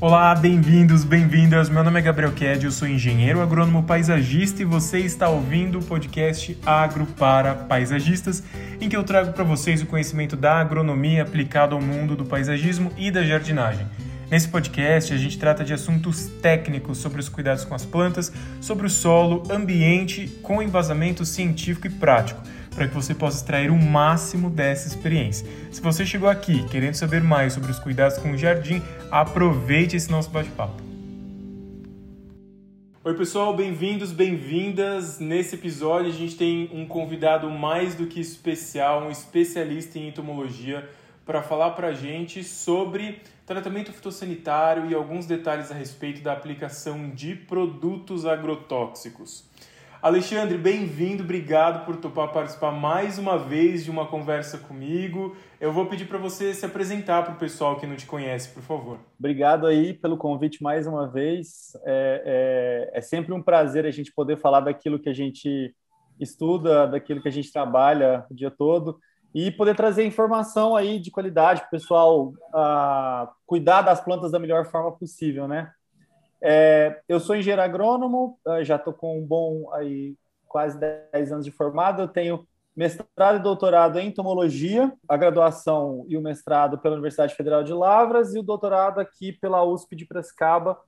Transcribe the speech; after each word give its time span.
Olá, 0.00 0.32
bem-vindos, 0.32 1.02
bem-vindas. 1.02 1.68
Meu 1.68 1.82
nome 1.82 1.98
é 1.98 2.02
Gabriel 2.02 2.30
Ked, 2.30 2.64
eu 2.64 2.70
sou 2.70 2.86
engenheiro 2.86 3.40
agrônomo 3.40 3.82
paisagista 3.82 4.62
e 4.62 4.64
você 4.64 5.00
está 5.00 5.28
ouvindo 5.28 5.80
o 5.80 5.84
podcast 5.84 6.56
Agro 6.64 7.04
para 7.04 7.52
Paisagistas, 7.52 8.44
em 8.80 8.88
que 8.88 8.96
eu 8.96 9.02
trago 9.02 9.32
para 9.32 9.42
vocês 9.42 9.82
o 9.82 9.86
conhecimento 9.86 10.36
da 10.36 10.60
agronomia 10.60 11.22
aplicado 11.22 11.74
ao 11.74 11.82
mundo 11.82 12.14
do 12.14 12.24
paisagismo 12.24 12.92
e 12.96 13.10
da 13.10 13.24
jardinagem. 13.24 13.88
Nesse 14.30 14.46
podcast, 14.46 15.12
a 15.12 15.16
gente 15.16 15.36
trata 15.36 15.64
de 15.64 15.74
assuntos 15.74 16.28
técnicos 16.40 16.98
sobre 16.98 17.18
os 17.18 17.28
cuidados 17.28 17.64
com 17.64 17.74
as 17.74 17.84
plantas, 17.84 18.32
sobre 18.60 18.86
o 18.86 18.90
solo, 18.90 19.42
ambiente, 19.50 20.28
com 20.44 20.62
embasamento 20.62 21.24
científico 21.24 21.88
e 21.88 21.90
prático 21.90 22.40
para 22.78 22.86
que 22.86 22.94
você 22.94 23.12
possa 23.12 23.38
extrair 23.38 23.72
o 23.72 23.76
máximo 23.76 24.48
dessa 24.48 24.86
experiência. 24.86 25.44
Se 25.72 25.80
você 25.80 26.06
chegou 26.06 26.28
aqui 26.28 26.62
querendo 26.68 26.94
saber 26.94 27.20
mais 27.20 27.52
sobre 27.52 27.72
os 27.72 27.78
cuidados 27.80 28.18
com 28.18 28.30
o 28.30 28.38
jardim, 28.38 28.80
aproveite 29.10 29.96
esse 29.96 30.08
nosso 30.08 30.30
bate-papo. 30.30 30.80
Oi, 33.02 33.14
pessoal, 33.14 33.56
bem-vindos, 33.56 34.12
bem-vindas. 34.12 35.18
Nesse 35.18 35.56
episódio, 35.56 36.08
a 36.08 36.14
gente 36.14 36.36
tem 36.36 36.70
um 36.72 36.86
convidado 36.86 37.50
mais 37.50 37.96
do 37.96 38.06
que 38.06 38.20
especial, 38.20 39.02
um 39.02 39.10
especialista 39.10 39.98
em 39.98 40.06
entomologia, 40.06 40.88
para 41.26 41.42
falar 41.42 41.70
para 41.70 41.88
a 41.88 41.92
gente 41.92 42.44
sobre 42.44 43.22
tratamento 43.44 43.92
fitossanitário 43.92 44.88
e 44.88 44.94
alguns 44.94 45.26
detalhes 45.26 45.72
a 45.72 45.74
respeito 45.74 46.22
da 46.22 46.32
aplicação 46.32 47.10
de 47.10 47.34
produtos 47.34 48.24
agrotóxicos. 48.24 49.47
Alexandre, 50.00 50.56
bem-vindo, 50.56 51.24
obrigado 51.24 51.84
por 51.84 51.96
topar 51.96 52.32
participar 52.32 52.70
mais 52.70 53.18
uma 53.18 53.36
vez 53.36 53.82
de 53.82 53.90
uma 53.90 54.06
conversa 54.06 54.56
comigo. 54.56 55.34
Eu 55.60 55.72
vou 55.72 55.86
pedir 55.86 56.04
para 56.04 56.18
você 56.18 56.54
se 56.54 56.64
apresentar 56.64 57.24
para 57.24 57.34
o 57.34 57.36
pessoal 57.36 57.80
que 57.80 57.86
não 57.86 57.96
te 57.96 58.06
conhece, 58.06 58.50
por 58.50 58.62
favor. 58.62 59.00
Obrigado 59.18 59.66
aí 59.66 59.92
pelo 59.92 60.16
convite 60.16 60.62
mais 60.62 60.86
uma 60.86 61.08
vez. 61.08 61.76
É, 61.84 62.90
é, 62.94 62.98
é 62.98 63.00
sempre 63.00 63.32
um 63.32 63.42
prazer 63.42 63.84
a 63.86 63.90
gente 63.90 64.12
poder 64.12 64.36
falar 64.36 64.60
daquilo 64.60 65.00
que 65.00 65.08
a 65.08 65.12
gente 65.12 65.74
estuda, 66.20 66.86
daquilo 66.86 67.20
que 67.20 67.28
a 67.28 67.32
gente 67.32 67.52
trabalha 67.52 68.24
o 68.30 68.34
dia 68.34 68.52
todo 68.52 69.00
e 69.34 69.50
poder 69.50 69.74
trazer 69.74 70.06
informação 70.06 70.76
aí 70.76 71.00
de 71.00 71.10
qualidade 71.10 71.62
para 71.62 71.66
o 71.66 71.70
pessoal 71.70 72.28
uh, 72.28 73.28
cuidar 73.44 73.82
das 73.82 74.00
plantas 74.00 74.30
da 74.30 74.38
melhor 74.38 74.64
forma 74.64 74.92
possível, 74.92 75.48
né? 75.48 75.72
É, 76.40 77.00
eu 77.08 77.18
sou 77.18 77.36
engenheiro 77.36 77.62
agrônomo, 77.62 78.38
já 78.62 78.76
estou 78.76 78.92
com 78.92 79.18
um 79.18 79.26
bom 79.26 79.72
aí 79.72 80.16
quase 80.46 80.78
10 81.12 81.32
anos 81.32 81.44
de 81.44 81.50
formado. 81.50 82.02
Eu 82.02 82.08
tenho 82.08 82.46
mestrado 82.78 83.38
e 83.38 83.42
doutorado 83.42 83.98
em 83.98 84.06
entomologia, 84.06 84.92
a 85.08 85.16
graduação 85.16 86.04
e 86.08 86.16
o 86.16 86.22
mestrado 86.22 86.78
pela 86.78 86.94
Universidade 86.94 87.34
Federal 87.34 87.64
de 87.64 87.72
Lavras 87.72 88.34
e 88.34 88.38
o 88.38 88.42
doutorado 88.42 89.00
aqui 89.00 89.32
pela 89.32 89.64
USP 89.64 89.96
de 89.96 90.06
Prescaba. 90.06 90.78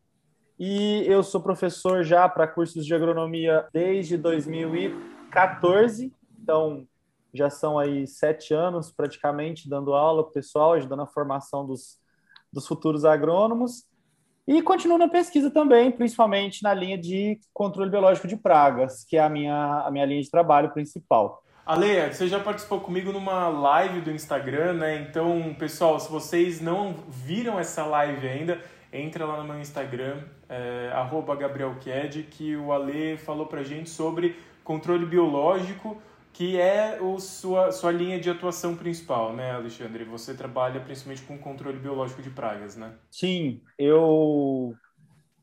E 0.57 1.05
eu 1.07 1.23
sou 1.23 1.41
professor 1.41 2.05
já 2.05 2.29
para 2.29 2.47
cursos 2.47 2.87
de 2.87 2.95
agronomia 2.95 3.67
desde 3.73 4.17
2014, 4.17 6.13
então 6.41 6.87
já 7.35 7.51
são 7.51 7.79
aí 7.79 8.07
sete 8.07 8.55
anos 8.55 8.93
praticamente 8.93 9.69
dando 9.69 9.95
aula 9.95 10.23
para 10.23 10.31
o 10.31 10.35
pessoal, 10.35 10.75
ajudando 10.75 11.03
a 11.03 11.07
formação 11.07 11.67
dos, 11.67 11.99
dos 12.53 12.69
futuros 12.69 13.05
agrônomos. 13.05 13.85
E 14.49 14.63
continuo 14.63 14.99
na 14.99 15.09
pesquisa 15.09 15.51
também, 15.51 15.91
principalmente 15.91 16.63
na 16.63 16.75
linha 16.75 16.99
de 16.99 17.39
controle 17.53 17.91
biológico 17.91 18.27
de 18.27 18.37
pragas, 18.37 19.05
que 19.05 19.17
é 19.17 19.21
a 19.21 19.29
minha, 19.29 19.85
a 19.87 19.91
minha 19.91 20.05
linha 20.05 20.23
de 20.23 20.31
trabalho 20.31 20.71
principal. 20.71 21.43
Ale, 21.65 22.13
você 22.13 22.27
já 22.27 22.41
participou 22.41 22.81
comigo 22.81 23.13
numa 23.13 23.49
live 23.49 24.01
do 24.01 24.11
Instagram, 24.11 24.73
né? 24.73 25.07
Então, 25.09 25.55
pessoal, 25.57 26.01
se 26.01 26.11
vocês 26.11 26.61
não 26.61 26.97
viram 27.09 27.61
essa 27.61 27.85
live 27.85 28.27
ainda, 28.27 28.61
entra 28.93 29.25
lá 29.25 29.39
no 29.39 29.45
meu 29.45 29.61
Instagram, 29.61 30.19
é, 30.49 30.91
que 32.29 32.57
o 32.57 32.73
Ale 32.73 33.17
falou 33.19 33.47
pra 33.47 33.63
gente 33.63 33.89
sobre 33.89 34.37
controle 34.65 35.07
biológico 35.07 36.01
que 36.33 36.59
é 36.59 36.99
o 37.01 37.19
sua, 37.19 37.73
sua 37.73 37.91
linha 37.91 38.19
de 38.19 38.31
atuação 38.31 38.77
principal, 38.77 39.33
né, 39.33 39.53
Alexandre? 39.53 40.05
Você 40.05 40.35
trabalha 40.35 40.81
principalmente 40.81 41.23
com 41.23 41.39
controle 41.39 41.79
biológico 41.79 42.23
de 42.23 42.31
pragas, 42.31 42.77
né? 42.77 42.95
Sim, 43.11 43.61
eu, 43.79 44.75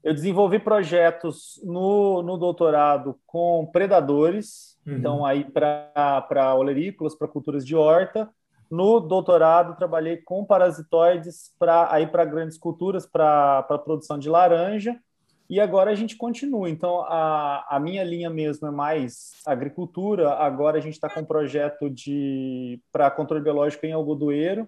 eu 0.04 0.14
desenvolvi 0.14 0.60
projetos 0.60 1.62
no, 1.64 2.22
no 2.24 2.38
doutorado 2.38 3.20
com 3.26 3.70
predadores, 3.72 4.78
uhum. 4.86 4.94
então 4.94 5.26
aí 5.26 5.44
para 5.44 6.56
olerícolas, 6.56 7.16
para 7.16 7.28
culturas 7.28 7.66
de 7.66 7.76
horta. 7.76 8.30
No 8.70 9.00
doutorado 9.00 9.78
trabalhei 9.78 10.18
com 10.18 10.44
parasitoides 10.44 11.54
para 11.58 11.94
aí 11.94 12.06
para 12.06 12.26
grandes 12.26 12.58
culturas, 12.58 13.06
para 13.06 13.64
produção 13.64 14.20
de 14.20 14.30
laranja 14.30 15.00
e 15.50 15.60
agora 15.60 15.92
a 15.92 15.96
gente 15.96 16.18
continua. 16.18 16.70
Então, 16.70 17.02
a, 17.02 17.66
a 17.70 17.80
minha 17.80 18.04
linha 18.04 18.30
mesmo 18.30 18.68
é 18.68 18.72
mais 18.72 19.32
agricultura. 19.46 20.34
Agora 20.34 20.78
a 20.78 20.82
gente 20.82 20.94
está 20.94 21.10
com 21.10 21.22
um 21.22 21.26
projeto 21.26 21.90
de 21.90 22.82
para 22.92 23.10
controle 23.10 23.44
biológico 23.44 23.86
em 23.86 23.94
algodoeiro 23.94 24.68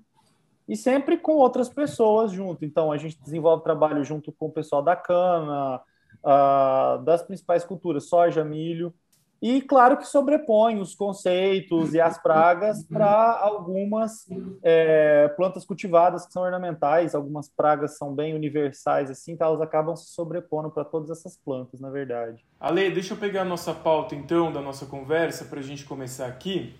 e 0.67 0.77
sempre 0.77 1.17
com 1.17 1.33
outras 1.33 1.67
pessoas 1.67 2.31
junto. 2.31 2.63
Então, 2.63 2.91
a 2.91 2.97
gente 2.97 3.21
desenvolve 3.21 3.63
trabalho 3.63 4.03
junto 4.03 4.31
com 4.31 4.45
o 4.45 4.51
pessoal 4.51 4.81
da 4.81 4.95
cana, 4.95 5.81
uh, 6.23 7.03
das 7.03 7.23
principais 7.23 7.65
culturas, 7.65 8.07
soja, 8.07 8.43
milho. 8.45 8.93
E 9.41 9.61
claro 9.61 9.97
que 9.97 10.05
sobrepõe 10.05 10.79
os 10.79 10.93
conceitos 10.93 11.93
e 11.93 12.01
as 12.01 12.21
pragas 12.21 12.83
para 12.83 13.39
algumas 13.39 14.27
é, 14.61 15.29
plantas 15.29 15.63
cultivadas 15.63 16.25
que 16.25 16.33
são 16.33 16.43
ornamentais, 16.43 17.15
algumas 17.15 17.47
pragas 17.47 17.97
são 17.97 18.13
bem 18.13 18.35
universais, 18.35 19.09
assim, 19.09 19.31
então 19.31 19.47
elas 19.47 19.61
acabam 19.61 19.95
se 19.95 20.13
sobrepondo 20.13 20.69
para 20.69 20.83
todas 20.83 21.09
essas 21.09 21.37
plantas, 21.37 21.79
na 21.79 21.89
verdade. 21.89 22.45
Ale, 22.59 22.91
deixa 22.91 23.13
eu 23.13 23.17
pegar 23.17 23.43
a 23.43 23.45
nossa 23.45 23.73
pauta 23.73 24.13
então 24.13 24.51
da 24.51 24.61
nossa 24.61 24.85
conversa 24.85 25.45
para 25.45 25.59
a 25.59 25.63
gente 25.63 25.85
começar 25.85 26.27
aqui, 26.27 26.75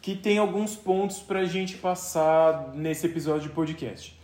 que 0.00 0.16
tem 0.16 0.38
alguns 0.38 0.74
pontos 0.74 1.20
para 1.20 1.40
a 1.40 1.44
gente 1.44 1.76
passar 1.76 2.72
nesse 2.74 3.06
episódio 3.06 3.42
de 3.42 3.50
podcast. 3.50 4.20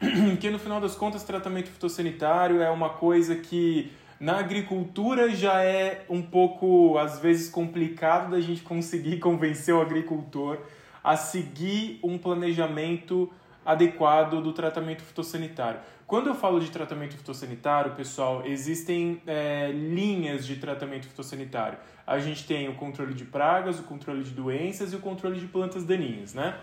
que 0.40 0.50
no 0.50 0.58
final 0.58 0.80
das 0.80 0.96
contas, 0.96 1.22
tratamento 1.22 1.68
fitossanitário 1.68 2.60
é 2.60 2.70
uma 2.70 2.88
coisa 2.88 3.36
que 3.36 3.92
na 4.20 4.38
agricultura 4.38 5.34
já 5.34 5.64
é 5.64 6.04
um 6.06 6.20
pouco, 6.20 6.98
às 6.98 7.18
vezes, 7.18 7.48
complicado 7.48 8.32
da 8.32 8.40
gente 8.40 8.60
conseguir 8.60 9.16
convencer 9.18 9.74
o 9.74 9.80
agricultor 9.80 10.58
a 11.02 11.16
seguir 11.16 11.98
um 12.04 12.18
planejamento 12.18 13.32
adequado 13.64 14.42
do 14.42 14.52
tratamento 14.52 15.02
fitossanitário. 15.02 15.80
Quando 16.06 16.26
eu 16.26 16.34
falo 16.34 16.60
de 16.60 16.70
tratamento 16.70 17.16
fitossanitário, 17.16 17.92
pessoal, 17.92 18.44
existem 18.44 19.22
é, 19.26 19.70
linhas 19.72 20.44
de 20.44 20.56
tratamento 20.56 21.06
fitossanitário. 21.06 21.78
A 22.06 22.18
gente 22.18 22.46
tem 22.46 22.68
o 22.68 22.74
controle 22.74 23.14
de 23.14 23.24
pragas, 23.24 23.78
o 23.78 23.84
controle 23.84 24.22
de 24.22 24.32
doenças 24.32 24.92
e 24.92 24.96
o 24.96 24.98
controle 24.98 25.40
de 25.40 25.46
plantas 25.46 25.84
daninhas, 25.84 26.34
né? 26.34 26.58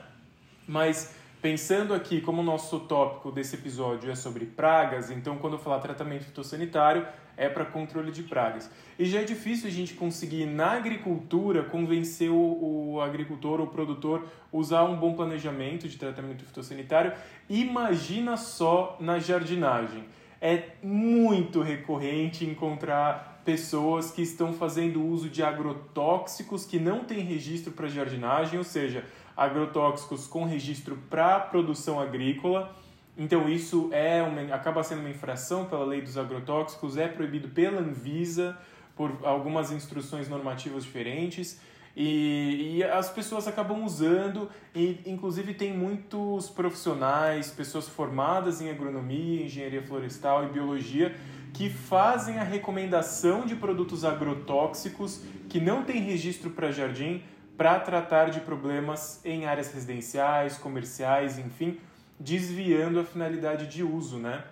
Mas 0.67 1.15
pensando 1.41 1.93
aqui 1.93 2.19
como 2.19 2.41
o 2.41 2.43
nosso 2.43 2.81
tópico 2.81 3.31
desse 3.31 3.55
episódio 3.55 4.11
é 4.11 4.15
sobre 4.15 4.45
pragas, 4.45 5.09
então 5.09 5.37
quando 5.37 5.53
eu 5.53 5.59
falar 5.59 5.79
tratamento 5.79 6.25
fitossanitário, 6.25 7.07
é 7.37 7.47
para 7.47 7.63
controle 7.63 8.11
de 8.11 8.23
pragas. 8.23 8.69
E 8.97 9.05
já 9.05 9.21
é 9.21 9.23
difícil 9.23 9.69
a 9.69 9.71
gente 9.71 9.93
conseguir 9.93 10.45
na 10.47 10.71
agricultura 10.71 11.63
convencer 11.63 12.31
o, 12.31 12.93
o 12.93 13.01
agricultor 13.01 13.61
ou 13.61 13.67
produtor 13.67 14.25
usar 14.51 14.83
um 14.83 14.97
bom 14.97 15.13
planejamento 15.13 15.87
de 15.87 15.97
tratamento 15.97 16.43
fitossanitário. 16.43 17.13
Imagina 17.47 18.35
só 18.35 18.97
na 18.99 19.19
jardinagem. 19.19 20.03
É 20.41 20.63
muito 20.83 21.61
recorrente 21.61 22.43
encontrar 22.43 23.41
pessoas 23.45 24.11
que 24.11 24.21
estão 24.21 24.51
fazendo 24.51 25.01
uso 25.03 25.29
de 25.29 25.41
agrotóxicos 25.41 26.65
que 26.65 26.79
não 26.79 27.05
têm 27.05 27.19
registro 27.19 27.71
para 27.71 27.87
jardinagem, 27.87 28.57
ou 28.57 28.63
seja, 28.63 29.05
agrotóxicos 29.37 30.27
com 30.27 30.43
registro 30.43 30.97
para 31.09 31.39
produção 31.39 31.99
agrícola 31.99 32.75
então 33.17 33.49
isso 33.49 33.89
é 33.91 34.21
uma, 34.21 34.53
acaba 34.53 34.83
sendo 34.83 34.99
uma 34.99 35.09
infração 35.09 35.65
pela 35.65 35.83
lei 35.83 36.01
dos 36.01 36.17
agrotóxicos, 36.17 36.97
é 36.97 37.07
proibido 37.07 37.49
pela 37.49 37.81
Anvisa 37.81 38.57
por 38.95 39.19
algumas 39.23 39.71
instruções 39.71 40.29
normativas 40.29 40.83
diferentes. 40.83 41.59
E, 41.99 42.77
e, 42.77 42.83
as 42.83 43.09
pessoas 43.09 43.47
acabam 43.47 43.83
usando, 43.83 44.51
e 44.75 45.01
inclusive 45.07 45.55
tem 45.55 45.75
muitos 45.75 46.47
profissionais, 46.47 47.49
pessoas 47.49 47.87
formadas 47.87 48.61
em 48.61 48.69
agronomia, 48.69 49.43
engenharia 49.43 49.81
florestal 49.81 50.43
e 50.45 50.49
biologia, 50.49 51.15
que 51.55 51.71
fazem 51.71 52.37
a 52.37 52.43
recomendação 52.43 53.47
de 53.47 53.55
produtos 53.55 54.05
agrotóxicos 54.05 55.23
que 55.49 55.59
não 55.59 55.83
têm 55.83 55.99
registro 56.01 56.51
para 56.51 56.71
jardim 56.71 57.23
para 57.57 57.79
tratar 57.79 58.29
de 58.29 58.41
problemas 58.41 59.19
em 59.25 59.47
áreas 59.47 59.73
residenciais, 59.73 60.55
comerciais, 60.59 61.39
enfim, 61.39 61.79
desviando 62.19 62.99
a 62.99 63.03
finalidade 63.03 63.67
de 63.67 63.83
uso, 63.83 64.17
né? 64.17 64.43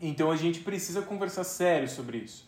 Então 0.00 0.30
a 0.30 0.36
gente 0.36 0.60
precisa 0.60 1.02
conversar 1.02 1.44
sério 1.44 1.88
sobre 1.88 2.18
isso. 2.18 2.46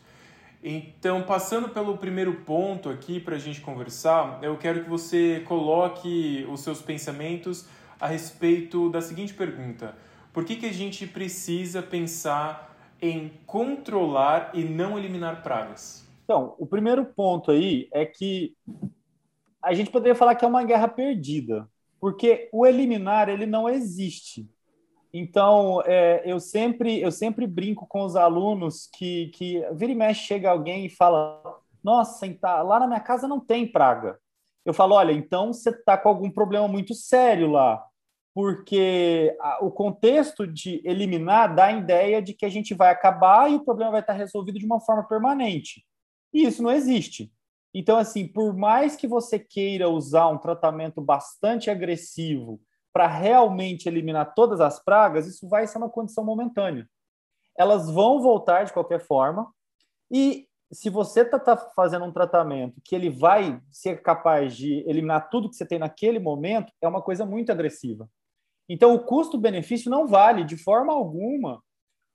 Então, 0.63 1.23
passando 1.23 1.69
pelo 1.69 1.97
primeiro 1.97 2.35
ponto 2.41 2.89
aqui 2.89 3.21
para 3.21 3.37
a 3.37 3.39
gente 3.39 3.61
conversar, 3.61 4.41
eu 4.43 4.57
quero 4.57 4.83
que 4.83 4.91
você 4.91 5.41
coloque 5.47 6.45
os 6.51 6.61
seus 6.61 6.83
pensamentos 6.83 7.67
a 8.01 8.09
respeito 8.09 8.91
da 8.91 9.01
seguinte 9.01 9.33
pergunta: 9.35 9.95
Por 10.33 10.45
que, 10.45 10.57
que 10.57 10.67
a 10.67 10.73
gente 10.73 11.07
precisa 11.07 11.81
pensar 11.81 12.77
em 13.01 13.33
controlar 13.47 14.51
e 14.53 14.65
não 14.65 14.99
eliminar 14.99 15.43
pragas? 15.43 16.05
Então, 16.25 16.55
o 16.59 16.67
primeiro 16.67 17.05
ponto 17.05 17.53
aí 17.53 17.89
é 17.93 18.05
que 18.05 18.55
a 19.63 19.73
gente 19.73 19.91
poderia 19.91 20.15
falar 20.15 20.35
que 20.35 20.45
é 20.45 20.49
uma 20.49 20.65
guerra 20.65 20.89
perdida, 20.89 21.69
porque 22.01 22.49
o 22.53 22.67
eliminar 22.67 23.29
ele 23.29 23.47
não 23.47 23.69
existe. 23.69 24.49
Então, 25.13 25.83
é, 25.87 26.23
eu 26.25 26.39
sempre 26.39 27.01
eu 27.01 27.11
sempre 27.11 27.47
brinco 27.47 27.87
com 27.87 28.03
os 28.03 28.15
alunos 28.15 28.89
que, 28.95 29.29
que 29.29 29.65
vira 29.73 29.93
e 29.93 29.95
mexe 29.95 30.27
chega 30.27 30.51
alguém 30.51 30.87
e 30.87 30.91
fala: 30.91 31.43
Nossa, 31.83 32.33
tá, 32.35 32.63
lá 32.63 32.81
na 32.81 32.87
minha 32.87 33.01
casa 33.01 33.27
não 33.27 33.41
tem 33.41 33.67
praga. 33.67 34.19
Eu 34.65 34.75
falo: 34.75 34.95
Olha, 34.95 35.13
então 35.13 35.53
você 35.53 35.71
está 35.71 35.97
com 35.97 36.09
algum 36.09 36.31
problema 36.31 36.69
muito 36.69 36.95
sério 36.95 37.51
lá, 37.51 37.83
porque 38.35 39.35
a, 39.41 39.65
o 39.65 39.71
contexto 39.71 40.47
de 40.47 40.83
eliminar 40.85 41.55
dá 41.55 41.67
a 41.67 41.73
ideia 41.73 42.21
de 42.21 42.35
que 42.35 42.45
a 42.45 42.51
gente 42.51 42.75
vai 42.75 42.91
acabar 42.91 43.51
e 43.51 43.57
o 43.57 43.65
problema 43.65 43.93
vai 43.93 44.01
estar 44.01 44.13
resolvido 44.13 44.59
de 44.59 44.67
uma 44.67 44.81
forma 44.81 45.05
permanente. 45.05 45.85
E 46.35 46.45
isso 46.45 46.63
não 46.63 46.71
existe. 46.71 47.33
Então, 47.75 47.99
assim, 47.99 48.27
por 48.27 48.55
mais 48.55 48.97
que 48.97 49.07
você 49.07 49.39
queira 49.39 49.89
usar 49.89 50.29
um 50.29 50.39
tratamento 50.39 51.01
bastante 51.01 51.71
agressivo 51.71 52.61
para 52.93 53.07
realmente 53.07 53.89
eliminar 53.89 54.35
todas 54.35 54.61
as 54.61 54.83
pragas, 54.83 55.27
isso 55.27 55.49
vai 55.49 55.67
ser 55.67 55.79
uma 55.79 55.91
condição 55.91 56.25
momentânea. 56.25 56.89
Elas 57.57 57.91
vão 57.91 58.21
voltar 58.21 58.65
de 58.65 58.73
qualquer 58.73 59.01
forma, 59.01 59.53
e 60.11 60.49
se 60.73 60.91
você 60.91 61.23
está 61.23 61.39
tá 61.39 61.57
fazendo 61.75 62.05
um 62.05 62.13
tratamento 62.13 62.81
que 62.85 62.95
ele 62.95 63.11
vai 63.11 63.61
ser 63.71 64.03
capaz 64.03 64.57
de 64.57 64.85
eliminar 64.89 65.31
tudo 65.31 65.49
que 65.49 65.57
você 65.57 65.67
tem 65.67 65.79
naquele 65.79 66.19
momento, 66.19 66.73
é 66.81 66.89
uma 66.89 67.03
coisa 67.03 67.25
muito 67.25 67.51
agressiva. 67.51 68.09
Então, 68.69 68.95
o 68.95 69.05
custo-benefício 69.05 69.91
não 69.91 70.07
vale 70.07 70.45
de 70.45 70.57
forma 70.57 70.93
alguma, 70.93 71.63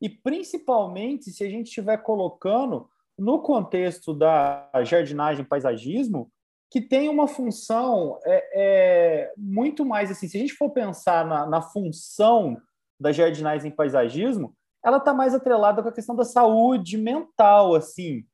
e 0.01 0.09
principalmente 0.09 1.31
se 1.31 1.43
a 1.43 1.49
gente 1.49 1.67
estiver 1.67 1.97
colocando 1.97 2.89
no 3.17 3.41
contexto 3.41 4.13
da 4.13 4.69
jardinagem 4.83 5.45
paisagismo, 5.45 6.31
que 6.69 6.81
tem 6.81 7.07
uma 7.07 7.27
função 7.27 8.19
é, 8.25 8.49
é, 8.55 9.33
muito 9.37 9.85
mais 9.85 10.09
assim. 10.09 10.27
Se 10.27 10.37
a 10.37 10.39
gente 10.39 10.55
for 10.55 10.71
pensar 10.71 11.25
na, 11.25 11.45
na 11.45 11.61
função 11.61 12.57
da 12.99 13.11
jardinagem 13.11 13.69
paisagismo, 13.69 14.55
ela 14.83 14.97
está 14.97 15.13
mais 15.13 15.35
atrelada 15.35 15.83
com 15.83 15.89
a 15.89 15.93
questão 15.93 16.15
da 16.15 16.25
saúde 16.25 16.97
mental, 16.97 17.75
assim. 17.75 18.25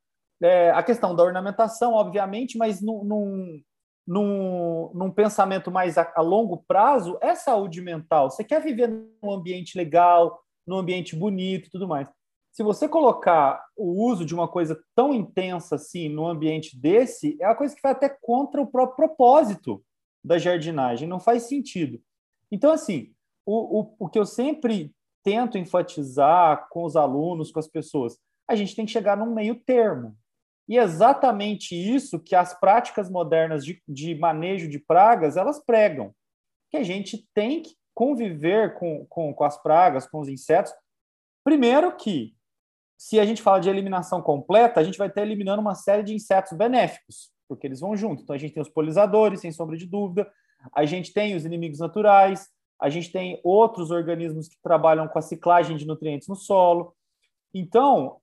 É, 0.42 0.72
a 0.72 0.82
questão 0.82 1.14
da 1.14 1.24
ornamentação, 1.24 1.94
obviamente, 1.94 2.58
mas 2.58 2.82
num, 2.82 3.04
num, 4.08 4.92
num, 4.94 5.12
pensamento 5.12 5.70
mais 5.70 5.98
a, 5.98 6.10
a, 6.16 6.22
longo 6.22 6.64
prazo, 6.66 7.18
é 7.22 7.36
saúde 7.36 7.82
mental. 7.82 8.32
Você 8.32 8.44
quer 8.44 8.62
viver 8.62 8.88
num 9.22 9.32
ambiente 9.32 9.78
legal, 9.78 10.42
num 10.66 10.78
ambiente 10.78 11.14
bonito 11.14 11.68
e 11.68 11.70
tudo 11.70 11.90
mais 11.90 12.08
se 12.52 12.64
você 12.64 12.88
colocar 12.88 13.64
o 13.76 14.06
uso 14.06 14.26
de 14.26 14.34
uma 14.34 14.48
coisa 14.48 14.82
tão 14.96 15.14
intensa 15.14 15.76
assim 15.76 16.10
no 16.10 16.28
ambiente 16.28 16.78
desse, 16.78 17.38
é 17.40 17.48
uma 17.48 17.56
coisa 17.56 17.76
que 17.76 17.82
vai 17.82 17.92
até 17.92 18.10
contra 18.10 18.62
o 18.62 18.68
próprio 18.68 18.96
propósito 18.96 19.84
da 20.24 20.38
jardinagem, 20.38 21.08
não 21.08 21.20
faz 21.20 21.44
sentido. 21.44 22.02
Então, 22.52 22.72
assim, 22.72 23.14
o, 23.46 23.82
o, 23.82 23.96
o 24.00 24.10
que 24.10 24.20
eu 24.20 24.26
sempre 24.26 24.94
tento 25.24 25.58
enfatizar 25.58 26.68
com 26.70 26.84
os 26.84 26.96
alunos, 26.96 27.52
com 27.52 27.60
as 27.60 27.68
pessoas, 27.68 28.18
a 28.48 28.56
gente 28.56 28.76
tem 28.76 28.86
que 28.86 28.92
chegar 28.92 29.16
num 29.16 29.34
meio 29.34 29.56
termo. 29.56 30.18
E 30.68 30.78
é 30.78 30.84
exatamente 30.84 31.76
isso 31.76 32.20
que 32.20 32.36
as 32.36 32.60
práticas 32.60 33.10
modernas 33.10 33.66
de, 33.66 33.82
de 33.88 34.16
manejo 34.16 34.68
de 34.70 34.80
pragas, 34.80 35.38
elas 35.38 35.64
pregam. 35.64 36.14
Que 36.70 36.78
a 36.78 36.84
gente 36.84 37.28
tem 37.34 37.62
que 37.62 37.76
conviver 37.94 38.76
com, 38.76 39.06
com, 39.08 39.34
com 39.34 39.44
as 39.44 39.62
pragas, 39.62 40.08
com 40.08 40.20
os 40.20 40.30
insetos. 40.30 40.72
Primeiro 41.44 41.96
que 41.96 42.36
se 43.02 43.18
a 43.18 43.26
gente 43.26 43.42
fala 43.42 43.60
de 43.60 43.70
eliminação 43.70 44.22
completa, 44.22 44.82
a 44.82 44.84
gente 44.84 44.98
vai 44.98 45.08
estar 45.08 45.22
eliminando 45.22 45.62
uma 45.62 45.74
série 45.74 46.04
de 46.04 46.14
insetos 46.14 46.52
benéficos, 46.58 47.32
porque 47.48 47.66
eles 47.66 47.80
vão 47.80 47.96
junto. 47.96 48.22
Então, 48.22 48.36
a 48.36 48.40
gente 48.40 48.54
tem 48.54 48.62
os 48.62 48.68
polinizadores, 48.68 49.40
sem 49.40 49.54
sombra 49.54 49.78
de 49.78 49.86
dúvida, 49.86 50.30
a 50.76 50.86
gente 50.86 51.14
tem 51.14 51.34
os 51.34 51.46
inimigos 51.46 51.80
naturais, 51.80 52.50
a 52.78 52.90
gente 52.90 53.10
tem 53.10 53.40
outros 53.42 53.90
organismos 53.90 54.50
que 54.50 54.58
trabalham 54.62 55.08
com 55.08 55.18
a 55.18 55.22
ciclagem 55.22 55.78
de 55.78 55.88
nutrientes 55.88 56.28
no 56.28 56.36
solo. 56.36 56.94
Então, 57.54 58.20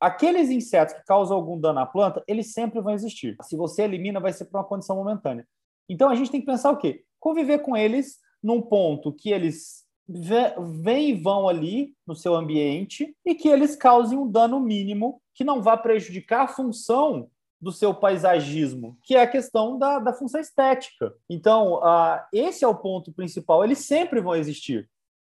aqueles 0.00 0.50
insetos 0.50 0.94
que 0.94 1.04
causam 1.04 1.36
algum 1.36 1.58
dano 1.58 1.80
à 1.80 1.86
planta, 1.86 2.22
eles 2.28 2.52
sempre 2.52 2.80
vão 2.80 2.94
existir. 2.94 3.36
Se 3.42 3.56
você 3.56 3.82
elimina, 3.82 4.20
vai 4.20 4.32
ser 4.32 4.44
para 4.44 4.60
uma 4.60 4.66
condição 4.66 4.94
momentânea. 4.94 5.44
Então, 5.88 6.08
a 6.08 6.14
gente 6.14 6.30
tem 6.30 6.38
que 6.38 6.46
pensar 6.46 6.70
o 6.70 6.76
quê? 6.76 7.02
Conviver 7.18 7.58
com 7.58 7.76
eles 7.76 8.18
num 8.40 8.62
ponto 8.62 9.12
que 9.12 9.30
eles 9.30 9.83
vêm 10.08 11.10
e 11.10 11.14
vão 11.14 11.48
ali 11.48 11.94
no 12.06 12.14
seu 12.14 12.34
ambiente 12.34 13.14
e 13.24 13.34
que 13.34 13.48
eles 13.48 13.74
causem 13.74 14.18
um 14.18 14.30
dano 14.30 14.60
mínimo 14.60 15.20
que 15.34 15.44
não 15.44 15.62
vá 15.62 15.76
prejudicar 15.76 16.42
a 16.42 16.48
função 16.48 17.28
do 17.60 17.72
seu 17.72 17.94
paisagismo, 17.94 18.98
que 19.02 19.16
é 19.16 19.22
a 19.22 19.26
questão 19.26 19.78
da, 19.78 19.98
da 19.98 20.12
função 20.12 20.40
estética. 20.40 21.14
Então, 21.30 21.76
uh, 21.76 22.20
esse 22.32 22.62
é 22.62 22.68
o 22.68 22.74
ponto 22.74 23.12
principal. 23.12 23.64
Eles 23.64 23.78
sempre 23.78 24.20
vão 24.20 24.36
existir. 24.36 24.88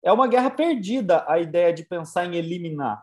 É 0.02 0.12
uma 0.12 0.26
guerra 0.26 0.50
perdida 0.50 1.24
a 1.28 1.38
ideia 1.38 1.72
de 1.72 1.84
pensar 1.84 2.26
em 2.26 2.34
eliminar. 2.34 3.02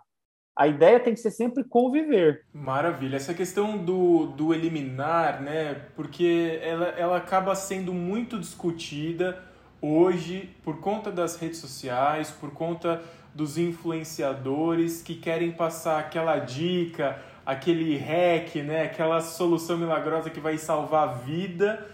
A 0.56 0.68
ideia 0.68 1.00
tem 1.00 1.14
que 1.14 1.20
ser 1.20 1.32
sempre 1.32 1.64
conviver. 1.64 2.46
Maravilha. 2.54 3.16
Essa 3.16 3.34
questão 3.34 3.78
do, 3.78 4.28
do 4.28 4.54
eliminar, 4.54 5.42
né? 5.42 5.74
Porque 5.96 6.60
ela, 6.62 6.90
ela 6.90 7.18
acaba 7.18 7.56
sendo 7.56 7.94
muito 7.94 8.38
discutida 8.38 9.42
hoje, 9.84 10.50
por 10.64 10.80
conta 10.80 11.12
das 11.12 11.36
redes 11.36 11.60
sociais, 11.60 12.32
por 12.32 12.52
conta 12.52 13.02
dos 13.36 13.58
influenciadores 13.58 15.02
que 15.02 15.16
querem 15.16 15.52
passar 15.52 16.00
aquela 16.00 16.40
dica, 16.40 17.20
aquele 17.46 17.98
hack, 17.98 18.56
né? 18.64 18.84
aquela 18.84 19.20
solução 19.20 19.78
milagrosa 19.78 20.30
que 20.30 20.40
vai 20.40 20.58
salvar 20.58 21.10
a 21.10 21.12
vida. 21.12 21.86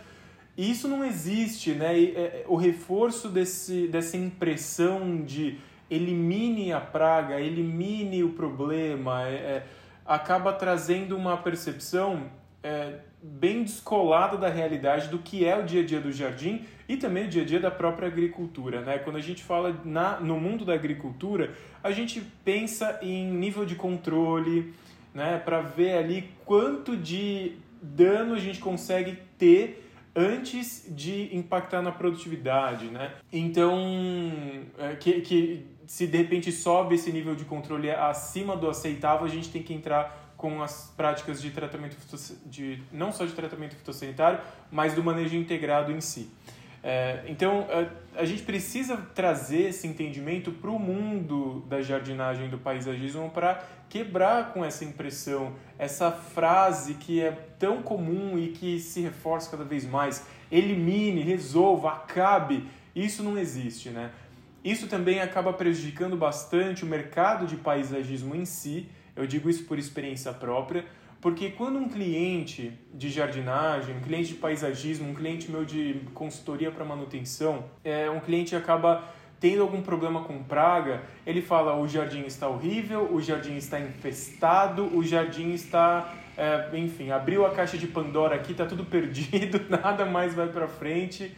E 0.55 0.69
isso 0.69 0.87
não 0.87 1.03
existe, 1.03 1.71
né? 1.71 1.97
E, 1.97 2.15
é, 2.15 2.45
o 2.47 2.55
reforço 2.55 3.27
desse, 3.29 3.87
dessa 3.87 4.17
impressão 4.17 5.23
de 5.23 5.57
elimine 5.89 6.71
a 6.71 6.79
praga, 6.81 7.39
elimine 7.39 8.23
o 8.23 8.33
problema, 8.33 9.25
é, 9.27 9.33
é, 9.33 9.65
acaba 10.05 10.53
trazendo 10.53 11.15
uma 11.15 11.37
percepção 11.37 12.29
é, 12.61 12.99
bem 13.23 13.63
descolada 13.63 14.37
da 14.37 14.49
realidade 14.49 15.07
do 15.07 15.17
que 15.17 15.45
é 15.45 15.57
o 15.57 15.63
dia 15.63 15.81
a 15.81 15.85
dia 15.85 15.99
do 15.99 16.11
jardim 16.11 16.65
e 16.89 16.97
também 16.97 17.25
o 17.25 17.27
dia 17.27 17.43
a 17.43 17.45
dia 17.45 17.59
da 17.59 17.69
própria 17.69 18.07
agricultura. 18.07 18.81
Né? 18.81 18.97
Quando 18.97 19.17
a 19.17 19.21
gente 19.21 19.43
fala 19.43 19.79
na, 19.85 20.19
no 20.19 20.39
mundo 20.39 20.65
da 20.65 20.73
agricultura, 20.73 21.53
a 21.83 21.91
gente 21.91 22.19
pensa 22.43 22.97
em 23.03 23.31
nível 23.31 23.63
de 23.63 23.75
controle, 23.75 24.73
né? 25.13 25.37
para 25.37 25.61
ver 25.61 25.97
ali 25.99 26.31
quanto 26.43 26.97
de 26.97 27.53
dano 27.79 28.33
a 28.33 28.39
gente 28.39 28.59
consegue 28.59 29.19
ter 29.37 29.85
antes 30.15 30.87
de 30.89 31.29
impactar 31.37 31.83
na 31.83 31.91
produtividade. 31.91 32.85
Né? 32.85 33.11
Então, 33.31 33.79
é, 34.79 34.95
que, 34.95 35.21
que 35.21 35.65
se 35.85 36.07
de 36.07 36.17
repente 36.17 36.51
sobe 36.51 36.95
esse 36.95 37.11
nível 37.11 37.35
de 37.35 37.45
controle 37.45 37.91
acima 37.91 38.57
do 38.57 38.67
aceitável, 38.67 39.27
a 39.27 39.29
gente 39.29 39.49
tem 39.51 39.61
que 39.61 39.75
entrar 39.75 40.33
com 40.35 40.63
as 40.63 40.91
práticas 40.97 41.39
de 41.39 41.51
tratamento 41.51 41.97
de 42.45 42.81
não 42.91 43.11
só 43.11 43.25
de 43.25 43.33
tratamento 43.33 43.75
fitossanitário, 43.75 44.39
mas 44.71 44.93
do 44.95 45.03
manejo 45.03 45.35
integrado 45.35 45.91
em 45.91 46.01
si. 46.01 46.31
É, 46.81 47.23
então 47.27 47.67
a, 47.69 48.21
a, 48.21 48.25
gente 48.25 48.43
precisa 48.43 48.95
trazer 49.13 49.69
esse 49.69 49.85
entendimento 49.85 50.51
para 50.51 50.69
o 50.69 50.79
mundo 50.79 51.65
da 51.67 51.81
jardinagem 51.81 52.49
do 52.49 52.57
paisagismo 52.57 53.29
para 53.29 53.61
quebrar 53.89 54.53
com 54.53 54.63
essa 54.63 54.85
impressão, 54.85 55.53
essa 55.77 56.09
frase 56.09 56.93
que 56.93 57.21
é 57.21 57.31
tão 57.59 57.81
comum 57.81 58.39
e 58.39 58.49
que 58.49 58.79
se 58.79 59.01
reforça 59.01 59.51
cada 59.51 59.65
vez 59.65 59.85
mais: 59.85 60.25
elimine, 60.51 61.21
resolva, 61.21 61.91
acabe. 61.91 62.65
Isso 62.95 63.23
não 63.23 63.37
existe, 63.37 63.89
né? 63.89 64.11
Isso 64.63 64.87
também 64.87 65.19
acaba 65.19 65.53
prejudicando 65.53 66.17
bastante 66.17 66.83
o 66.83 66.87
mercado 66.87 67.45
de 67.45 67.55
paisagismo 67.55 68.35
em 68.35 68.45
si 68.45 68.89
eu 69.19 69.27
digo 69.27 69.49
isso 69.49 69.65
por 69.65 69.77
experiência 69.77 70.31
própria, 70.31 70.85
porque 71.21 71.49
quando 71.49 71.77
um 71.77 71.89
cliente 71.89 72.71
de 72.93 73.09
jardinagem, 73.09 73.95
um 73.95 74.01
cliente 74.01 74.29
de 74.29 74.35
paisagismo, 74.35 75.09
um 75.09 75.13
cliente 75.13 75.51
meu 75.51 75.65
de 75.65 76.01
consultoria 76.13 76.71
para 76.71 76.85
manutenção, 76.85 77.65
é, 77.83 78.09
um 78.09 78.21
cliente 78.21 78.55
acaba 78.55 79.03
tendo 79.39 79.61
algum 79.61 79.81
problema 79.81 80.23
com 80.23 80.43
praga, 80.43 81.03
ele 81.25 81.41
fala 81.41 81.77
o 81.77 81.87
jardim 81.87 82.23
está 82.23 82.47
horrível, 82.47 83.13
o 83.13 83.21
jardim 83.21 83.55
está 83.55 83.79
infestado, 83.79 84.95
o 84.95 85.03
jardim 85.03 85.51
está, 85.51 86.13
é, 86.37 86.69
enfim, 86.77 87.11
abriu 87.11 87.45
a 87.45 87.51
caixa 87.51 87.77
de 87.77 87.87
Pandora 87.87 88.35
aqui, 88.35 88.51
está 88.53 88.65
tudo 88.65 88.83
perdido, 88.85 89.61
nada 89.69 90.05
mais 90.05 90.33
vai 90.33 90.47
para 90.47 90.67
frente. 90.67 91.35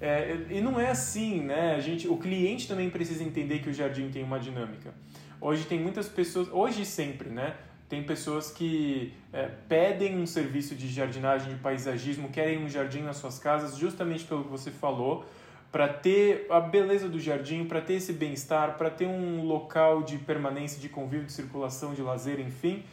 É, 0.00 0.46
e 0.48 0.60
não 0.60 0.80
é 0.80 0.90
assim, 0.90 1.40
né? 1.40 1.74
A 1.74 1.80
gente, 1.80 2.08
o 2.08 2.16
cliente 2.16 2.66
também 2.66 2.88
precisa 2.88 3.22
entender 3.22 3.58
que 3.58 3.68
o 3.68 3.74
jardim 3.74 4.08
tem 4.08 4.22
uma 4.22 4.40
dinâmica. 4.40 4.94
Hoje 5.40 5.64
tem 5.66 5.78
muitas 5.78 6.08
pessoas, 6.08 6.48
hoje 6.50 6.86
sempre, 6.86 7.28
né? 7.28 7.54
Tem 7.90 8.04
pessoas 8.04 8.52
que 8.52 9.12
é, 9.32 9.50
pedem 9.68 10.16
um 10.16 10.24
serviço 10.24 10.76
de 10.76 10.88
jardinagem, 10.88 11.52
de 11.52 11.58
paisagismo, 11.58 12.28
querem 12.28 12.64
um 12.64 12.68
jardim 12.68 13.00
nas 13.00 13.16
suas 13.16 13.36
casas, 13.40 13.76
justamente 13.76 14.24
pelo 14.24 14.44
que 14.44 14.48
você 14.48 14.70
falou, 14.70 15.24
para 15.72 15.88
ter 15.88 16.46
a 16.48 16.60
beleza 16.60 17.08
do 17.08 17.18
jardim, 17.18 17.64
para 17.64 17.80
ter 17.80 17.94
esse 17.94 18.12
bem-estar, 18.12 18.78
para 18.78 18.90
ter 18.90 19.06
um 19.06 19.44
local 19.44 20.04
de 20.04 20.18
permanência, 20.18 20.80
de 20.80 20.88
convívio, 20.88 21.26
de 21.26 21.32
circulação, 21.32 21.92
de 21.92 22.00
lazer, 22.00 22.38
enfim. 22.38 22.84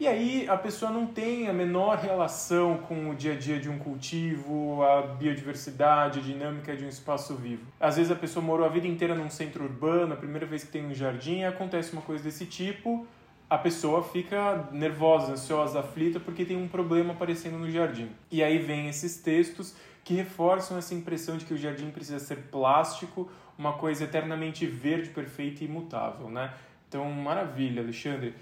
E 0.00 0.08
aí 0.08 0.48
a 0.48 0.56
pessoa 0.56 0.90
não 0.90 1.06
tem 1.06 1.48
a 1.48 1.52
menor 1.52 1.98
relação 1.98 2.78
com 2.78 3.10
o 3.10 3.14
dia 3.14 3.34
a 3.34 3.36
dia 3.36 3.60
de 3.60 3.68
um 3.68 3.78
cultivo, 3.78 4.82
a 4.82 5.02
biodiversidade, 5.02 6.18
a 6.18 6.22
dinâmica 6.22 6.74
de 6.74 6.84
um 6.84 6.88
espaço 6.88 7.36
vivo. 7.36 7.64
Às 7.78 7.96
vezes 7.96 8.10
a 8.10 8.16
pessoa 8.16 8.44
morou 8.44 8.66
a 8.66 8.68
vida 8.68 8.88
inteira 8.88 9.14
num 9.14 9.30
centro 9.30 9.62
urbano, 9.62 10.14
a 10.14 10.16
primeira 10.16 10.44
vez 10.44 10.64
que 10.64 10.72
tem 10.72 10.84
um 10.84 10.92
jardim, 10.92 11.44
acontece 11.44 11.92
uma 11.92 12.02
coisa 12.02 12.24
desse 12.24 12.44
tipo, 12.46 13.06
a 13.52 13.58
pessoa 13.58 14.02
fica 14.02 14.66
nervosa, 14.72 15.32
ansiosa, 15.32 15.80
aflita 15.80 16.18
porque 16.18 16.42
tem 16.42 16.56
um 16.56 16.66
problema 16.66 17.12
aparecendo 17.12 17.58
no 17.58 17.70
jardim. 17.70 18.08
E 18.30 18.42
aí 18.42 18.56
vem 18.56 18.88
esses 18.88 19.18
textos 19.18 19.74
que 20.02 20.14
reforçam 20.14 20.78
essa 20.78 20.94
impressão 20.94 21.36
de 21.36 21.44
que 21.44 21.52
o 21.52 21.58
jardim 21.58 21.90
precisa 21.90 22.18
ser 22.18 22.44
plástico, 22.50 23.30
uma 23.58 23.74
coisa 23.74 24.04
eternamente 24.04 24.64
verde, 24.64 25.10
perfeita 25.10 25.62
e 25.62 25.66
imutável, 25.66 26.30
né? 26.30 26.54
Então, 26.88 27.04
maravilha, 27.10 27.82
Alexandre. 27.82 28.34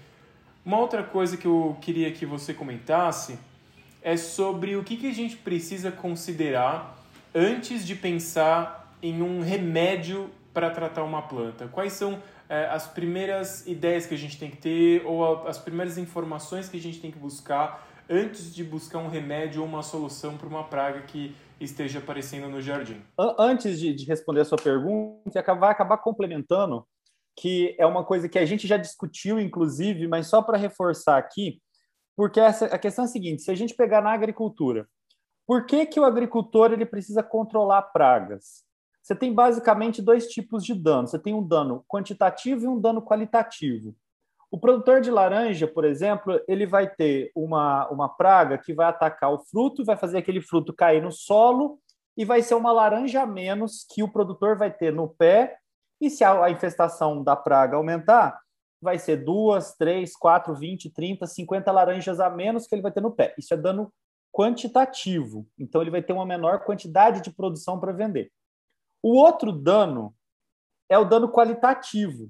Uma 0.63 0.77
outra 0.77 1.03
coisa 1.03 1.35
que 1.35 1.45
eu 1.45 1.77
queria 1.81 2.09
que 2.13 2.25
você 2.25 2.53
comentasse 2.53 3.37
é 4.01 4.15
sobre 4.15 4.77
o 4.77 4.83
que, 4.83 4.95
que 4.95 5.09
a 5.09 5.13
gente 5.13 5.35
precisa 5.35 5.91
considerar 5.91 6.97
antes 7.35 7.85
de 7.85 7.95
pensar 7.95 8.95
em 9.03 9.21
um 9.21 9.41
remédio 9.41 10.29
para 10.53 10.69
tratar 10.69 11.03
uma 11.03 11.21
planta. 11.21 11.67
Quais 11.67 11.91
são 11.91 12.23
é, 12.51 12.65
as 12.65 12.85
primeiras 12.85 13.65
ideias 13.65 14.05
que 14.05 14.13
a 14.13 14.17
gente 14.17 14.37
tem 14.37 14.51
que 14.51 14.57
ter 14.57 15.05
ou 15.05 15.23
a, 15.23 15.49
as 15.49 15.57
primeiras 15.57 15.97
informações 15.97 16.67
que 16.67 16.75
a 16.75 16.81
gente 16.81 16.99
tem 16.99 17.09
que 17.09 17.17
buscar 17.17 17.87
antes 18.09 18.53
de 18.53 18.61
buscar 18.61 18.97
um 18.97 19.07
remédio 19.07 19.61
ou 19.61 19.67
uma 19.67 19.81
solução 19.81 20.37
para 20.37 20.49
uma 20.49 20.65
praga 20.65 21.01
que 21.03 21.33
esteja 21.61 21.99
aparecendo 21.99 22.49
no 22.49 22.59
jardim? 22.59 23.01
Antes 23.39 23.79
de, 23.79 23.93
de 23.93 24.05
responder 24.05 24.41
a 24.41 24.45
sua 24.45 24.57
pergunta, 24.57 25.41
vai 25.55 25.71
acabar 25.71 25.97
complementando 25.99 26.85
que 27.39 27.73
é 27.79 27.85
uma 27.85 28.03
coisa 28.03 28.27
que 28.27 28.37
a 28.37 28.45
gente 28.45 28.67
já 28.67 28.75
discutiu, 28.75 29.39
inclusive, 29.39 30.05
mas 30.09 30.27
só 30.27 30.41
para 30.41 30.57
reforçar 30.57 31.17
aqui, 31.17 31.61
porque 32.17 32.41
essa, 32.41 32.65
a 32.65 32.77
questão 32.77 33.05
é 33.05 33.07
a 33.07 33.09
seguinte: 33.09 33.43
se 33.43 33.51
a 33.51 33.55
gente 33.55 33.73
pegar 33.73 34.01
na 34.01 34.11
agricultura, 34.11 34.85
por 35.47 35.65
que, 35.65 35.85
que 35.85 36.01
o 36.01 36.03
agricultor 36.03 36.73
ele 36.73 36.85
precisa 36.85 37.23
controlar 37.23 37.83
pragas? 37.83 38.65
Você 39.01 39.15
tem 39.15 39.33
basicamente 39.33 40.01
dois 40.01 40.27
tipos 40.27 40.63
de 40.63 40.75
dano. 40.75 41.07
Você 41.07 41.17
tem 41.17 41.33
um 41.33 41.45
dano 41.45 41.83
quantitativo 41.87 42.65
e 42.65 42.67
um 42.67 42.79
dano 42.79 43.01
qualitativo. 43.01 43.95
O 44.51 44.59
produtor 44.59 45.01
de 45.01 45.09
laranja, 45.09 45.65
por 45.65 45.85
exemplo, 45.85 46.39
ele 46.47 46.65
vai 46.65 46.87
ter 46.87 47.31
uma, 47.33 47.87
uma 47.89 48.09
praga 48.09 48.57
que 48.57 48.73
vai 48.73 48.87
atacar 48.87 49.31
o 49.31 49.39
fruto, 49.39 49.85
vai 49.85 49.95
fazer 49.95 50.17
aquele 50.17 50.41
fruto 50.41 50.73
cair 50.73 51.01
no 51.01 51.11
solo 51.11 51.79
e 52.17 52.25
vai 52.25 52.41
ser 52.41 52.55
uma 52.55 52.71
laranja 52.71 53.21
a 53.21 53.25
menos 53.25 53.85
que 53.89 54.03
o 54.03 54.11
produtor 54.11 54.57
vai 54.57 54.69
ter 54.69 54.93
no 54.93 55.07
pé. 55.07 55.57
E 56.01 56.09
se 56.09 56.23
a, 56.23 56.43
a 56.43 56.51
infestação 56.51 57.23
da 57.23 57.35
praga 57.35 57.77
aumentar, 57.77 58.37
vai 58.81 58.99
ser 58.99 59.23
duas, 59.23 59.73
três, 59.75 60.15
quatro, 60.17 60.53
vinte, 60.53 60.89
trinta, 60.89 61.25
cinquenta 61.25 61.71
laranjas 61.71 62.19
a 62.19 62.29
menos 62.29 62.67
que 62.67 62.75
ele 62.75 62.81
vai 62.81 62.91
ter 62.91 63.01
no 63.01 63.11
pé. 63.11 63.33
Isso 63.37 63.53
é 63.53 63.57
dano 63.57 63.93
quantitativo. 64.33 65.47
Então, 65.57 65.81
ele 65.81 65.91
vai 65.91 66.01
ter 66.01 66.13
uma 66.13 66.25
menor 66.25 66.65
quantidade 66.65 67.21
de 67.21 67.31
produção 67.31 67.79
para 67.79 67.93
vender. 67.93 68.31
O 69.03 69.15
outro 69.17 69.51
dano 69.51 70.13
é 70.89 70.97
o 70.97 71.05
dano 71.05 71.31
qualitativo, 71.31 72.29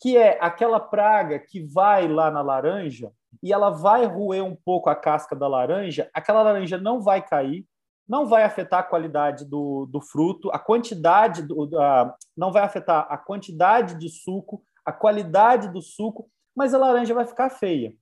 que 0.00 0.16
é 0.16 0.38
aquela 0.40 0.78
praga 0.78 1.38
que 1.38 1.60
vai 1.60 2.06
lá 2.06 2.30
na 2.30 2.42
laranja 2.42 3.10
e 3.42 3.52
ela 3.52 3.70
vai 3.70 4.04
roer 4.04 4.44
um 4.44 4.54
pouco 4.54 4.90
a 4.90 4.94
casca 4.94 5.34
da 5.34 5.48
laranja, 5.48 6.10
aquela 6.12 6.42
laranja 6.42 6.78
não 6.78 7.00
vai 7.00 7.26
cair, 7.26 7.66
não 8.06 8.26
vai 8.26 8.42
afetar 8.42 8.80
a 8.80 8.84
qualidade 8.84 9.44
do, 9.46 9.86
do 9.86 10.00
fruto, 10.00 10.50
a 10.50 10.58
quantidade 10.58 11.42
do, 11.42 11.68
não 12.36 12.52
vai 12.52 12.62
afetar 12.62 13.06
a 13.08 13.16
quantidade 13.16 13.98
de 13.98 14.08
suco, 14.08 14.62
a 14.84 14.92
qualidade 14.92 15.72
do 15.72 15.80
suco, 15.80 16.28
mas 16.54 16.74
a 16.74 16.78
laranja 16.78 17.14
vai 17.14 17.26
ficar 17.26 17.48
feia. 17.48 17.94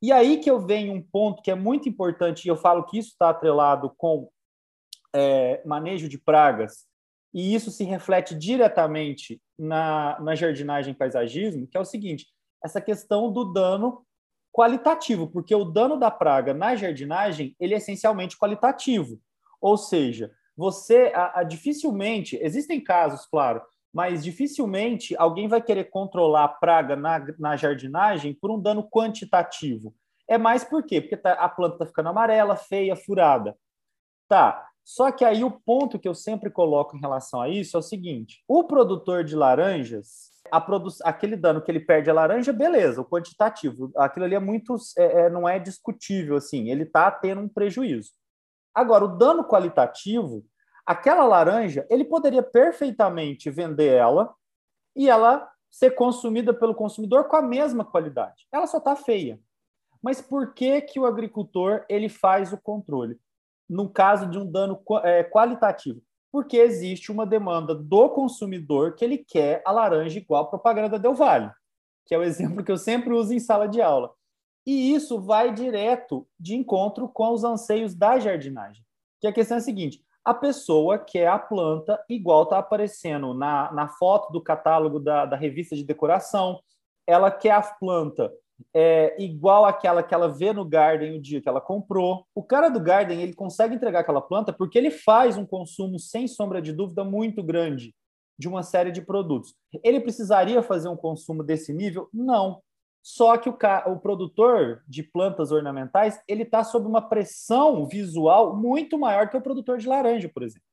E 0.00 0.12
aí 0.12 0.38
que 0.38 0.50
eu 0.50 0.60
venho 0.60 0.94
um 0.94 1.02
ponto 1.02 1.42
que 1.42 1.50
é 1.50 1.54
muito 1.54 1.88
importante, 1.88 2.44
e 2.44 2.48
eu 2.48 2.56
falo 2.56 2.84
que 2.84 2.98
isso 2.98 3.10
está 3.10 3.30
atrelado 3.30 3.92
com 3.98 4.30
é, 5.12 5.60
manejo 5.66 6.08
de 6.08 6.16
pragas 6.16 6.88
e 7.32 7.54
isso 7.54 7.70
se 7.70 7.84
reflete 7.84 8.34
diretamente 8.34 9.40
na, 9.58 10.18
na 10.20 10.34
jardinagem 10.34 10.92
e 10.92 10.96
paisagismo, 10.96 11.66
que 11.66 11.76
é 11.76 11.80
o 11.80 11.84
seguinte: 11.84 12.26
essa 12.64 12.80
questão 12.80 13.32
do 13.32 13.44
dano 13.44 14.04
qualitativo, 14.52 15.28
porque 15.28 15.54
o 15.54 15.64
dano 15.64 15.96
da 15.96 16.10
praga 16.10 16.52
na 16.52 16.74
jardinagem 16.74 17.54
ele 17.58 17.74
é 17.74 17.76
essencialmente 17.76 18.36
qualitativo. 18.36 19.20
Ou 19.60 19.76
seja, 19.76 20.32
você 20.56 21.12
a, 21.14 21.40
a, 21.40 21.42
dificilmente, 21.44 22.38
existem 22.42 22.82
casos, 22.82 23.26
claro, 23.26 23.62
mas 23.92 24.22
dificilmente 24.22 25.16
alguém 25.16 25.48
vai 25.48 25.62
querer 25.62 25.84
controlar 25.84 26.44
a 26.44 26.48
praga 26.48 26.96
na, 26.96 27.24
na 27.38 27.56
jardinagem 27.56 28.34
por 28.34 28.50
um 28.50 28.60
dano 28.60 28.88
quantitativo. 28.88 29.94
É 30.28 30.38
mais 30.38 30.62
por 30.62 30.84
quê? 30.84 31.00
Porque 31.00 31.16
tá, 31.16 31.32
a 31.32 31.48
planta 31.48 31.74
está 31.74 31.86
ficando 31.86 32.08
amarela, 32.08 32.56
feia, 32.56 32.94
furada. 32.94 33.56
Tá, 34.28 34.69
só 34.84 35.12
que 35.12 35.24
aí 35.24 35.44
o 35.44 35.50
ponto 35.50 35.98
que 35.98 36.08
eu 36.08 36.14
sempre 36.14 36.50
coloco 36.50 36.96
em 36.96 37.00
relação 37.00 37.40
a 37.40 37.48
isso 37.48 37.76
é 37.76 37.80
o 37.80 37.82
seguinte: 37.82 38.42
o 38.48 38.64
produtor 38.64 39.24
de 39.24 39.36
laranjas, 39.36 40.30
produ... 40.66 40.88
aquele 41.04 41.36
dano 41.36 41.62
que 41.62 41.70
ele 41.70 41.80
perde 41.80 42.10
a 42.10 42.14
laranja, 42.14 42.52
beleza, 42.52 43.00
o 43.00 43.04
quantitativo, 43.04 43.92
aquilo 43.96 44.24
ali 44.24 44.34
é 44.34 44.40
muito, 44.40 44.76
é, 44.98 45.22
é, 45.22 45.30
não 45.30 45.48
é 45.48 45.58
discutível 45.58 46.36
assim, 46.36 46.70
ele 46.70 46.84
está 46.84 47.10
tendo 47.10 47.40
um 47.40 47.48
prejuízo. 47.48 48.12
Agora, 48.74 49.04
o 49.04 49.16
dano 49.16 49.44
qualitativo, 49.44 50.44
aquela 50.86 51.24
laranja, 51.24 51.86
ele 51.90 52.04
poderia 52.04 52.42
perfeitamente 52.42 53.50
vender 53.50 53.94
ela 53.94 54.34
e 54.96 55.08
ela 55.08 55.48
ser 55.70 55.92
consumida 55.92 56.52
pelo 56.52 56.74
consumidor 56.74 57.24
com 57.24 57.36
a 57.36 57.42
mesma 57.42 57.84
qualidade. 57.84 58.46
Ela 58.52 58.66
só 58.66 58.78
está 58.78 58.96
feia. 58.96 59.38
Mas 60.02 60.20
por 60.20 60.54
que 60.54 60.80
que 60.80 60.98
o 60.98 61.06
agricultor 61.06 61.84
ele 61.88 62.08
faz 62.08 62.52
o 62.52 62.58
controle? 62.58 63.18
No 63.70 63.88
caso 63.88 64.26
de 64.26 64.38
um 64.38 64.50
dano 64.50 64.82
é, 65.04 65.22
qualitativo? 65.22 66.02
Porque 66.32 66.56
existe 66.56 67.10
uma 67.10 67.24
demanda 67.24 67.74
do 67.74 68.08
consumidor 68.10 68.94
que 68.94 69.04
ele 69.04 69.18
quer 69.18 69.62
a 69.64 69.70
laranja 69.70 70.18
igual 70.18 70.44
a 70.44 70.48
propaganda 70.48 70.98
Del 70.98 71.14
Vale, 71.14 71.50
que 72.04 72.14
é 72.14 72.18
o 72.18 72.22
exemplo 72.22 72.64
que 72.64 72.72
eu 72.72 72.76
sempre 72.76 73.12
uso 73.12 73.32
em 73.32 73.38
sala 73.38 73.68
de 73.68 73.80
aula. 73.80 74.12
E 74.66 74.94
isso 74.94 75.20
vai 75.20 75.52
direto 75.52 76.26
de 76.38 76.54
encontro 76.54 77.08
com 77.08 77.32
os 77.32 77.44
anseios 77.44 77.94
da 77.94 78.18
jardinagem. 78.18 78.84
Que 79.20 79.26
a 79.26 79.32
questão 79.32 79.56
é 79.56 79.60
a 79.60 79.62
seguinte: 79.62 80.02
a 80.24 80.34
pessoa 80.34 80.98
quer 80.98 81.28
a 81.28 81.38
planta 81.38 82.02
igual 82.08 82.42
está 82.42 82.58
aparecendo 82.58 83.32
na, 83.34 83.72
na 83.72 83.88
foto 83.88 84.32
do 84.32 84.42
catálogo 84.42 85.00
da, 85.00 85.24
da 85.24 85.36
revista 85.36 85.74
de 85.74 85.84
decoração, 85.84 86.60
ela 87.06 87.30
quer 87.30 87.52
a 87.52 87.62
planta 87.62 88.30
é 88.74 89.20
igual 89.22 89.64
àquela 89.64 90.02
que 90.02 90.14
ela 90.14 90.28
vê 90.28 90.52
no 90.52 90.64
Garden 90.64 91.16
o 91.16 91.20
dia 91.20 91.40
que 91.40 91.48
ela 91.48 91.60
comprou. 91.60 92.26
O 92.34 92.42
cara 92.42 92.68
do 92.68 92.80
Garden 92.80 93.22
ele 93.22 93.34
consegue 93.34 93.74
entregar 93.74 94.00
aquela 94.00 94.20
planta 94.20 94.52
porque 94.52 94.78
ele 94.78 94.90
faz 94.90 95.36
um 95.36 95.46
consumo, 95.46 95.98
sem 95.98 96.26
sombra 96.28 96.60
de 96.60 96.72
dúvida, 96.72 97.04
muito 97.04 97.42
grande 97.42 97.94
de 98.38 98.48
uma 98.48 98.62
série 98.62 98.90
de 98.90 99.02
produtos. 99.02 99.54
Ele 99.84 100.00
precisaria 100.00 100.62
fazer 100.62 100.88
um 100.88 100.96
consumo 100.96 101.42
desse 101.42 101.72
nível? 101.72 102.08
Não. 102.12 102.62
Só 103.02 103.36
que 103.36 103.48
o, 103.48 103.56
o 103.86 103.98
produtor 103.98 104.82
de 104.86 105.02
plantas 105.02 105.52
ornamentais 105.52 106.20
ele 106.28 106.42
está 106.42 106.62
sob 106.64 106.86
uma 106.86 107.02
pressão 107.02 107.86
visual 107.86 108.56
muito 108.56 108.98
maior 108.98 109.28
que 109.28 109.36
o 109.36 109.42
produtor 109.42 109.78
de 109.78 109.88
laranja, 109.88 110.28
por 110.28 110.42
exemplo. 110.42 110.66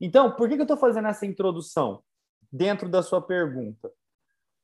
Então, 0.00 0.30
por 0.32 0.48
que, 0.48 0.54
que 0.54 0.60
eu 0.60 0.64
estou 0.64 0.76
fazendo 0.76 1.08
essa 1.08 1.26
introdução 1.26 2.02
dentro 2.50 2.88
da 2.88 3.02
sua 3.02 3.20
pergunta? 3.20 3.90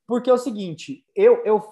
Porque 0.06 0.30
é 0.30 0.32
o 0.32 0.38
seguinte, 0.38 1.04
eu, 1.14 1.42
eu 1.44 1.62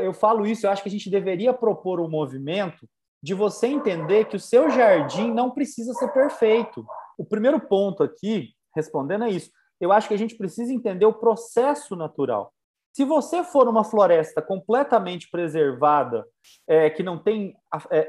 eu 0.00 0.12
falo 0.12 0.46
isso, 0.46 0.66
eu 0.66 0.70
acho 0.70 0.82
que 0.82 0.88
a 0.88 0.92
gente 0.92 1.10
deveria 1.10 1.52
propor 1.52 2.00
um 2.00 2.08
movimento 2.08 2.88
de 3.22 3.34
você 3.34 3.66
entender 3.66 4.26
que 4.26 4.36
o 4.36 4.40
seu 4.40 4.70
jardim 4.70 5.32
não 5.32 5.50
precisa 5.50 5.92
ser 5.94 6.08
perfeito. 6.08 6.86
O 7.18 7.24
primeiro 7.24 7.60
ponto 7.60 8.02
aqui, 8.02 8.50
respondendo 8.74 9.24
é 9.24 9.30
isso, 9.30 9.50
eu 9.80 9.92
acho 9.92 10.08
que 10.08 10.14
a 10.14 10.18
gente 10.18 10.36
precisa 10.36 10.72
entender 10.72 11.06
o 11.06 11.12
processo 11.12 11.96
natural. 11.96 12.52
Se 12.92 13.04
você 13.04 13.44
for 13.44 13.68
uma 13.68 13.84
floresta 13.84 14.40
completamente 14.40 15.28
preservada, 15.30 16.26
é, 16.66 16.88
que 16.88 17.02
não 17.02 17.18
tem 17.18 17.54
é, 17.90 17.98
é, 17.98 18.06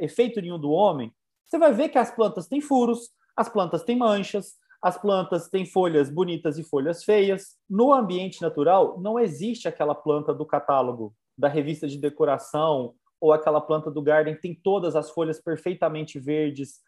é, 0.00 0.04
efeito 0.04 0.40
nenhum 0.40 0.58
do 0.58 0.70
homem, 0.70 1.12
você 1.44 1.58
vai 1.58 1.72
ver 1.72 1.90
que 1.90 1.98
as 1.98 2.10
plantas 2.10 2.46
têm 2.46 2.60
furos, 2.60 3.10
as 3.36 3.48
plantas 3.48 3.82
têm 3.82 3.96
manchas, 3.96 4.54
as 4.82 4.96
plantas 4.96 5.48
têm 5.48 5.66
folhas 5.66 6.08
bonitas 6.08 6.58
e 6.58 6.64
folhas 6.64 7.04
feias. 7.04 7.56
No 7.68 7.92
ambiente 7.92 8.40
natural, 8.40 8.98
não 9.00 9.18
existe 9.18 9.68
aquela 9.68 9.94
planta 9.94 10.32
do 10.32 10.46
catálogo 10.46 11.14
da 11.36 11.48
revista 11.48 11.86
de 11.86 11.98
decoração 11.98 12.94
ou 13.20 13.32
aquela 13.32 13.60
planta 13.60 13.90
do 13.90 14.00
garden 14.00 14.34
que 14.34 14.40
tem 14.40 14.54
todas 14.54 14.96
as 14.96 15.10
folhas 15.10 15.40
perfeitamente 15.40 16.18
verdes, 16.18 16.80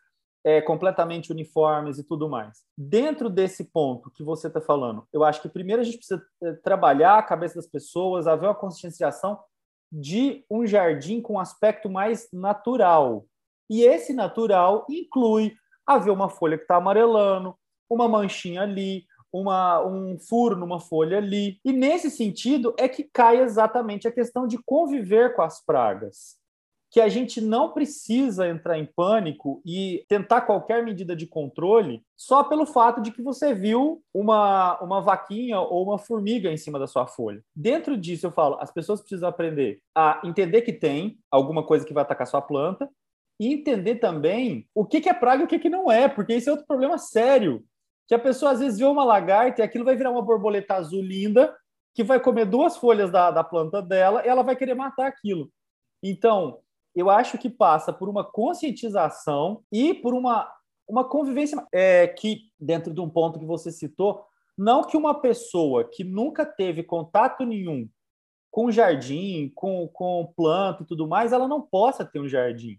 é, 0.45 0.61
completamente 0.61 1.31
uniformes 1.31 1.99
e 1.99 2.05
tudo 2.05 2.29
mais. 2.29 2.63
Dentro 2.77 3.29
desse 3.29 3.71
ponto 3.71 4.11
que 4.11 4.25
você 4.25 4.49
está 4.49 4.61
falando, 4.61 5.07
eu 5.13 5.23
acho 5.23 5.43
que 5.43 5.49
primeiro 5.49 5.83
a 5.83 5.85
gente 5.85 5.99
precisa 5.99 6.25
é, 6.43 6.53
trabalhar 6.55 7.19
a 7.19 7.23
cabeça 7.23 7.57
das 7.57 7.67
pessoas, 7.67 8.27
haver 8.27 8.47
uma 8.47 8.55
conscienciação 8.55 9.39
de 9.91 10.45
um 10.51 10.67
jardim 10.67 11.21
com 11.21 11.35
um 11.35 11.39
aspecto 11.39 11.91
mais 11.91 12.29
natural. 12.33 13.27
E 13.69 13.83
esse 13.83 14.15
natural 14.15 14.87
inclui 14.89 15.55
haver 15.87 16.11
uma 16.11 16.31
folha 16.31 16.57
que 16.57 16.65
está 16.65 16.77
amarelando, 16.77 17.55
uma 17.89 18.09
manchinha 18.09 18.63
ali, 18.63 19.05
uma, 19.33 19.85
um 19.85 20.19
furo 20.19 20.57
numa 20.57 20.79
folha 20.79 21.17
ali. 21.17 21.59
E 21.65 21.73
nesse 21.73 22.11
sentido 22.11 22.75
é 22.79 22.87
que 22.87 23.05
cai 23.05 23.41
exatamente 23.41 24.07
a 24.07 24.13
questão 24.13 24.47
de 24.47 24.59
conviver 24.59 25.35
com 25.35 25.43
as 25.43 25.65
pragas. 25.65 26.41
Que 26.91 27.01
a 27.01 27.09
gente 27.09 27.41
não 27.41 27.73
precisa 27.73 28.47
entrar 28.47 28.79
em 28.79 28.85
pânico 28.85 29.63
e 29.65 30.05
tentar 30.09 30.43
qualquer 30.43 30.85
medida 30.85 31.17
de 31.17 31.27
controle 31.27 32.05
só 32.15 32.45
pelo 32.45 32.67
fato 32.67 33.01
de 33.01 33.11
que 33.11 33.23
você 33.23 33.55
viu 33.55 34.03
uma, 34.13 34.79
uma 34.83 35.01
vaquinha 35.01 35.59
ou 35.59 35.85
uma 35.85 35.97
formiga 35.97 36.53
em 36.53 36.59
cima 36.59 36.79
da 36.79 36.87
sua 36.87 37.07
folha. 37.07 37.43
Dentro 37.57 37.97
disso, 37.97 38.27
eu 38.27 38.31
falo, 38.31 38.59
as 38.61 38.71
pessoas 38.71 39.01
precisam 39.01 39.27
aprender 39.27 39.81
a 39.97 40.21
entender 40.23 40.61
que 40.61 40.73
tem 40.73 41.19
alguma 41.31 41.65
coisa 41.65 41.87
que 41.87 41.95
vai 41.95 42.03
atacar 42.03 42.27
sua 42.27 42.43
planta 42.43 42.87
e 43.41 43.55
entender 43.55 43.95
também 43.95 44.69
o 44.75 44.85
que 44.85 45.09
é 45.09 45.15
praga 45.15 45.43
e 45.43 45.45
o 45.47 45.49
que 45.49 45.71
não 45.71 45.91
é, 45.91 46.09
porque 46.09 46.35
esse 46.35 46.51
é 46.51 46.53
outro 46.53 46.67
problema 46.67 46.99
sério 46.99 47.65
que 48.13 48.17
a 48.17 48.19
pessoa 48.19 48.53
às 48.53 48.61
vezes 48.61 48.79
vê 48.79 48.85
uma 48.85 49.05
lagarta 49.05 49.63
e 49.63 49.65
aquilo 49.65 49.87
vai 49.87 49.97
virar 49.97 50.11
uma 50.11 50.21
borboleta 50.21 50.75
azul 50.75 51.01
linda 51.01 51.57
que 51.95 52.05
vai 52.05 52.21
comer 52.21 52.45
duas 52.45 52.77
folhas 52.77 53.11
da, 53.11 53.31
da 53.31 53.43
planta 53.43 53.81
dela 53.81 54.23
e 54.23 54.29
ela 54.29 54.43
vai 54.43 54.55
querer 54.55 54.75
matar 54.75 55.07
aquilo. 55.07 55.51
Então, 56.03 56.59
eu 56.95 57.09
acho 57.09 57.39
que 57.39 57.49
passa 57.49 57.91
por 57.91 58.11
uma 58.11 58.23
conscientização 58.23 59.65
e 59.73 59.95
por 59.95 60.13
uma, 60.13 60.53
uma 60.87 61.09
convivência 61.09 61.67
é, 61.73 62.07
que, 62.07 62.51
dentro 62.61 62.93
de 62.93 63.01
um 63.01 63.09
ponto 63.09 63.39
que 63.39 63.47
você 63.47 63.73
citou, 63.73 64.27
não 64.59 64.85
que 64.85 64.95
uma 64.95 65.19
pessoa 65.19 65.89
que 65.91 66.05
nunca 66.05 66.45
teve 66.45 66.83
contato 66.83 67.47
nenhum 67.47 67.89
com 68.51 68.71
jardim, 68.71 69.51
com, 69.55 69.89
com 69.89 70.31
planta 70.37 70.83
e 70.83 70.87
tudo 70.87 71.09
mais, 71.09 71.33
ela 71.33 71.49
não 71.49 71.63
possa 71.63 72.05
ter 72.05 72.21
um 72.21 72.29
jardim, 72.29 72.79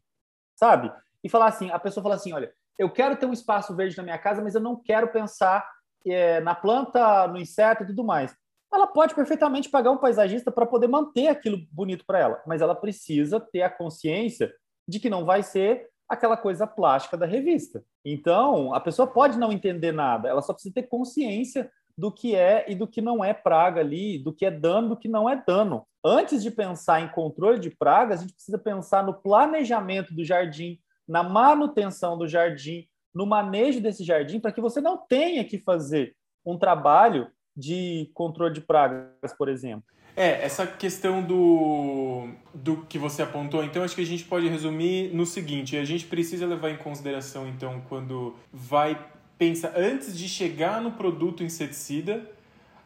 sabe? 0.56 0.94
E 1.24 1.28
falar 1.28 1.48
assim, 1.48 1.72
a 1.72 1.80
pessoa 1.80 2.04
fala 2.04 2.14
assim, 2.14 2.34
olha, 2.34 2.54
eu 2.78 2.90
quero 2.90 3.16
ter 3.16 3.26
um 3.26 3.34
espaço 3.34 3.76
verde 3.76 3.98
na 3.98 4.04
minha 4.04 4.18
casa, 4.18 4.42
mas 4.42 4.56
eu 4.56 4.62
não 4.62 4.76
quero 4.76 5.08
pensar 5.10 5.68
é, 6.06 6.40
na 6.42 6.56
planta, 6.56 7.28
no 7.28 7.38
inseto 7.38 7.84
e 7.84 7.88
tudo 7.88 8.04
mais. 8.04 8.36
Ela 8.74 8.88
pode 8.88 9.14
perfeitamente 9.14 9.70
pagar 9.70 9.92
um 9.92 9.98
paisagista 9.98 10.52
para 10.52 10.66
poder 10.66 10.88
manter 10.88 11.28
aquilo 11.28 11.60
bonito 11.72 12.06
para 12.06 12.20
ela, 12.20 12.44
mas 12.48 12.62
ela 12.62 12.74
precisa 12.74 13.40
ter 13.40 13.62
a 13.62 13.70
consciência 13.70 14.52
de 14.88 15.00
que 15.00 15.10
não 15.10 15.26
vai 15.26 15.44
ser 15.44 15.88
aquela 16.10 16.36
coisa 16.36 16.66
plástica 16.66 17.16
da 17.16 17.26
revista. 17.26 17.84
Então, 18.04 18.74
a 18.74 18.80
pessoa 18.80 19.08
pode 19.08 19.38
não 19.38 19.52
entender 19.52 19.92
nada, 19.92 20.28
ela 20.28 20.42
só 20.42 20.54
precisa 20.54 20.74
ter 20.74 20.84
consciência 20.84 21.72
do 21.98 22.12
que 22.12 22.36
é 22.36 22.66
e 22.68 22.76
do 22.76 22.88
que 22.88 23.02
não 23.02 23.24
é 23.24 23.34
praga 23.34 23.82
ali, 23.82 24.18
do 24.18 24.34
que 24.34 24.46
é 24.46 24.52
dano, 24.52 24.90
do 24.90 24.98
que 24.98 25.08
não 25.08 25.30
é 25.30 25.42
dano. 25.46 25.86
Antes 26.04 26.42
de 26.42 26.50
pensar 26.50 27.02
em 27.02 27.10
controle 27.10 27.60
de 27.60 27.70
pragas, 27.70 28.20
a 28.20 28.22
gente 28.24 28.34
precisa 28.34 28.58
pensar 28.58 29.06
no 29.06 29.14
planejamento 29.14 30.14
do 30.14 30.26
jardim, 30.26 30.80
na 31.08 31.24
manutenção 31.24 32.18
do 32.18 32.28
jardim, 32.28 32.88
no 33.14 33.26
manejo 33.26 33.82
desse 33.82 34.04
jardim, 34.04 34.40
para 34.40 34.52
que 34.52 34.62
você 34.62 34.82
não 34.82 34.98
tenha 34.98 35.44
que 35.44 35.60
fazer 35.60 36.16
um 36.46 36.58
trabalho 36.58 37.28
de 37.56 38.10
controle 38.14 38.54
de 38.54 38.62
pragas, 38.62 39.34
por 39.38 39.48
exemplo. 39.48 39.84
É, 40.16 40.44
essa 40.44 40.68
questão 40.68 41.24
do, 41.24 42.30
do 42.54 42.78
que 42.86 43.00
você 43.00 43.24
apontou, 43.24 43.64
então 43.64 43.84
acho 43.84 43.96
que 43.96 44.02
a 44.02 44.06
gente 44.06 44.24
pode 44.24 44.48
resumir 44.48 45.14
no 45.14 45.26
seguinte: 45.26 45.76
a 45.76 45.86
gente 45.86 46.06
precisa 46.06 46.46
levar 46.46 46.70
em 46.70 46.78
consideração, 46.78 47.48
então, 47.48 47.82
quando 47.90 48.36
vai 48.52 49.00
pensar, 49.38 49.74
antes 49.76 50.16
de 50.18 50.30
chegar 50.30 50.82
no 50.82 50.92
produto 50.92 51.44
inseticida, 51.44 52.30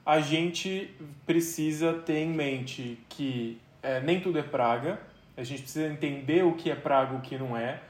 a 0.06 0.22
gente 0.22 0.90
precisa 1.26 1.94
ter 1.94 2.20
em 2.20 2.30
mente 2.30 2.98
que 3.10 3.60
é, 3.84 4.00
nem 4.00 4.22
tudo 4.22 4.40
é 4.40 4.44
praga, 4.44 5.02
a 5.36 5.44
gente 5.44 5.64
precisa 5.64 5.88
entender 5.88 6.46
o 6.46 6.54
que 6.54 6.72
é 6.72 6.76
praga 6.76 7.14
e 7.14 7.18
o 7.18 7.22
que 7.22 7.38
não 7.38 7.58
é. 7.58 7.82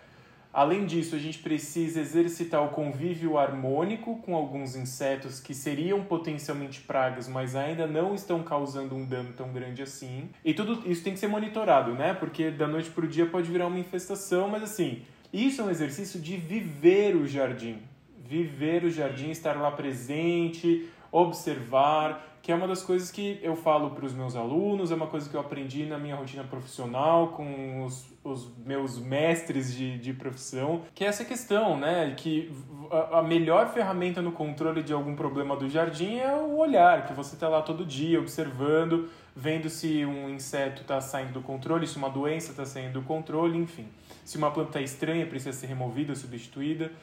Além 0.58 0.88
disso, 0.88 1.16
a 1.16 1.20
gente 1.20 1.38
precisa 1.38 2.02
exercitar 2.02 2.66
o 2.66 2.70
convívio 2.70 3.38
harmônico 3.38 4.18
com 4.24 4.36
alguns 4.36 4.76
insetos 4.76 5.40
que 5.40 5.54
seriam 5.54 6.04
potencialmente 6.04 6.82
pragas, 6.82 7.28
mas 7.28 7.56
ainda 7.56 7.86
não 7.86 8.16
estão 8.16 8.42
causando 8.42 8.96
um 8.96 9.06
dano 9.06 9.34
tão 9.34 9.54
grande 9.54 9.84
assim. 9.84 10.32
E 10.44 10.56
tudo 10.56 10.82
isso 10.90 11.04
tem 11.04 11.14
que 11.14 11.20
ser 11.20 11.28
monitorado, 11.28 11.94
né? 11.94 12.12
Porque 12.12 12.50
da 12.50 12.68
noite 12.68 12.90
para 12.90 13.06
o 13.06 13.08
dia 13.08 13.28
pode 13.28 13.52
virar 13.52 13.68
uma 13.68 13.78
infestação, 13.78 14.50
mas 14.50 14.64
assim, 14.64 15.04
isso 15.32 15.62
é 15.62 15.64
um 15.64 15.70
exercício 15.70 16.20
de 16.20 16.38
viver 16.38 17.16
o 17.16 17.28
jardim. 17.28 17.78
Viver 18.26 18.84
o 18.84 18.90
jardim, 18.90 19.30
estar 19.30 19.56
lá 19.58 19.70
presente, 19.70 20.90
observar, 21.12 22.37
que 22.48 22.52
é 22.54 22.56
uma 22.56 22.66
das 22.66 22.82
coisas 22.82 23.12
que 23.12 23.42
eu 23.44 23.58
falo 23.58 23.90
para 23.90 24.06
os 24.06 24.14
meus 24.14 24.34
alunos, 24.34 24.90
é 24.90 24.96
uma 24.96 25.08
coisa 25.08 25.30
que 25.30 25.36
eu 25.36 25.42
aprendi 25.42 25.86
na 25.86 25.98
minha 25.98 26.16
rotina 26.16 26.46
profissional 26.46 27.34
com 27.34 27.84
os, 27.84 28.06
os 28.24 28.50
meus 28.66 28.98
mestres 28.98 29.74
de, 29.76 29.98
de 29.98 30.14
profissão, 30.14 30.84
que 30.96 31.04
é 31.04 31.08
essa 31.08 31.26
questão, 31.26 31.78
né, 31.78 32.14
que 32.16 32.50
a, 32.90 33.20
a 33.20 33.22
melhor 33.22 33.74
ferramenta 33.74 34.22
no 34.22 34.32
controle 34.32 34.82
de 34.82 34.94
algum 34.94 35.14
problema 35.14 35.58
do 35.58 35.70
jardim 35.70 36.20
é 36.20 36.34
o 36.38 36.56
olhar, 36.56 37.06
que 37.06 37.12
você 37.12 37.36
está 37.36 37.50
lá 37.50 37.62
todo 37.62 37.84
dia 37.84 38.18
observando, 38.18 39.10
vendo 39.36 39.70
se 39.70 40.06
um 40.06 40.30
inseto 40.30 40.84
está 40.84 41.02
saindo 41.02 41.34
do 41.34 41.42
controle, 41.42 41.86
se 41.86 41.98
uma 41.98 42.10
doença 42.10 42.52
está 42.52 42.64
saindo 42.64 42.94
do 42.94 43.02
controle, 43.02 43.58
enfim. 43.58 43.90
Se 44.24 44.38
uma 44.38 44.52
planta 44.52 44.70
está 44.70 44.80
estranha, 44.80 45.26
precisa 45.26 45.52
ser 45.52 45.68
removida, 45.68 46.16
substituída. 46.16 46.94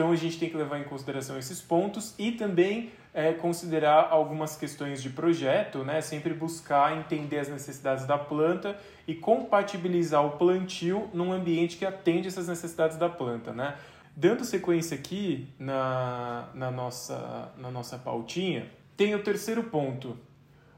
Então 0.00 0.12
a 0.12 0.16
gente 0.16 0.38
tem 0.38 0.48
que 0.48 0.56
levar 0.56 0.78
em 0.78 0.84
consideração 0.84 1.38
esses 1.38 1.60
pontos 1.60 2.14
e 2.18 2.32
também 2.32 2.90
é, 3.12 3.34
considerar 3.34 4.08
algumas 4.10 4.56
questões 4.56 5.02
de 5.02 5.10
projeto, 5.10 5.84
né? 5.84 6.00
Sempre 6.00 6.32
buscar 6.32 6.96
entender 6.96 7.38
as 7.38 7.50
necessidades 7.50 8.06
da 8.06 8.16
planta 8.16 8.78
e 9.06 9.14
compatibilizar 9.14 10.24
o 10.24 10.38
plantio 10.38 11.10
num 11.12 11.30
ambiente 11.30 11.76
que 11.76 11.84
atende 11.84 12.28
essas 12.28 12.48
necessidades 12.48 12.96
da 12.96 13.10
planta, 13.10 13.52
né? 13.52 13.76
Dando 14.16 14.42
sequência 14.42 14.96
aqui 14.96 15.48
na, 15.58 16.48
na, 16.54 16.70
nossa, 16.70 17.52
na 17.58 17.70
nossa 17.70 17.98
pautinha, 17.98 18.70
tem 18.96 19.14
o 19.14 19.22
terceiro 19.22 19.64
ponto. 19.64 20.16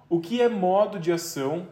O 0.09 0.19
que 0.19 0.43
é 0.43 0.49
modo 0.49 0.99
de 0.99 1.13
ação 1.13 1.69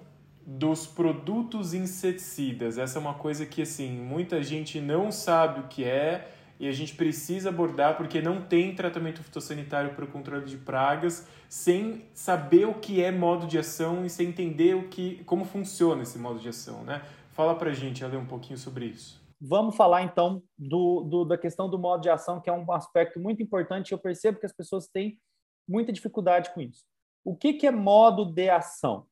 dos 0.47 0.87
produtos 0.87 1.75
inseticidas? 1.75 2.79
Essa 2.79 2.99
é 2.99 3.01
uma 3.01 3.15
coisa 3.15 3.45
que, 3.45 3.63
assim, 3.63 3.91
muita 3.91 4.41
gente 4.41 4.81
não 4.81 5.11
sabe 5.11 5.59
o 5.59 5.65
que 5.65 5.83
é 5.83 6.37
e 6.61 6.69
a 6.69 6.73
gente 6.73 6.95
precisa 6.95 7.49
abordar 7.49 7.97
porque 7.97 8.21
não 8.21 8.43
tem 8.43 8.75
tratamento 8.75 9.23
fitossanitário 9.23 9.95
para 9.95 10.05
o 10.05 10.09
controle 10.09 10.45
de 10.45 10.59
pragas 10.59 11.27
sem 11.49 12.05
saber 12.13 12.67
o 12.67 12.75
que 12.75 13.03
é 13.03 13.11
modo 13.11 13.47
de 13.47 13.59
ação 13.59 14.05
e 14.05 14.11
sem 14.11 14.29
entender 14.29 14.77
o 14.77 14.87
que, 14.91 15.25
como 15.25 15.47
funciona 15.47 16.03
esse 16.03 16.19
modo 16.19 16.39
de 16.39 16.51
ação, 16.51 16.85
né? 16.85 17.03
Fala 17.31 17.55
para 17.55 17.71
a 17.71 17.73
gente, 17.73 18.05
Ale, 18.05 18.19
um 18.19 18.27
pouquinho 18.27 18.59
sobre 18.59 18.85
isso. 18.85 19.19
Vamos 19.41 19.75
falar 19.75 20.03
então 20.03 20.43
do, 20.59 21.01
do, 21.05 21.25
da 21.25 21.39
questão 21.39 21.69
do 21.69 21.79
modo 21.79 22.03
de 22.03 22.11
ação, 22.11 22.39
que 22.43 22.51
é 22.51 22.53
um 22.53 22.71
aspecto 22.73 23.19
muito 23.19 23.43
importante. 23.43 23.93
Eu 23.93 23.99
percebo 23.99 24.39
que 24.39 24.45
as 24.45 24.53
pessoas 24.53 24.87
têm 24.87 25.19
muita 25.67 25.91
dificuldade 25.91 26.53
com 26.53 26.61
isso. 26.61 26.85
O 27.25 27.35
que, 27.35 27.55
que 27.55 27.67
é 27.67 27.71
modo 27.71 28.27
de 28.27 28.51
ação? 28.51 29.07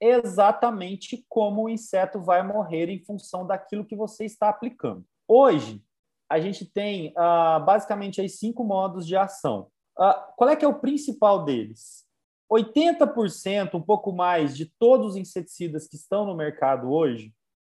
Exatamente 0.00 1.24
como 1.28 1.62
o 1.62 1.68
inseto 1.68 2.20
vai 2.20 2.42
morrer 2.42 2.88
em 2.88 2.98
função 3.04 3.46
daquilo 3.46 3.84
que 3.84 3.94
você 3.94 4.24
está 4.24 4.48
aplicando. 4.48 5.04
Hoje, 5.28 5.80
a 6.28 6.40
gente 6.40 6.64
tem 6.64 7.10
uh, 7.10 7.64
basicamente 7.64 8.20
aí 8.20 8.28
cinco 8.28 8.64
modos 8.64 9.06
de 9.06 9.16
ação. 9.16 9.68
Uh, 9.98 10.14
qual 10.36 10.50
é 10.50 10.56
que 10.56 10.64
é 10.64 10.68
o 10.68 10.80
principal 10.80 11.44
deles? 11.44 12.04
80%, 12.50 13.74
um 13.74 13.82
pouco 13.82 14.12
mais, 14.12 14.56
de 14.56 14.66
todos 14.78 15.12
os 15.12 15.16
inseticidas 15.16 15.88
que 15.88 15.96
estão 15.96 16.26
no 16.26 16.36
mercado 16.36 16.90
hoje, 16.90 17.34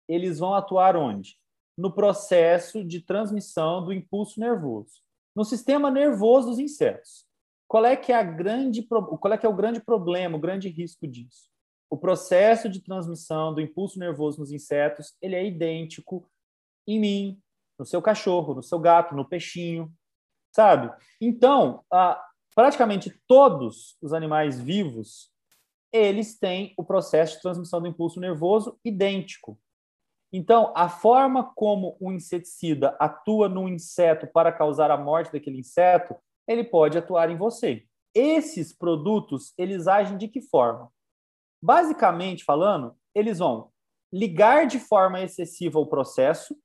eles 0.08 0.38
vão 0.38 0.54
atuar 0.54 0.96
onde? 0.96 1.36
No 1.76 1.92
processo 1.92 2.84
de 2.84 3.00
transmissão 3.00 3.84
do 3.84 3.92
impulso 3.92 4.38
nervoso, 4.38 5.00
no 5.34 5.44
sistema 5.44 5.90
nervoso 5.90 6.50
dos 6.50 6.58
insetos. 6.58 7.26
Qual 7.66 7.84
é 7.84 7.96
que 7.96 8.12
é 8.12 8.16
a 8.16 8.22
grande 8.22 8.82
qual 8.82 9.32
é 9.32 9.38
que 9.38 9.46
é 9.46 9.48
o 9.48 9.56
grande 9.56 9.80
problema, 9.80 10.36
o 10.36 10.40
grande 10.40 10.68
risco 10.68 11.06
disso? 11.06 11.48
O 11.90 11.96
processo 11.96 12.68
de 12.68 12.80
transmissão 12.80 13.54
do 13.54 13.60
impulso 13.60 13.98
nervoso 13.98 14.38
nos 14.38 14.52
insetos, 14.52 15.14
ele 15.20 15.34
é 15.34 15.44
idêntico 15.44 16.28
em 16.86 17.00
mim, 17.00 17.42
no 17.84 17.86
seu 17.86 18.00
cachorro, 18.00 18.54
no 18.54 18.62
seu 18.62 18.78
gato, 18.78 19.14
no 19.14 19.28
peixinho, 19.28 19.92
sabe? 20.50 20.90
Então, 21.20 21.84
praticamente 22.54 23.14
todos 23.28 23.98
os 24.00 24.14
animais 24.14 24.58
vivos, 24.58 25.30
eles 25.92 26.38
têm 26.38 26.72
o 26.78 26.84
processo 26.84 27.36
de 27.36 27.42
transmissão 27.42 27.82
do 27.82 27.86
impulso 27.86 28.18
nervoso 28.18 28.80
idêntico. 28.82 29.60
Então, 30.32 30.72
a 30.74 30.88
forma 30.88 31.52
como 31.54 31.94
o 32.00 32.10
inseticida 32.10 32.96
atua 32.98 33.50
no 33.50 33.68
inseto 33.68 34.26
para 34.26 34.50
causar 34.50 34.90
a 34.90 34.96
morte 34.96 35.30
daquele 35.30 35.58
inseto, 35.58 36.16
ele 36.48 36.64
pode 36.64 36.96
atuar 36.96 37.30
em 37.30 37.36
você. 37.36 37.84
Esses 38.14 38.72
produtos, 38.72 39.52
eles 39.58 39.86
agem 39.86 40.16
de 40.16 40.26
que 40.26 40.40
forma? 40.40 40.90
Basicamente 41.62 42.44
falando, 42.44 42.96
eles 43.14 43.40
vão 43.40 43.70
ligar 44.10 44.66
de 44.66 44.78
forma 44.78 45.20
excessiva 45.20 45.78
o 45.78 45.86
processo, 45.86 46.56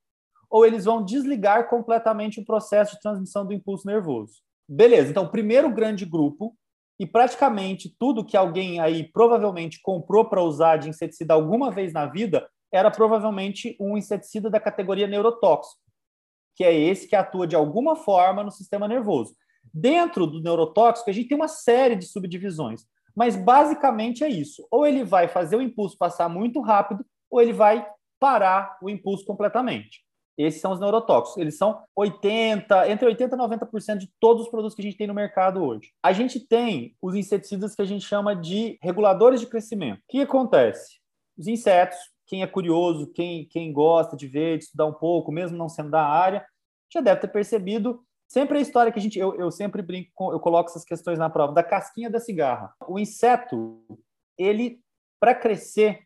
ou 0.49 0.65
eles 0.65 0.85
vão 0.85 1.03
desligar 1.03 1.69
completamente 1.69 2.39
o 2.39 2.45
processo 2.45 2.95
de 2.95 3.01
transmissão 3.01 3.45
do 3.45 3.53
impulso 3.53 3.85
nervoso. 3.85 4.41
Beleza, 4.67 5.11
então, 5.11 5.27
primeiro 5.27 5.69
grande 5.73 6.05
grupo, 6.05 6.55
e 6.99 7.05
praticamente 7.05 7.95
tudo 7.97 8.25
que 8.25 8.35
alguém 8.35 8.79
aí 8.79 9.09
provavelmente 9.11 9.79
comprou 9.81 10.25
para 10.25 10.43
usar 10.43 10.77
de 10.77 10.89
inseticida 10.89 11.33
alguma 11.33 11.71
vez 11.71 11.93
na 11.93 12.05
vida 12.05 12.47
era 12.71 12.91
provavelmente 12.91 13.75
um 13.79 13.97
inseticida 13.97 14.49
da 14.49 14.59
categoria 14.59 15.07
neurotóxico, 15.07 15.81
que 16.55 16.63
é 16.63 16.73
esse 16.73 17.07
que 17.07 17.15
atua 17.15 17.47
de 17.47 17.55
alguma 17.55 17.95
forma 17.95 18.43
no 18.43 18.51
sistema 18.51 18.87
nervoso. 18.87 19.33
Dentro 19.73 20.27
do 20.27 20.41
neurotóxico, 20.41 21.09
a 21.09 21.13
gente 21.13 21.29
tem 21.29 21.37
uma 21.37 21.47
série 21.47 21.95
de 21.95 22.05
subdivisões, 22.05 22.85
mas 23.15 23.35
basicamente 23.35 24.23
é 24.23 24.29
isso. 24.29 24.67
Ou 24.69 24.85
ele 24.85 25.03
vai 25.03 25.27
fazer 25.27 25.55
o 25.55 25.61
impulso 25.61 25.97
passar 25.97 26.27
muito 26.27 26.59
rápido, 26.61 27.05
ou 27.29 27.41
ele 27.41 27.53
vai 27.53 27.87
parar 28.19 28.77
o 28.81 28.89
impulso 28.89 29.25
completamente. 29.25 30.03
Esses 30.39 30.61
são 30.61 30.71
os 30.71 30.79
neurotóxicos. 30.79 31.41
Eles 31.41 31.57
são 31.57 31.83
80, 31.93 32.89
entre 32.89 33.05
80 33.05 33.35
e 33.35 33.39
90% 33.39 33.97
de 33.97 34.09
todos 34.21 34.43
os 34.43 34.49
produtos 34.49 34.73
que 34.73 34.81
a 34.81 34.85
gente 34.85 34.97
tem 34.97 35.05
no 35.05 35.13
mercado 35.13 35.61
hoje. 35.61 35.91
A 36.01 36.13
gente 36.13 36.39
tem 36.39 36.95
os 37.01 37.13
inseticidas 37.13 37.75
que 37.75 37.81
a 37.81 37.85
gente 37.85 38.05
chama 38.05 38.33
de 38.33 38.79
reguladores 38.81 39.41
de 39.41 39.47
crescimento. 39.47 39.99
O 39.99 40.03
que 40.07 40.21
acontece? 40.21 41.01
Os 41.37 41.45
insetos, 41.45 41.97
quem 42.25 42.41
é 42.41 42.47
curioso, 42.47 43.11
quem, 43.11 43.45
quem 43.49 43.73
gosta 43.73 44.15
de 44.15 44.27
ver, 44.27 44.59
de 44.59 44.63
estudar 44.63 44.85
um 44.85 44.93
pouco, 44.93 45.29
mesmo 45.29 45.57
não 45.57 45.67
sendo 45.67 45.89
da 45.89 46.05
área, 46.05 46.45
já 46.91 47.01
deve 47.01 47.19
ter 47.19 47.27
percebido 47.27 48.01
sempre 48.25 48.59
a 48.59 48.61
história 48.61 48.93
que 48.93 48.99
a 48.99 49.01
gente 49.01 49.19
eu, 49.19 49.35
eu 49.35 49.51
sempre 49.51 49.81
brinco 49.81 50.11
com, 50.13 50.31
eu 50.31 50.39
coloco 50.39 50.69
essas 50.69 50.85
questões 50.85 51.19
na 51.19 51.29
prova 51.29 51.51
da 51.51 51.63
casquinha 51.63 52.09
da 52.09 52.19
cigarra. 52.19 52.73
O 52.87 52.97
inseto, 52.97 53.83
ele 54.37 54.79
para 55.19 55.35
crescer, 55.35 56.03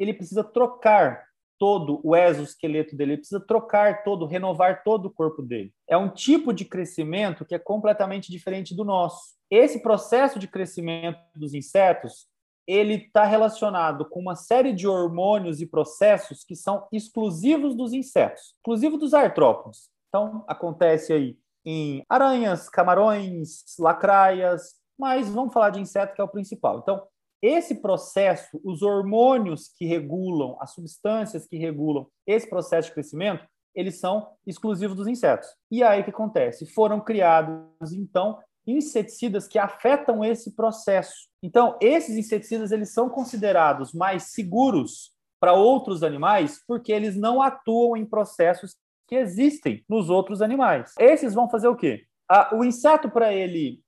ele 0.00 0.12
precisa 0.12 0.42
trocar 0.42 1.27
todo 1.58 2.00
o 2.04 2.14
exoesqueleto 2.14 2.96
dele, 2.96 3.12
ele 3.12 3.18
precisa 3.18 3.40
trocar 3.40 4.04
todo, 4.04 4.26
renovar 4.26 4.82
todo 4.84 5.06
o 5.06 5.10
corpo 5.10 5.42
dele. 5.42 5.72
É 5.88 5.96
um 5.96 6.08
tipo 6.08 6.52
de 6.52 6.64
crescimento 6.64 7.44
que 7.44 7.54
é 7.54 7.58
completamente 7.58 8.30
diferente 8.30 8.74
do 8.74 8.84
nosso. 8.84 9.36
Esse 9.50 9.82
processo 9.82 10.38
de 10.38 10.46
crescimento 10.46 11.18
dos 11.34 11.54
insetos, 11.54 12.26
ele 12.66 12.94
está 12.94 13.24
relacionado 13.24 14.08
com 14.08 14.20
uma 14.20 14.36
série 14.36 14.72
de 14.72 14.86
hormônios 14.86 15.60
e 15.60 15.66
processos 15.66 16.44
que 16.44 16.54
são 16.54 16.86
exclusivos 16.92 17.74
dos 17.74 17.92
insetos, 17.92 18.54
exclusivos 18.56 19.00
dos 19.00 19.14
artrópodes. 19.14 19.88
Então, 20.08 20.44
acontece 20.46 21.12
aí 21.12 21.38
em 21.64 22.04
aranhas, 22.08 22.68
camarões, 22.68 23.64
lacraias, 23.78 24.74
mas 24.98 25.28
vamos 25.28 25.52
falar 25.52 25.70
de 25.70 25.80
inseto 25.80 26.14
que 26.14 26.20
é 26.20 26.24
o 26.24 26.28
principal. 26.28 26.78
Então, 26.78 27.02
esse 27.42 27.76
processo, 27.76 28.60
os 28.64 28.82
hormônios 28.82 29.68
que 29.76 29.86
regulam, 29.86 30.56
as 30.60 30.72
substâncias 30.72 31.46
que 31.46 31.56
regulam 31.56 32.06
esse 32.26 32.48
processo 32.48 32.88
de 32.88 32.94
crescimento, 32.94 33.46
eles 33.74 34.00
são 34.00 34.28
exclusivos 34.46 34.96
dos 34.96 35.06
insetos. 35.06 35.48
E 35.70 35.82
aí 35.82 36.00
o 36.00 36.04
que 36.04 36.10
acontece? 36.10 36.66
Foram 36.66 37.00
criados, 37.00 37.92
então, 37.92 38.38
inseticidas 38.66 39.46
que 39.46 39.58
afetam 39.58 40.24
esse 40.24 40.54
processo. 40.54 41.28
Então, 41.42 41.76
esses 41.80 42.16
inseticidas 42.16 42.72
eles 42.72 42.92
são 42.92 43.08
considerados 43.08 43.92
mais 43.94 44.24
seguros 44.32 45.12
para 45.40 45.54
outros 45.54 46.02
animais 46.02 46.62
porque 46.66 46.92
eles 46.92 47.16
não 47.16 47.40
atuam 47.40 47.96
em 47.96 48.04
processos 48.04 48.74
que 49.06 49.14
existem 49.14 49.84
nos 49.88 50.10
outros 50.10 50.42
animais. 50.42 50.92
Esses 50.98 51.32
vão 51.34 51.48
fazer 51.48 51.68
o 51.68 51.76
quê? 51.76 52.04
o 52.52 52.62
inseto, 52.62 53.08
para 53.08 53.32
ele 53.32 53.82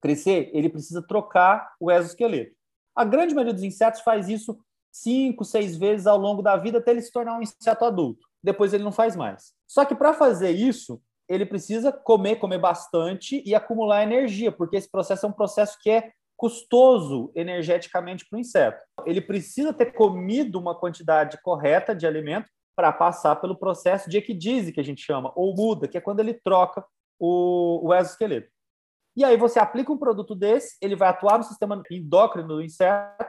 crescer, 0.00 0.50
ele 0.54 0.70
precisa 0.70 1.06
trocar 1.06 1.74
o 1.78 1.90
exoesqueleto. 1.90 2.55
A 2.96 3.04
grande 3.04 3.34
maioria 3.34 3.52
dos 3.52 3.62
insetos 3.62 4.00
faz 4.00 4.28
isso 4.28 4.58
cinco, 4.90 5.44
seis 5.44 5.76
vezes 5.76 6.06
ao 6.06 6.16
longo 6.16 6.40
da 6.40 6.56
vida 6.56 6.78
até 6.78 6.90
ele 6.90 7.02
se 7.02 7.12
tornar 7.12 7.38
um 7.38 7.42
inseto 7.42 7.84
adulto. 7.84 8.26
Depois 8.42 8.72
ele 8.72 8.84
não 8.84 8.92
faz 8.92 9.14
mais. 9.14 9.52
Só 9.68 9.84
que 9.84 9.94
para 9.94 10.14
fazer 10.14 10.50
isso, 10.50 11.00
ele 11.28 11.44
precisa 11.44 11.92
comer, 11.92 12.36
comer 12.36 12.58
bastante 12.58 13.42
e 13.44 13.54
acumular 13.54 14.02
energia, 14.02 14.50
porque 14.50 14.76
esse 14.76 14.90
processo 14.90 15.26
é 15.26 15.28
um 15.28 15.32
processo 15.32 15.76
que 15.82 15.90
é 15.90 16.12
custoso 16.36 17.32
energeticamente 17.34 18.26
para 18.28 18.36
o 18.36 18.40
inseto. 18.40 18.80
Ele 19.04 19.20
precisa 19.20 19.72
ter 19.72 19.92
comido 19.92 20.58
uma 20.58 20.74
quantidade 20.74 21.40
correta 21.42 21.94
de 21.94 22.06
alimento 22.06 22.48
para 22.76 22.92
passar 22.92 23.36
pelo 23.36 23.56
processo 23.56 24.08
de 24.08 24.18
equidise, 24.18 24.72
que 24.72 24.80
a 24.80 24.84
gente 24.84 25.02
chama, 25.02 25.32
ou 25.34 25.54
muda, 25.54 25.88
que 25.88 25.96
é 25.96 26.00
quando 26.00 26.20
ele 26.20 26.34
troca 26.34 26.84
o, 27.18 27.88
o 27.88 27.94
exoesqueleto. 27.94 28.50
E 29.16 29.24
aí 29.24 29.36
você 29.36 29.58
aplica 29.58 29.90
um 29.90 29.96
produto 29.96 30.34
desse, 30.34 30.76
ele 30.80 30.94
vai 30.94 31.08
atuar 31.08 31.38
no 31.38 31.44
sistema 31.44 31.82
endócrino 31.90 32.48
do 32.48 32.62
inseto, 32.62 33.24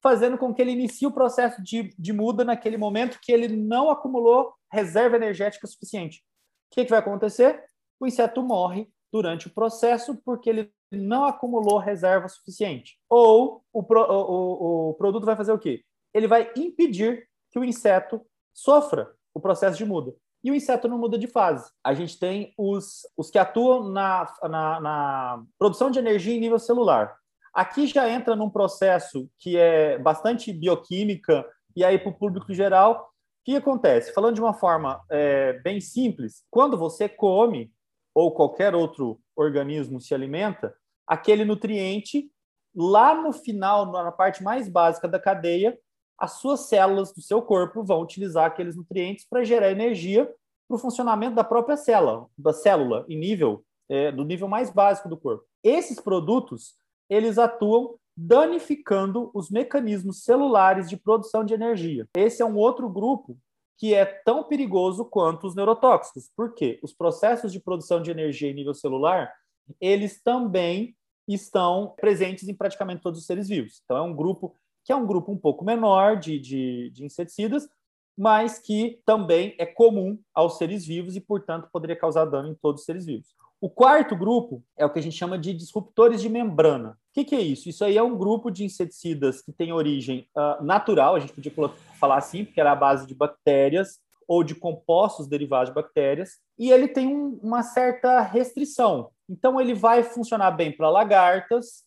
fazendo 0.00 0.38
com 0.38 0.54
que 0.54 0.62
ele 0.62 0.70
inicie 0.70 1.06
o 1.06 1.12
processo 1.12 1.60
de, 1.62 1.92
de 1.98 2.12
muda 2.12 2.44
naquele 2.44 2.76
momento 2.76 3.18
que 3.20 3.32
ele 3.32 3.48
não 3.48 3.90
acumulou 3.90 4.54
reserva 4.72 5.16
energética 5.16 5.66
suficiente. 5.66 6.22
O 6.70 6.74
que, 6.74 6.84
que 6.84 6.90
vai 6.90 7.00
acontecer? 7.00 7.64
O 7.98 8.06
inseto 8.06 8.40
morre 8.40 8.88
durante 9.12 9.48
o 9.48 9.50
processo 9.50 10.16
porque 10.24 10.48
ele 10.48 10.72
não 10.92 11.24
acumulou 11.24 11.78
reserva 11.78 12.28
suficiente. 12.28 12.96
Ou 13.10 13.64
o, 13.72 13.80
o, 13.80 13.90
o, 13.90 14.90
o 14.90 14.94
produto 14.94 15.26
vai 15.26 15.34
fazer 15.34 15.50
o 15.50 15.58
quê? 15.58 15.82
Ele 16.14 16.28
vai 16.28 16.52
impedir 16.56 17.28
que 17.50 17.58
o 17.58 17.64
inseto 17.64 18.24
sofra 18.54 19.12
o 19.34 19.40
processo 19.40 19.76
de 19.76 19.84
muda 19.84 20.14
e 20.46 20.50
o 20.52 20.54
inseto 20.54 20.86
não 20.86 20.96
muda 20.96 21.18
de 21.18 21.26
fase. 21.26 21.68
A 21.82 21.92
gente 21.92 22.20
tem 22.20 22.54
os, 22.56 23.00
os 23.16 23.30
que 23.30 23.38
atuam 23.38 23.88
na, 23.88 24.32
na, 24.44 24.80
na 24.80 25.42
produção 25.58 25.90
de 25.90 25.98
energia 25.98 26.36
em 26.36 26.38
nível 26.38 26.60
celular. 26.60 27.16
Aqui 27.52 27.88
já 27.88 28.08
entra 28.08 28.36
num 28.36 28.48
processo 28.48 29.28
que 29.40 29.56
é 29.56 29.98
bastante 29.98 30.52
bioquímica, 30.52 31.44
e 31.74 31.84
aí 31.84 31.98
para 31.98 32.10
o 32.10 32.16
público 32.16 32.54
geral, 32.54 33.10
o 33.40 33.44
que 33.44 33.56
acontece? 33.56 34.14
Falando 34.14 34.36
de 34.36 34.40
uma 34.40 34.54
forma 34.54 35.02
é, 35.10 35.54
bem 35.64 35.80
simples, 35.80 36.44
quando 36.48 36.78
você 36.78 37.08
come, 37.08 37.72
ou 38.14 38.30
qualquer 38.30 38.72
outro 38.72 39.18
organismo 39.34 40.00
se 40.00 40.14
alimenta, 40.14 40.72
aquele 41.08 41.44
nutriente, 41.44 42.30
lá 42.72 43.20
no 43.20 43.32
final, 43.32 43.90
na 43.90 44.12
parte 44.12 44.44
mais 44.44 44.68
básica 44.68 45.08
da 45.08 45.18
cadeia, 45.18 45.76
as 46.18 46.32
suas 46.32 46.68
células 46.68 47.12
do 47.12 47.20
seu 47.20 47.42
corpo 47.42 47.84
vão 47.84 48.00
utilizar 48.00 48.46
aqueles 48.46 48.76
nutrientes 48.76 49.26
para 49.28 49.44
gerar 49.44 49.70
energia 49.70 50.30
para 50.68 50.76
o 50.76 50.78
funcionamento 50.78 51.36
da 51.36 51.44
própria 51.44 51.76
célula, 51.76 52.26
da 52.36 52.52
célula 52.52 53.04
em 53.08 53.18
nível 53.18 53.64
é, 53.88 54.10
do 54.10 54.24
nível 54.24 54.48
mais 54.48 54.70
básico 54.70 55.08
do 55.08 55.16
corpo. 55.16 55.44
Esses 55.62 56.00
produtos 56.00 56.74
eles 57.08 57.38
atuam 57.38 57.96
danificando 58.16 59.30
os 59.34 59.50
mecanismos 59.50 60.24
celulares 60.24 60.88
de 60.88 60.96
produção 60.96 61.44
de 61.44 61.54
energia. 61.54 62.08
Esse 62.16 62.42
é 62.42 62.44
um 62.44 62.56
outro 62.56 62.88
grupo 62.88 63.38
que 63.78 63.94
é 63.94 64.04
tão 64.04 64.42
perigoso 64.44 65.04
quanto 65.04 65.46
os 65.46 65.54
neurotóxicos. 65.54 66.30
Por 66.34 66.54
quê? 66.54 66.78
Os 66.82 66.94
processos 66.94 67.52
de 67.52 67.60
produção 67.60 68.00
de 68.00 68.10
energia 68.10 68.50
em 68.50 68.54
nível 68.54 68.72
celular, 68.72 69.30
eles 69.78 70.20
também 70.22 70.96
estão 71.28 71.94
presentes 71.96 72.48
em 72.48 72.54
praticamente 72.54 73.02
todos 73.02 73.20
os 73.20 73.26
seres 73.26 73.48
vivos. 73.48 73.82
Então, 73.84 73.98
é 73.98 74.02
um 74.02 74.14
grupo 74.14 74.56
que 74.86 74.92
é 74.92 74.96
um 74.96 75.04
grupo 75.04 75.32
um 75.32 75.36
pouco 75.36 75.64
menor 75.64 76.16
de, 76.16 76.38
de, 76.38 76.90
de 76.90 77.04
inseticidas, 77.04 77.68
mas 78.16 78.58
que 78.60 79.00
também 79.04 79.54
é 79.58 79.66
comum 79.66 80.16
aos 80.32 80.56
seres 80.56 80.86
vivos 80.86 81.16
e, 81.16 81.20
portanto, 81.20 81.68
poderia 81.72 81.96
causar 81.96 82.24
dano 82.24 82.48
em 82.48 82.54
todos 82.54 82.80
os 82.82 82.86
seres 82.86 83.04
vivos. 83.04 83.34
O 83.60 83.68
quarto 83.68 84.14
grupo 84.14 84.62
é 84.78 84.86
o 84.86 84.90
que 84.90 85.00
a 85.00 85.02
gente 85.02 85.16
chama 85.16 85.36
de 85.36 85.52
disruptores 85.52 86.22
de 86.22 86.28
membrana. 86.28 86.90
O 86.90 86.96
que, 87.12 87.24
que 87.24 87.34
é 87.34 87.40
isso? 87.40 87.68
Isso 87.68 87.84
aí 87.84 87.96
é 87.96 88.02
um 88.02 88.16
grupo 88.16 88.48
de 88.48 88.64
inseticidas 88.64 89.42
que 89.42 89.52
tem 89.52 89.72
origem 89.72 90.28
uh, 90.36 90.62
natural, 90.62 91.16
a 91.16 91.20
gente 91.20 91.32
podia 91.32 91.52
falar 91.98 92.18
assim, 92.18 92.44
porque 92.44 92.60
era 92.60 92.72
a 92.72 92.76
base 92.76 93.06
de 93.06 93.14
bactérias 93.14 93.98
ou 94.28 94.44
de 94.44 94.54
compostos 94.54 95.26
derivados 95.26 95.70
de 95.70 95.74
bactérias, 95.74 96.38
e 96.58 96.70
ele 96.70 96.88
tem 96.88 97.08
um, 97.08 97.38
uma 97.42 97.62
certa 97.62 98.20
restrição. 98.20 99.10
Então, 99.28 99.60
ele 99.60 99.74
vai 99.74 100.02
funcionar 100.02 100.52
bem 100.52 100.70
para 100.70 100.90
lagartas, 100.90 101.84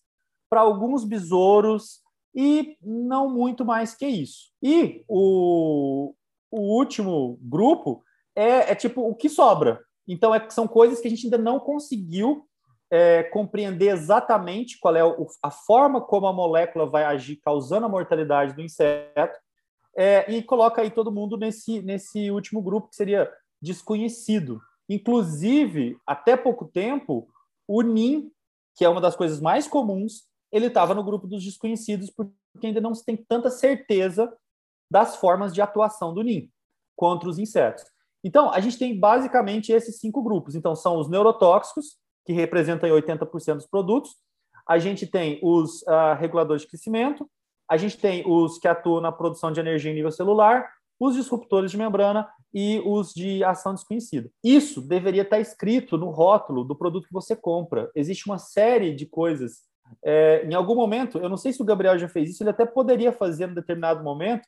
para 0.50 0.62
alguns 0.62 1.06
besouros, 1.06 2.02
e 2.34 2.78
não 2.82 3.30
muito 3.30 3.66
mais 3.66 3.96
que 3.96 4.06
isso. 4.06 4.52
E 4.62 5.04
o, 5.08 6.14
o 6.52 6.78
último 6.78 7.38
grupo 7.42 8.04
é, 8.36 8.72
é 8.72 8.76
tipo 8.76 9.02
o 9.02 9.16
que 9.16 9.30
sobra. 9.30 9.82
Então, 10.08 10.34
é, 10.34 10.50
são 10.50 10.68
coisas 10.68 11.00
que 11.00 11.08
a 11.08 11.10
gente 11.10 11.26
ainda 11.26 11.38
não 11.38 11.60
conseguiu 11.60 12.46
é, 12.92 13.24
compreender 13.24 13.90
exatamente 13.90 14.80
qual 14.80 14.96
é 14.96 15.04
o, 15.04 15.28
a 15.44 15.52
forma 15.52 16.02
como 16.02 16.26
a 16.28 16.34
molécula 16.34 16.90
vai 16.90 17.04
agir, 17.04 17.38
causando 17.38 17.86
a 17.86 17.90
mortalidade 17.90 18.54
do 18.54 18.62
inseto, 18.62 19.38
é, 19.96 20.32
e 20.32 20.42
coloca 20.42 20.82
aí 20.82 20.90
todo 20.90 21.12
mundo 21.12 21.38
nesse, 21.38 21.82
nesse 21.82 22.32
último 22.32 22.62
grupo, 22.62 22.90
que 22.90 22.96
seria 22.96 23.32
desconhecido. 23.62 24.62
Inclusive, 24.88 25.98
até 26.08 26.36
pouco 26.36 26.66
tempo, 26.66 27.28
o 27.68 27.82
NIM, 27.82 28.32
que 28.76 28.86
é 28.86 28.90
uma 28.90 29.02
das 29.02 29.16
coisas 29.16 29.40
mais 29.40 29.68
comuns, 29.68 30.29
ele 30.52 30.68
estava 30.68 30.94
no 30.94 31.04
grupo 31.04 31.28
dos 31.28 31.44
desconhecidos, 31.44 32.10
porque 32.10 32.34
ainda 32.64 32.82
não 32.82 32.94
se 32.94 33.06
tem 33.06 33.16
tanta 33.16 33.50
certeza 33.50 34.32
das 34.92 35.16
formas 35.16 35.54
de 35.54 35.62
atuação 35.62 36.14
do 36.14 36.24
NIM 36.24 36.50
contra 36.96 37.30
os 37.30 37.38
insetos. 37.38 37.84
Então, 38.24 38.52
a 38.52 38.60
gente 38.60 38.78
tem 38.78 39.00
basicamente 39.00 39.72
esses 39.72 40.00
cinco 40.00 40.22
grupos. 40.22 40.56
Então, 40.56 40.76
são 40.76 40.98
os 40.98 41.10
neurotóxicos, 41.10 41.98
que 42.26 42.34
representam 42.34 42.90
80% 42.90 43.56
dos 43.56 43.68
produtos. 43.68 44.12
A 44.68 44.78
gente 44.78 45.08
tem 45.08 45.40
os 45.42 45.82
uh, 45.84 46.16
reguladores 46.20 46.64
de 46.64 46.68
crescimento. 46.68 47.30
A 47.70 47.78
gente 47.78 47.98
tem 47.98 48.24
os 48.28 48.58
que 48.58 48.68
atuam 48.68 49.02
na 49.02 49.12
produção 49.12 49.52
de 49.52 49.60
energia 49.60 49.92
em 49.92 49.96
nível 49.96 50.12
celular, 50.12 50.70
os 51.00 51.16
disruptores 51.16 51.72
de 51.72 51.78
membrana 51.78 52.28
e 52.54 52.82
os 52.86 53.14
de 53.14 53.44
ação 53.44 53.74
desconhecida. 53.74 54.30
Isso 54.44 54.82
deveria 54.82 55.22
estar 55.22 55.40
escrito 55.40 55.98
no 55.98 56.10
rótulo 56.10 56.64
do 56.64 56.76
produto 56.76 57.08
que 57.08 57.14
você 57.14 57.36
compra. 57.36 57.90
Existe 57.96 58.28
uma 58.28 58.38
série 58.38 58.94
de 58.94 59.06
coisas 59.06 59.69
é, 60.04 60.46
em 60.46 60.54
algum 60.54 60.76
momento, 60.76 61.18
eu 61.18 61.30
não 61.30 61.38
sei 61.38 61.52
se 61.52 61.62
o 61.62 61.66
Gabriel 61.66 61.98
já 61.98 62.08
fez 62.08 62.30
isso, 62.30 62.44
ele 62.44 62.50
até 62.50 62.66
poderia 62.66 63.12
fazer 63.12 63.50
em 63.50 63.54
determinado 63.54 64.04
momento, 64.04 64.48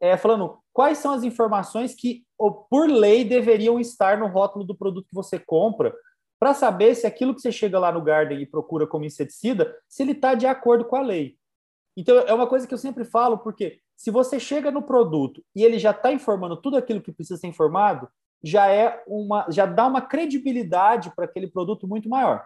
é, 0.00 0.16
falando 0.16 0.58
quais 0.72 0.98
são 0.98 1.12
as 1.12 1.22
informações 1.22 1.94
que, 1.94 2.24
por 2.70 2.88
lei, 2.88 3.24
deveriam 3.24 3.78
estar 3.78 4.18
no 4.18 4.28
rótulo 4.28 4.64
do 4.64 4.74
produto 4.74 5.08
que 5.08 5.14
você 5.14 5.38
compra, 5.38 5.94
para 6.38 6.54
saber 6.54 6.94
se 6.94 7.06
aquilo 7.06 7.34
que 7.34 7.42
você 7.42 7.52
chega 7.52 7.78
lá 7.78 7.92
no 7.92 8.00
Garden 8.00 8.40
e 8.40 8.46
procura 8.46 8.86
como 8.86 9.04
inseticida, 9.04 9.76
se 9.86 10.02
ele 10.02 10.12
está 10.12 10.34
de 10.34 10.46
acordo 10.46 10.86
com 10.86 10.96
a 10.96 11.02
lei. 11.02 11.36
Então, 11.94 12.16
é 12.20 12.32
uma 12.32 12.46
coisa 12.46 12.66
que 12.66 12.72
eu 12.72 12.78
sempre 12.78 13.04
falo, 13.04 13.36
porque 13.36 13.78
se 13.94 14.10
você 14.10 14.40
chega 14.40 14.70
no 14.70 14.80
produto 14.80 15.44
e 15.54 15.62
ele 15.62 15.78
já 15.78 15.90
está 15.90 16.10
informando 16.10 16.56
tudo 16.56 16.78
aquilo 16.78 17.02
que 17.02 17.12
precisa 17.12 17.38
ser 17.38 17.46
informado, 17.46 18.08
já 18.42 18.68
é 18.68 19.02
uma, 19.06 19.44
já 19.50 19.66
dá 19.66 19.86
uma 19.86 20.00
credibilidade 20.00 21.14
para 21.14 21.26
aquele 21.26 21.46
produto 21.46 21.86
muito 21.86 22.08
maior 22.08 22.42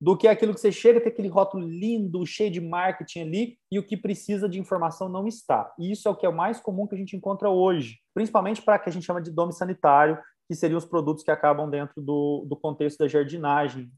do 0.00 0.16
que 0.16 0.28
aquilo 0.28 0.52
que 0.52 0.60
você 0.60 0.70
chega 0.70 1.00
tem 1.00 1.10
aquele 1.10 1.28
rótulo 1.28 1.66
lindo, 1.66 2.26
cheio 2.26 2.50
de 2.50 2.60
marketing 2.60 3.20
ali 3.20 3.58
e 3.70 3.78
o 3.78 3.82
que 3.82 3.96
precisa 3.96 4.48
de 4.48 4.60
informação 4.60 5.08
não 5.08 5.26
está. 5.26 5.72
E 5.78 5.90
isso 5.90 6.06
é 6.06 6.10
o 6.10 6.16
que 6.16 6.26
é 6.26 6.28
o 6.28 6.36
mais 6.36 6.60
comum 6.60 6.86
que 6.86 6.94
a 6.94 6.98
gente 6.98 7.16
encontra 7.16 7.48
hoje, 7.48 7.98
principalmente 8.14 8.60
para 8.60 8.78
que 8.78 8.88
a 8.88 8.92
gente 8.92 9.06
chama 9.06 9.22
de 9.22 9.30
dome 9.30 9.52
sanitário, 9.52 10.18
que 10.46 10.54
seriam 10.54 10.78
os 10.78 10.84
produtos 10.84 11.24
que 11.24 11.30
acabam 11.30 11.68
dentro 11.68 12.00
do, 12.00 12.44
do 12.46 12.56
contexto 12.56 12.98
da 12.98 13.08
jardinagem. 13.08 13.90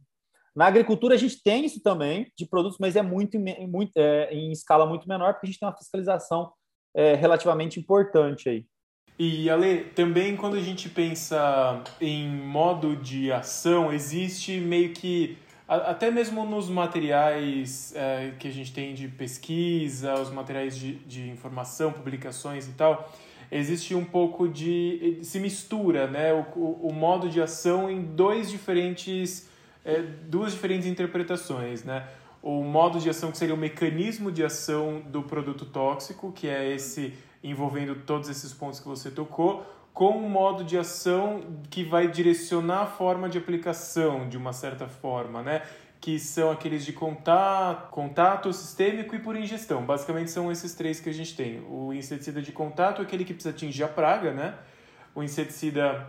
Na 0.55 0.67
agricultura 0.67 1.15
a 1.15 1.19
gente 1.19 1.43
tem 1.43 1.65
isso 1.65 1.83
também 1.83 2.33
de 2.37 2.47
produtos, 2.47 2.79
mas 2.81 2.97
é 2.97 3.03
muito, 3.03 3.39
muito 3.69 3.93
é, 3.97 4.33
em 4.33 4.53
escala 4.53 4.87
muito 4.87 5.09
menor 5.09 5.35
porque 5.35 5.47
a 5.47 5.51
gente 5.51 5.59
tem 5.59 5.69
uma 5.69 5.77
fiscalização 5.77 6.53
é, 6.95 7.15
relativamente 7.15 7.79
importante 7.79 8.49
aí. 8.49 8.65
E 9.19 9.51
Ale, 9.51 9.85
também 9.97 10.37
quando 10.37 10.57
a 10.57 10.61
gente 10.61 10.89
pensa 10.89 11.83
em 12.01 12.29
modo 12.29 12.95
de 12.95 13.33
ação, 13.33 13.93
existe 13.93 14.61
meio 14.61 14.93
que 14.93 15.37
até 15.69 16.11
mesmo 16.11 16.47
nos 16.47 16.71
materiais 16.71 17.93
é, 17.95 18.33
que 18.39 18.49
a 18.49 18.51
gente 18.51 18.73
tem 18.73 18.95
de 18.95 19.07
pesquisa, 19.07 20.15
os 20.15 20.31
materiais 20.31 20.75
de, 20.75 20.95
de 20.95 21.29
informação, 21.29 21.93
publicações 21.93 22.67
e 22.67 22.73
tal, 22.73 23.13
existe 23.53 23.95
um 23.95 24.05
pouco 24.05 24.49
de. 24.49 25.19
se 25.23 25.39
mistura 25.39 26.07
né, 26.07 26.33
o, 26.33 26.61
o, 26.83 26.93
modo 26.93 27.29
de 27.29 27.43
ação 27.43 27.91
em 27.91 28.03
dois 28.03 28.51
diferentes. 28.51 29.47
É, 29.85 30.03
duas 30.03 30.53
diferentes 30.53 30.87
interpretações. 30.87 31.85
Né? 31.85 32.07
O 32.43 32.63
modo 32.63 32.99
de 32.99 33.11
ação 33.11 33.31
que 33.31 33.37
seria 33.37 33.55
o 33.55 33.59
mecanismo 33.59 34.33
de 34.33 34.43
ação 34.43 35.03
do 35.07 35.23
produto 35.23 35.67
tóxico, 35.67 36.33
que 36.33 36.49
é 36.49 36.75
esse 36.75 37.13
envolvendo 37.45 37.95
todos 37.95 38.29
esses 38.29 38.53
pontos 38.53 38.81
que 38.81 38.89
você 38.89 39.11
tocou, 39.11 39.65
com 39.99 40.17
um 40.17 40.29
modo 40.29 40.63
de 40.63 40.79
ação 40.79 41.41
que 41.69 41.83
vai 41.83 42.07
direcionar 42.07 42.83
a 42.83 42.87
forma 42.87 43.29
de 43.29 43.37
aplicação 43.37 44.29
de 44.29 44.37
uma 44.37 44.53
certa 44.53 44.87
forma, 44.87 45.43
né? 45.43 45.63
Que 46.01 46.21
são 46.21 46.53
aqueles 46.53 46.85
de 46.85 46.93
contato, 46.93 47.91
contato 47.91 48.53
sistêmico 48.53 49.17
e 49.17 49.19
por 49.19 49.35
ingestão. 49.35 49.85
Basicamente 49.85 50.31
são 50.31 50.53
esses 50.53 50.73
três 50.73 51.01
que 51.01 51.11
a 51.11 51.13
gente 51.13 51.35
tem. 51.35 51.67
O 51.69 51.93
inseticida 51.93 52.41
de 52.41 52.53
contato 52.53 53.03
é 53.03 53.05
aquele 53.05 53.25
que 53.25 53.35
precisa 53.35 53.53
atingir 53.53 53.83
a 53.83 53.89
praga, 53.89 54.33
né? 54.33 54.55
O 55.17 55.21
inseticida 55.21 56.07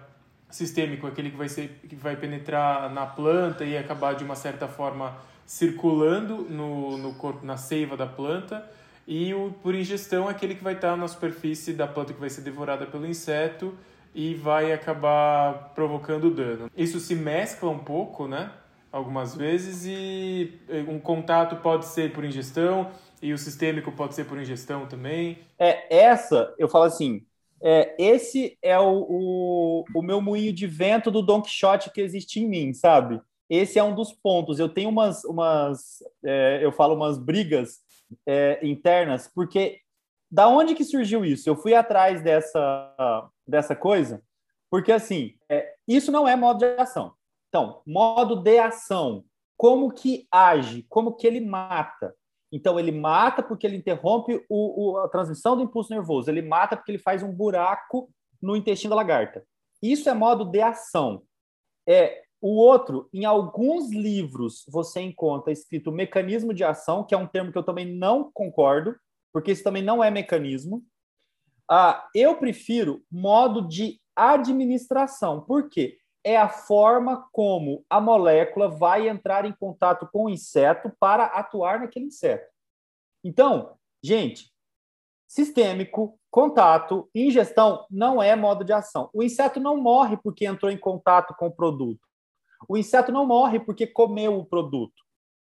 sistêmico 0.51 1.07
é 1.07 1.09
aquele 1.09 1.31
que 1.31 1.37
vai, 1.37 1.49
ser, 1.49 1.81
que 1.89 1.95
vai 1.95 2.15
penetrar 2.15 2.93
na 2.93 3.07
planta 3.07 3.63
e 3.63 3.75
acabar 3.75 4.13
de 4.13 4.23
uma 4.23 4.35
certa 4.35 4.67
forma 4.67 5.17
circulando 5.47 6.45
no, 6.47 6.95
no 6.95 7.15
corpo, 7.15 7.43
na 7.43 7.57
seiva 7.57 7.97
da 7.97 8.05
planta. 8.05 8.69
E 9.09 9.33
o 9.33 9.51
por 9.63 9.73
ingestão 9.73 10.27
é 10.27 10.31
aquele 10.31 10.53
que 10.53 10.63
vai 10.63 10.75
estar 10.75 10.95
na 10.95 11.07
superfície 11.07 11.73
da 11.73 11.87
planta 11.87 12.13
que 12.13 12.19
vai 12.19 12.29
ser 12.29 12.41
devorada 12.41 12.85
pelo 12.85 13.07
inseto 13.07 13.75
e 14.13 14.35
vai 14.35 14.71
acabar 14.71 15.73
provocando 15.73 16.29
dano. 16.29 16.69
Isso 16.77 16.99
se 16.99 17.15
mescla 17.15 17.71
um 17.71 17.79
pouco, 17.79 18.27
né? 18.27 18.51
Algumas 18.91 19.35
vezes 19.35 19.83
e 19.83 20.59
um 20.87 20.99
contato 20.99 21.55
pode 21.55 21.87
ser 21.87 22.13
por 22.13 22.23
ingestão 22.23 22.91
e 23.19 23.33
o 23.33 23.37
sistêmico 23.39 23.91
pode 23.91 24.13
ser 24.13 24.25
por 24.25 24.39
ingestão 24.39 24.85
também. 24.85 25.39
É, 25.57 26.03
essa, 26.03 26.53
eu 26.59 26.69
falo 26.69 26.83
assim, 26.83 27.25
é, 27.63 27.95
esse 27.97 28.59
é 28.61 28.77
o, 28.79 29.07
o, 29.09 29.85
o 29.95 30.03
meu 30.03 30.21
moinho 30.21 30.53
de 30.53 30.67
vento 30.67 31.09
do 31.09 31.23
Don 31.23 31.41
Quixote 31.41 31.91
que 31.91 31.99
existe 31.99 32.39
em 32.39 32.47
mim, 32.47 32.73
sabe? 32.75 33.19
Esse 33.49 33.79
é 33.79 33.83
um 33.83 33.95
dos 33.95 34.13
pontos. 34.13 34.59
Eu 34.59 34.69
tenho 34.69 34.89
umas, 34.89 35.23
umas 35.23 36.03
é, 36.23 36.59
eu 36.61 36.71
falo 36.71 36.93
umas 36.93 37.17
brigas 37.17 37.79
é, 38.25 38.59
internas, 38.65 39.27
porque 39.27 39.79
da 40.31 40.47
onde 40.47 40.75
que 40.75 40.83
surgiu 40.83 41.25
isso? 41.25 41.49
Eu 41.49 41.55
fui 41.55 41.73
atrás 41.73 42.21
dessa, 42.21 43.29
dessa 43.47 43.75
coisa, 43.75 44.21
porque 44.69 44.91
assim, 44.91 45.35
é, 45.49 45.73
isso 45.87 46.11
não 46.11 46.27
é 46.27 46.35
modo 46.35 46.59
de 46.59 46.65
ação. 46.79 47.13
Então, 47.49 47.81
modo 47.85 48.35
de 48.35 48.59
ação, 48.59 49.23
como 49.57 49.91
que 49.91 50.27
age, 50.31 50.85
como 50.87 51.15
que 51.15 51.25
ele 51.25 51.41
mata. 51.41 52.15
Então, 52.51 52.79
ele 52.79 52.91
mata 52.91 53.43
porque 53.43 53.65
ele 53.65 53.77
interrompe 53.77 54.43
o, 54.47 54.91
o, 54.91 54.97
a 54.99 55.09
transmissão 55.09 55.55
do 55.55 55.63
impulso 55.63 55.93
nervoso, 55.93 56.29
ele 56.29 56.41
mata 56.41 56.77
porque 56.77 56.91
ele 56.91 56.99
faz 56.99 57.23
um 57.23 57.31
buraco 57.31 58.09
no 58.41 58.55
intestino 58.55 58.91
da 58.91 58.95
lagarta. 58.95 59.43
Isso 59.81 60.09
é 60.09 60.13
modo 60.13 60.45
de 60.45 60.61
ação. 60.61 61.23
É, 61.87 62.23
o 62.41 62.55
outro, 62.55 63.09
em 63.13 63.25
alguns 63.25 63.91
livros, 63.91 64.63
você 64.67 65.01
encontra 65.01 65.51
escrito 65.51 65.91
mecanismo 65.91 66.53
de 66.53 66.63
ação, 66.63 67.03
que 67.03 67.13
é 67.13 67.17
um 67.17 67.27
termo 67.27 67.51
que 67.51 67.57
eu 67.57 67.63
também 67.63 67.85
não 67.85 68.31
concordo, 68.31 68.95
porque 69.33 69.51
isso 69.51 69.63
também 69.63 69.83
não 69.83 70.03
é 70.03 70.09
mecanismo. 70.09 70.83
Ah, 71.69 72.07
eu 72.15 72.37
prefiro 72.37 73.03
modo 73.11 73.67
de 73.67 73.99
administração. 74.15 75.41
Por 75.41 75.69
quê? 75.69 75.97
É 76.23 76.37
a 76.37 76.49
forma 76.49 77.27
como 77.31 77.85
a 77.89 78.01
molécula 78.01 78.69
vai 78.69 79.07
entrar 79.07 79.45
em 79.45 79.53
contato 79.53 80.07
com 80.11 80.25
o 80.25 80.29
inseto 80.29 80.91
para 80.99 81.25
atuar 81.25 81.79
naquele 81.79 82.05
inseto. 82.05 82.49
Então, 83.23 83.77
gente, 84.01 84.51
sistêmico, 85.27 86.19
contato, 86.31 87.09
ingestão 87.13 87.85
não 87.89 88.21
é 88.21 88.35
modo 88.35 88.63
de 88.63 88.73
ação. 88.73 89.09
O 89.13 89.21
inseto 89.21 89.59
não 89.59 89.77
morre 89.77 90.17
porque 90.17 90.45
entrou 90.45 90.71
em 90.71 90.77
contato 90.77 91.35
com 91.37 91.47
o 91.47 91.51
produto. 91.51 92.08
O 92.67 92.77
inseto 92.77 93.11
não 93.11 93.25
morre 93.25 93.59
porque 93.59 93.87
comeu 93.87 94.37
o 94.37 94.45
produto. 94.45 94.93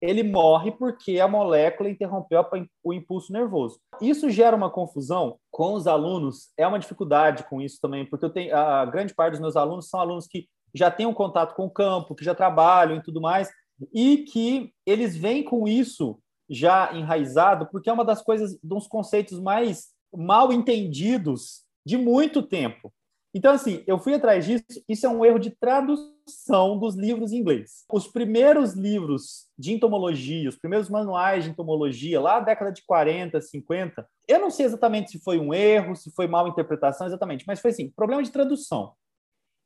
Ele 0.00 0.22
morre 0.22 0.70
porque 0.70 1.18
a 1.18 1.26
molécula 1.26 1.88
interrompeu 1.88 2.44
o 2.82 2.92
impulso 2.92 3.32
nervoso. 3.32 3.80
Isso 4.02 4.28
gera 4.28 4.56
uma 4.56 4.70
confusão 4.70 5.38
com 5.50 5.74
os 5.74 5.86
alunos, 5.86 6.50
é 6.58 6.66
uma 6.66 6.78
dificuldade 6.78 7.44
com 7.48 7.60
isso 7.60 7.78
também, 7.80 8.04
porque 8.04 8.24
eu 8.24 8.30
tenho, 8.30 8.54
a 8.54 8.84
grande 8.84 9.14
parte 9.14 9.32
dos 9.32 9.40
meus 9.40 9.56
alunos 9.56 9.88
são 9.88 10.00
alunos 10.00 10.26
que 10.26 10.46
já 10.74 10.90
têm 10.90 11.06
um 11.06 11.14
contato 11.14 11.54
com 11.54 11.64
o 11.64 11.70
campo, 11.70 12.14
que 12.14 12.24
já 12.24 12.34
trabalham 12.34 12.96
e 12.96 13.02
tudo 13.02 13.20
mais, 13.20 13.50
e 13.94 14.18
que 14.18 14.72
eles 14.84 15.16
vêm 15.16 15.42
com 15.42 15.66
isso 15.66 16.18
já 16.50 16.92
enraizado, 16.92 17.66
porque 17.70 17.88
é 17.88 17.92
uma 17.92 18.04
das 18.04 18.20
coisas, 18.20 18.58
dos 18.62 18.86
conceitos 18.86 19.40
mais 19.40 19.88
mal 20.14 20.52
entendidos 20.52 21.64
de 21.86 21.96
muito 21.96 22.42
tempo. 22.42 22.92
Então, 23.34 23.52
assim, 23.52 23.82
eu 23.84 23.98
fui 23.98 24.14
atrás 24.14 24.46
disso. 24.46 24.64
Isso 24.88 25.04
é 25.04 25.08
um 25.08 25.24
erro 25.24 25.40
de 25.40 25.50
tradução 25.50 26.78
dos 26.78 26.94
livros 26.94 27.32
em 27.32 27.38
inglês. 27.38 27.84
Os 27.92 28.06
primeiros 28.06 28.74
livros 28.74 29.48
de 29.58 29.72
entomologia, 29.72 30.48
os 30.48 30.56
primeiros 30.56 30.88
manuais 30.88 31.42
de 31.42 31.50
entomologia, 31.50 32.20
lá 32.20 32.34
na 32.34 32.46
década 32.46 32.70
de 32.70 32.84
40, 32.86 33.40
50, 33.40 34.08
eu 34.28 34.38
não 34.38 34.50
sei 34.50 34.66
exatamente 34.66 35.10
se 35.10 35.18
foi 35.18 35.40
um 35.40 35.52
erro, 35.52 35.96
se 35.96 36.12
foi 36.12 36.28
mal 36.28 36.46
interpretação 36.46 37.08
exatamente, 37.08 37.44
mas 37.44 37.60
foi 37.60 37.72
assim, 37.72 37.90
problema 37.90 38.22
de 38.22 38.30
tradução. 38.30 38.92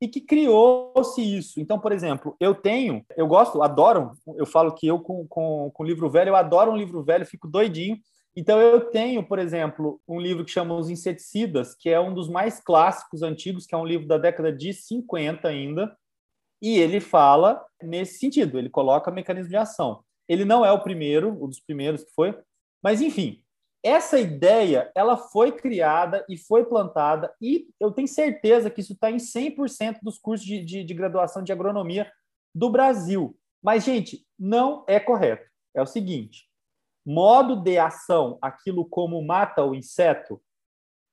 E 0.00 0.08
que 0.08 0.20
criou-se 0.20 1.20
isso. 1.20 1.60
Então, 1.60 1.78
por 1.78 1.92
exemplo, 1.92 2.34
eu 2.40 2.54
tenho, 2.54 3.04
eu 3.16 3.26
gosto, 3.26 3.62
adoro, 3.62 4.12
eu 4.36 4.46
falo 4.46 4.72
que 4.72 4.86
eu 4.86 5.00
com, 5.00 5.26
com, 5.28 5.70
com 5.74 5.84
livro 5.84 6.08
velho, 6.08 6.30
eu 6.30 6.36
adoro 6.36 6.70
um 6.70 6.76
livro 6.76 7.02
velho, 7.02 7.26
fico 7.26 7.46
doidinho 7.46 7.98
então, 8.36 8.60
eu 8.60 8.90
tenho, 8.90 9.26
por 9.26 9.38
exemplo, 9.38 10.00
um 10.06 10.20
livro 10.20 10.44
que 10.44 10.50
chama 10.50 10.76
Os 10.76 10.88
Inseticidas, 10.88 11.74
que 11.74 11.90
é 11.90 11.98
um 11.98 12.14
dos 12.14 12.28
mais 12.28 12.60
clássicos 12.60 13.22
antigos, 13.22 13.66
que 13.66 13.74
é 13.74 13.78
um 13.78 13.84
livro 13.84 14.06
da 14.06 14.18
década 14.18 14.52
de 14.52 14.72
50 14.72 15.48
ainda, 15.48 15.96
e 16.62 16.78
ele 16.78 17.00
fala 17.00 17.64
nesse 17.82 18.18
sentido, 18.18 18.58
ele 18.58 18.68
coloca 18.68 19.10
mecanismo 19.10 19.50
de 19.50 19.56
ação. 19.56 20.02
Ele 20.28 20.44
não 20.44 20.64
é 20.64 20.72
o 20.72 20.82
primeiro, 20.82 21.30
um 21.30 21.48
dos 21.48 21.60
primeiros 21.60 22.04
que 22.04 22.12
foi, 22.12 22.36
mas 22.82 23.00
enfim, 23.00 23.42
essa 23.82 24.18
ideia 24.18 24.90
ela 24.94 25.16
foi 25.16 25.52
criada 25.52 26.24
e 26.28 26.36
foi 26.36 26.64
plantada, 26.64 27.32
e 27.40 27.68
eu 27.80 27.92
tenho 27.92 28.08
certeza 28.08 28.70
que 28.70 28.80
isso 28.80 28.92
está 28.92 29.10
em 29.10 29.16
100% 29.16 29.98
dos 30.02 30.18
cursos 30.18 30.46
de, 30.46 30.64
de, 30.64 30.84
de 30.84 30.94
graduação 30.94 31.42
de 31.42 31.52
agronomia 31.52 32.10
do 32.54 32.70
Brasil. 32.70 33.36
Mas, 33.62 33.84
gente, 33.84 34.24
não 34.38 34.84
é 34.88 34.98
correto. 34.98 35.48
É 35.74 35.82
o 35.82 35.86
seguinte: 35.86 36.47
modo 37.04 37.56
de 37.56 37.78
ação, 37.78 38.38
aquilo 38.40 38.84
como 38.84 39.24
mata 39.24 39.64
o 39.64 39.74
inseto, 39.74 40.40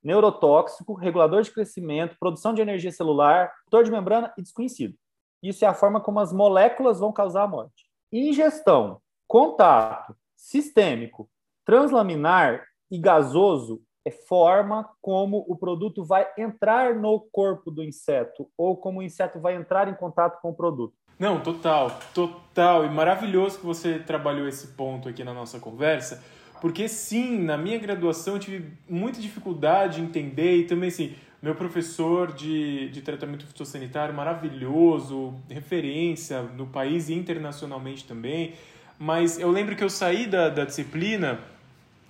neurotóxico, 0.04 0.94
regulador 0.94 1.42
de 1.42 1.52
crescimento, 1.52 2.18
produção 2.20 2.54
de 2.54 2.62
energia 2.62 2.92
celular, 2.92 3.52
fator 3.66 3.84
de 3.84 3.92
membrana 3.92 4.34
e 4.38 4.42
desconhecido. 4.42 4.96
Isso 5.42 5.66
é 5.66 5.68
a 5.68 5.74
forma 5.74 6.00
como 6.00 6.20
as 6.20 6.32
moléculas 6.32 7.00
vão 7.00 7.12
causar 7.12 7.44
a 7.44 7.48
morte. 7.48 7.90
Ingestão, 8.12 9.02
contato, 9.28 10.16
sistêmico, 10.36 11.30
translaminar 11.66 12.64
e 12.90 13.00
gasoso 13.00 13.82
é 14.06 14.12
forma 14.12 14.88
como 15.02 15.44
o 15.48 15.56
produto 15.56 16.06
vai 16.06 16.32
entrar 16.38 16.96
no 16.96 17.20
corpo 17.32 17.72
do 17.72 17.84
inseto 17.84 18.48
ou 18.56 18.78
como 18.78 19.00
o 19.00 19.04
inseto 19.04 19.40
vai 19.40 19.56
entrar 19.56 19.88
em 19.88 19.96
contato 19.96 20.40
com 20.40 20.52
o 20.52 20.56
produto. 20.56 20.96
Não, 21.18 21.40
total, 21.40 22.00
total. 22.14 22.86
E 22.86 22.90
maravilhoso 22.90 23.60
que 23.60 23.66
você 23.66 24.00
trabalhou 24.00 24.48
esse 24.48 24.68
ponto 24.68 25.08
aqui 25.08 25.24
na 25.24 25.34
nossa 25.34 25.60
conversa, 25.60 26.24
porque 26.62 26.88
sim, 26.88 27.40
na 27.40 27.58
minha 27.58 27.78
graduação 27.78 28.36
eu 28.36 28.40
tive 28.40 28.72
muita 28.90 29.20
dificuldade 29.22 30.02
em 30.02 30.06
entender 30.06 30.58
e 30.58 30.64
também 30.66 30.90
assim, 30.90 31.16
meu 31.42 31.54
professor 31.54 32.32
de, 32.32 32.90
de 32.90 33.02
tratamento 33.02 33.46
fitossanitário 33.46 34.14
maravilhoso, 34.14 35.34
referência 35.50 36.42
no 36.42 36.66
país 36.66 37.08
e 37.10 37.14
internacionalmente 37.14 38.04
também. 38.06 38.54
Mas 38.98 39.38
eu 39.40 39.52
lembro 39.52 39.76
que 39.76 39.84
eu 39.84 39.90
saí 39.90 40.26
da, 40.26 40.50
da 40.50 40.66
disciplina 40.66 41.40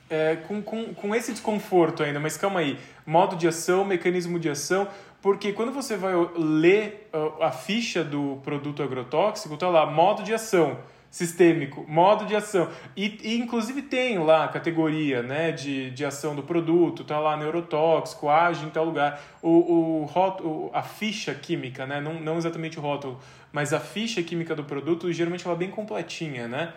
é, 0.09 0.35
com, 0.35 0.61
com, 0.61 0.93
com 0.93 1.15
esse 1.15 1.31
desconforto 1.31 2.03
ainda, 2.03 2.19
mas 2.19 2.37
calma 2.37 2.59
aí. 2.59 2.77
Modo 3.05 3.35
de 3.35 3.47
ação, 3.47 3.83
mecanismo 3.83 4.39
de 4.39 4.49
ação, 4.49 4.87
porque 5.25 5.53
quando 5.53 5.71
você 5.71 5.97
vai 5.97 6.13
ler 6.37 7.09
a 7.41 7.51
ficha 7.51 8.03
do 8.03 8.39
produto 8.43 8.83
agrotóxico, 8.83 9.57
tá 9.57 9.67
lá, 9.67 9.83
modo 9.83 10.21
de 10.21 10.31
ação 10.31 10.77
sistêmico, 11.09 11.83
modo 11.87 12.27
de 12.27 12.35
ação. 12.35 12.69
E, 12.95 13.17
e, 13.23 13.39
inclusive 13.39 13.81
tem 13.81 14.19
lá 14.19 14.43
a 14.43 14.47
categoria 14.47 15.23
né, 15.23 15.51
de, 15.51 15.89
de 15.89 16.05
ação 16.05 16.35
do 16.35 16.43
produto, 16.43 17.03
tá 17.03 17.17
lá 17.17 17.35
neurotóxico, 17.35 18.29
age 18.29 18.67
em 18.67 18.69
tal 18.69 18.85
lugar. 18.85 19.19
O, 19.41 19.49
o, 19.49 20.05
rótulo, 20.05 20.69
a 20.71 20.83
ficha 20.83 21.33
química, 21.33 21.87
né, 21.87 21.99
não, 21.99 22.21
não 22.21 22.37
exatamente 22.37 22.77
o 22.77 22.81
rótulo, 22.83 23.19
mas 23.51 23.73
a 23.73 23.79
ficha 23.79 24.21
química 24.21 24.53
do 24.53 24.63
produto, 24.63 25.11
geralmente 25.11 25.43
ela 25.43 25.55
é 25.55 25.57
bem 25.57 25.71
completinha, 25.71 26.47
né? 26.47 26.71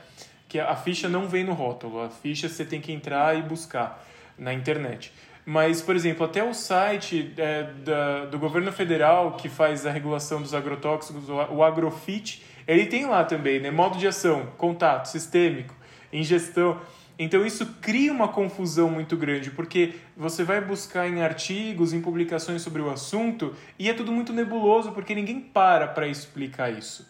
Que 0.49 0.59
a 0.59 0.75
ficha 0.75 1.07
não 1.07 1.29
vem 1.29 1.45
no 1.45 1.53
rótulo, 1.53 2.01
a 2.01 2.09
ficha 2.09 2.49
você 2.49 2.65
tem 2.65 2.81
que 2.81 2.93
entrar 2.93 3.37
e 3.37 3.43
buscar 3.43 4.03
na 4.39 4.55
internet. 4.55 5.13
Mas, 5.51 5.81
por 5.81 5.97
exemplo, 5.97 6.27
até 6.27 6.45
o 6.45 6.53
site 6.53 7.33
é, 7.39 7.63
da, 7.83 8.27
do 8.27 8.39
governo 8.39 8.71
federal 8.71 9.33
que 9.33 9.49
faz 9.49 9.87
a 9.87 9.91
regulação 9.91 10.43
dos 10.43 10.53
agrotóxicos, 10.53 11.27
o 11.31 11.63
Agrofit, 11.63 12.45
ele 12.67 12.85
tem 12.85 13.07
lá 13.07 13.25
também, 13.25 13.59
né? 13.59 13.71
Modo 13.71 13.97
de 13.97 14.07
ação, 14.07 14.53
contato, 14.59 15.07
sistêmico, 15.07 15.75
ingestão. 16.13 16.79
Então 17.19 17.47
isso 17.47 17.65
cria 17.81 18.13
uma 18.13 18.29
confusão 18.29 18.91
muito 18.91 19.17
grande, 19.17 19.51
porque 19.51 19.95
você 20.15 20.45
vai 20.45 20.61
buscar 20.61 21.09
em 21.09 21.23
artigos, 21.23 21.95
em 21.95 22.03
publicações 22.03 22.61
sobre 22.61 22.83
o 22.83 22.91
assunto, 22.91 23.55
e 23.79 23.89
é 23.89 23.95
tudo 23.95 24.13
muito 24.13 24.35
nebuloso, 24.35 24.93
porque 24.93 25.15
ninguém 25.15 25.41
para 25.41 25.89
para 25.89 26.07
explicar 26.07 26.71
isso. 26.71 27.09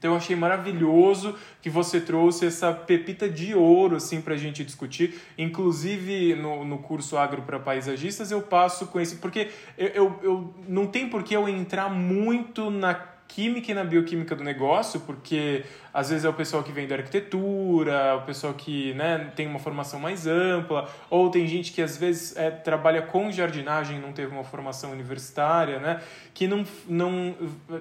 Então 0.00 0.12
eu 0.12 0.16
achei 0.16 0.34
maravilhoso 0.34 1.36
que 1.60 1.68
você 1.68 2.00
trouxe 2.00 2.46
essa 2.46 2.72
pepita 2.72 3.28
de 3.28 3.54
ouro 3.54 3.96
assim 3.96 4.22
para 4.22 4.32
a 4.32 4.36
gente 4.36 4.64
discutir. 4.64 5.20
Inclusive 5.36 6.34
no, 6.34 6.64
no 6.64 6.78
curso 6.78 7.18
Agro 7.18 7.42
para 7.42 7.60
Paisagistas 7.60 8.30
eu 8.30 8.40
passo 8.40 8.86
com 8.86 8.98
esse. 8.98 9.16
Porque 9.16 9.50
eu, 9.76 9.88
eu, 9.88 10.20
eu 10.22 10.54
não 10.66 10.86
tem 10.86 11.06
por 11.06 11.22
que 11.22 11.36
eu 11.36 11.46
entrar 11.46 11.90
muito 11.90 12.70
na 12.70 12.94
química 13.34 13.70
e 13.70 13.74
na 13.74 13.84
bioquímica 13.84 14.34
do 14.34 14.42
negócio, 14.42 15.00
porque 15.00 15.64
às 15.94 16.10
vezes 16.10 16.24
é 16.24 16.28
o 16.28 16.32
pessoal 16.32 16.62
que 16.62 16.72
vem 16.72 16.86
da 16.86 16.96
arquitetura, 16.96 18.16
o 18.16 18.22
pessoal 18.22 18.52
que 18.54 18.92
né, 18.94 19.30
tem 19.36 19.46
uma 19.46 19.58
formação 19.58 20.00
mais 20.00 20.26
ampla, 20.26 20.88
ou 21.08 21.30
tem 21.30 21.46
gente 21.46 21.72
que 21.72 21.80
às 21.80 21.96
vezes 21.96 22.36
é, 22.36 22.50
trabalha 22.50 23.02
com 23.02 23.30
jardinagem 23.30 23.98
e 23.98 24.00
não 24.00 24.12
teve 24.12 24.32
uma 24.32 24.44
formação 24.44 24.90
universitária, 24.90 25.78
né, 25.78 26.00
que 26.34 26.46
não, 26.46 26.64
não, 26.88 27.34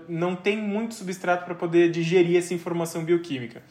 não 0.07 0.35
tem 0.35 0.57
muito 0.57 0.93
substrato 0.93 1.45
para 1.45 1.55
poder 1.55 1.89
digerir 1.89 2.37
essa 2.37 2.53
informação 2.53 3.03
bioquímica. 3.03 3.63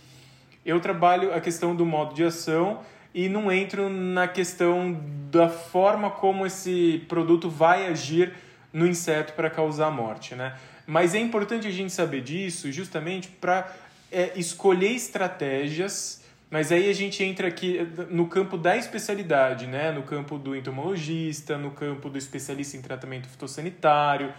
Eu 0.66 0.80
trabalho 0.80 1.32
a 1.32 1.40
questão 1.40 1.74
do 1.74 1.86
modo 1.86 2.14
de 2.14 2.24
ação 2.24 2.80
e 3.14 3.28
não 3.28 3.50
entro 3.50 3.88
na 3.88 4.28
questão 4.28 5.00
da 5.30 5.48
forma 5.48 6.10
como 6.10 6.44
esse 6.44 7.04
produto 7.08 7.48
vai 7.48 7.86
agir 7.86 8.32
no 8.72 8.86
inseto 8.86 9.32
para 9.32 9.48
causar 9.48 9.90
morte, 9.90 10.34
né? 10.34 10.54
Mas 10.88 11.14
é 11.14 11.18
importante 11.18 11.68
a 11.68 11.70
gente 11.70 11.92
saber 11.92 12.22
disso 12.22 12.72
justamente 12.72 13.28
para 13.28 13.70
é, 14.10 14.32
escolher 14.38 14.92
estratégias, 14.92 16.24
mas 16.50 16.72
aí 16.72 16.88
a 16.88 16.94
gente 16.94 17.22
entra 17.22 17.46
aqui 17.46 17.86
no 18.08 18.26
campo 18.26 18.56
da 18.56 18.74
especialidade, 18.74 19.66
né? 19.66 19.92
no 19.92 20.02
campo 20.02 20.38
do 20.38 20.56
entomologista, 20.56 21.58
no 21.58 21.72
campo 21.72 22.08
do 22.08 22.16
especialista 22.16 22.78
em 22.78 22.80
tratamento 22.80 23.28
fitossanitário, 23.28 24.32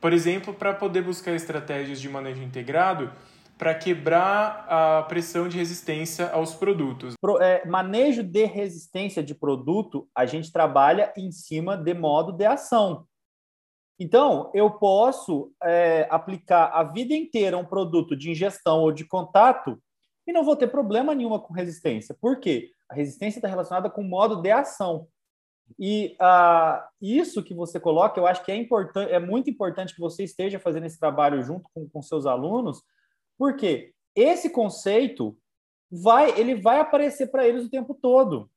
por 0.00 0.14
exemplo, 0.14 0.54
para 0.54 0.72
poder 0.72 1.02
buscar 1.02 1.34
estratégias 1.34 2.00
de 2.00 2.08
manejo 2.08 2.42
integrado 2.42 3.12
para 3.58 3.74
quebrar 3.74 4.64
a 4.70 5.02
pressão 5.02 5.46
de 5.48 5.58
resistência 5.58 6.30
aos 6.30 6.54
produtos. 6.54 7.12
Pro, 7.20 7.36
é, 7.42 7.62
manejo 7.66 8.22
de 8.22 8.46
resistência 8.46 9.22
de 9.22 9.34
produto, 9.34 10.08
a 10.16 10.24
gente 10.24 10.50
trabalha 10.50 11.12
em 11.14 11.30
cima 11.30 11.76
de 11.76 11.92
modo 11.92 12.32
de 12.32 12.46
ação. 12.46 13.04
Então, 14.02 14.50
eu 14.54 14.70
posso 14.70 15.52
é, 15.62 16.08
aplicar 16.10 16.70
a 16.72 16.82
vida 16.82 17.14
inteira 17.14 17.58
um 17.58 17.66
produto 17.66 18.16
de 18.16 18.30
ingestão 18.30 18.80
ou 18.80 18.90
de 18.90 19.04
contato 19.04 19.78
e 20.26 20.32
não 20.32 20.42
vou 20.42 20.56
ter 20.56 20.68
problema 20.68 21.14
nenhuma 21.14 21.38
com 21.38 21.52
resistência. 21.52 22.16
Por 22.18 22.40
quê? 22.40 22.70
A 22.88 22.94
resistência 22.94 23.38
está 23.38 23.46
relacionada 23.46 23.90
com 23.90 24.00
o 24.00 24.08
modo 24.08 24.40
de 24.40 24.50
ação. 24.50 25.06
E 25.78 26.16
ah, 26.18 26.88
isso 26.98 27.44
que 27.44 27.52
você 27.52 27.78
coloca, 27.78 28.18
eu 28.18 28.26
acho 28.26 28.42
que 28.42 28.50
é, 28.50 28.66
é 29.10 29.18
muito 29.18 29.50
importante 29.50 29.94
que 29.94 30.00
você 30.00 30.24
esteja 30.24 30.58
fazendo 30.58 30.86
esse 30.86 30.98
trabalho 30.98 31.42
junto 31.44 31.68
com, 31.74 31.86
com 31.86 32.00
seus 32.00 32.24
alunos, 32.24 32.82
porque 33.36 33.92
esse 34.16 34.48
conceito 34.48 35.36
vai, 35.90 36.40
ele 36.40 36.54
vai 36.54 36.80
aparecer 36.80 37.30
para 37.30 37.46
eles 37.46 37.66
o 37.66 37.70
tempo 37.70 37.94
todo. 37.94 38.50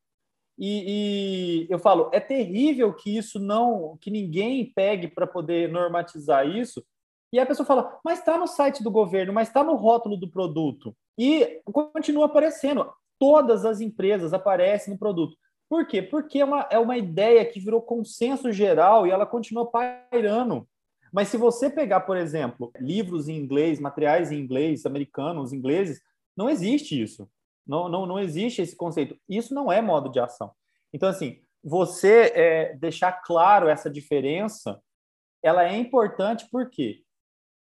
E, 0.58 1.66
e, 1.66 1.68
eu 1.70 1.80
falo, 1.80 2.10
é 2.14 2.20
terrível 2.20 2.94
que 2.94 3.18
isso 3.18 3.40
não, 3.40 3.98
que 4.00 4.12
ninguém 4.12 4.72
pegue 4.74 5.08
para 5.08 5.26
poder 5.26 5.70
normatizar 5.70 6.48
isso. 6.48 6.84
E 7.32 7.40
a 7.40 7.46
pessoa 7.46 7.66
fala, 7.66 8.00
mas 8.06 8.20
está 8.20 8.38
no 8.38 8.48
site 8.48 8.84
do 8.84 8.92
governo, 8.92 9.34
mas 9.34 9.48
está 9.48 9.64
no 9.64 9.76
rótulo 9.76 10.16
do 10.16 10.30
produto. 10.30 10.96
E 11.18 11.62
continua 11.66 12.28
aparecendo. 12.28 12.92
Todas 13.20 13.66
as 13.66 13.82
empresas 13.82 14.34
aparecem 14.34 14.94
no 14.94 15.00
produto. 15.00 15.36
Por 15.70 15.88
quê? 15.88 16.02
Porque 16.02 16.40
é 16.40 16.46
uma, 16.46 16.68
é 16.70 16.78
uma 16.78 16.98
ideia 16.98 17.44
que 17.44 17.60
virou 17.60 17.82
consenso 17.82 18.52
geral 18.52 19.08
e 19.08 19.12
ela 19.12 19.26
continua 19.26 19.66
pairando. 19.66 20.68
Mas 21.12 21.30
se 21.30 21.38
você 21.38 21.70
pegar, 21.70 22.02
por 22.02 22.18
exemplo, 22.18 22.72
livros 22.80 23.28
em 23.28 23.38
inglês, 23.38 23.80
materiais 23.80 24.32
em 24.32 24.40
inglês, 24.40 24.86
americanos, 24.86 25.54
ingleses, 25.54 26.02
não 26.36 26.50
existe 26.50 27.02
isso. 27.02 27.28
Não, 27.66 27.88
não, 27.88 28.06
não 28.06 28.20
existe 28.20 28.62
esse 28.62 28.76
conceito. 28.76 29.18
Isso 29.28 29.54
não 29.54 29.72
é 29.72 29.82
modo 29.82 30.10
de 30.10 30.20
ação. 30.20 30.52
Então, 30.92 31.10
assim, 31.10 31.42
você 31.64 32.32
é, 32.36 32.76
deixar 32.76 33.12
claro 33.24 33.70
essa 33.70 33.90
diferença, 33.90 34.82
ela 35.42 35.64
é 35.64 35.78
importante 35.78 36.48
porque, 36.52 37.04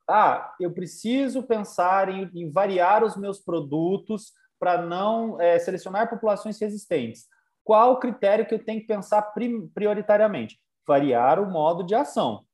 ah, 0.08 0.54
eu 0.58 0.72
preciso 0.72 1.42
pensar 1.42 2.08
em, 2.08 2.30
em 2.34 2.50
variar 2.50 3.04
os 3.04 3.16
meus 3.16 3.38
produtos 3.38 4.32
para 4.58 4.82
não 4.82 5.40
é, 5.40 5.58
selecionar 5.58 6.08
populações 6.08 6.58
resistentes. 6.60 7.26
Qual 7.64 7.92
o 7.92 7.98
critério 7.98 8.46
que 8.46 8.54
eu 8.54 8.64
tenho 8.64 8.80
que 8.80 8.86
pensar 8.86 9.32
prioritariamente? 9.74 10.60
Variar 10.86 11.40
o 11.40 11.50
modo 11.50 11.84
de 11.84 11.94
ação. 11.94 12.44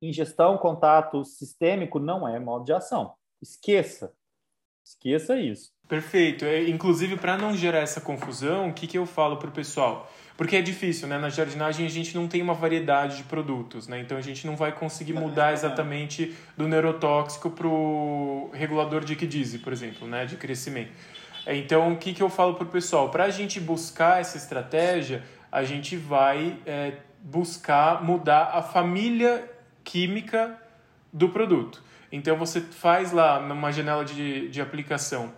Ingestão, 0.00 0.58
contato 0.58 1.24
sistêmico 1.24 1.98
não 1.98 2.28
é 2.28 2.38
modo 2.38 2.64
de 2.64 2.72
ação. 2.72 3.14
Esqueça. 3.40 4.12
Esqueça 4.88 5.38
isso. 5.38 5.70
Perfeito. 5.86 6.46
É, 6.46 6.66
inclusive, 6.66 7.16
para 7.16 7.36
não 7.36 7.54
gerar 7.54 7.80
essa 7.80 8.00
confusão, 8.00 8.70
o 8.70 8.72
que, 8.72 8.86
que 8.86 8.96
eu 8.96 9.04
falo 9.04 9.36
para 9.36 9.48
o 9.48 9.52
pessoal? 9.52 10.10
Porque 10.34 10.56
é 10.56 10.62
difícil, 10.62 11.06
né? 11.06 11.18
Na 11.18 11.28
jardinagem 11.28 11.84
a 11.84 11.90
gente 11.90 12.14
não 12.14 12.26
tem 12.26 12.40
uma 12.40 12.54
variedade 12.54 13.18
de 13.18 13.24
produtos, 13.24 13.86
né? 13.86 14.00
Então 14.00 14.16
a 14.16 14.22
gente 14.22 14.46
não 14.46 14.56
vai 14.56 14.72
conseguir 14.72 15.12
mudar 15.12 15.52
exatamente 15.52 16.34
do 16.56 16.66
neurotóxico 16.66 17.50
para 17.50 17.66
o 17.66 18.50
regulador 18.54 19.04
de 19.04 19.12
equidise, 19.12 19.58
por 19.58 19.74
exemplo, 19.74 20.08
né? 20.08 20.24
De 20.24 20.36
crescimento. 20.36 20.92
Então, 21.46 21.92
o 21.92 21.96
que, 21.98 22.14
que 22.14 22.22
eu 22.22 22.30
falo 22.30 22.54
para 22.54 22.64
o 22.64 22.68
pessoal? 22.68 23.10
Para 23.10 23.24
a 23.24 23.30
gente 23.30 23.60
buscar 23.60 24.20
essa 24.22 24.38
estratégia, 24.38 25.22
a 25.52 25.64
gente 25.64 25.96
vai 25.96 26.58
é, 26.64 26.94
buscar 27.22 28.02
mudar 28.02 28.52
a 28.54 28.62
família 28.62 29.50
química 29.84 30.56
do 31.12 31.28
produto. 31.28 31.82
Então, 32.10 32.36
você 32.36 32.60
faz 32.60 33.12
lá 33.12 33.40
numa 33.40 33.70
janela 33.70 34.04
de, 34.04 34.48
de 34.48 34.60
aplicação 34.60 35.32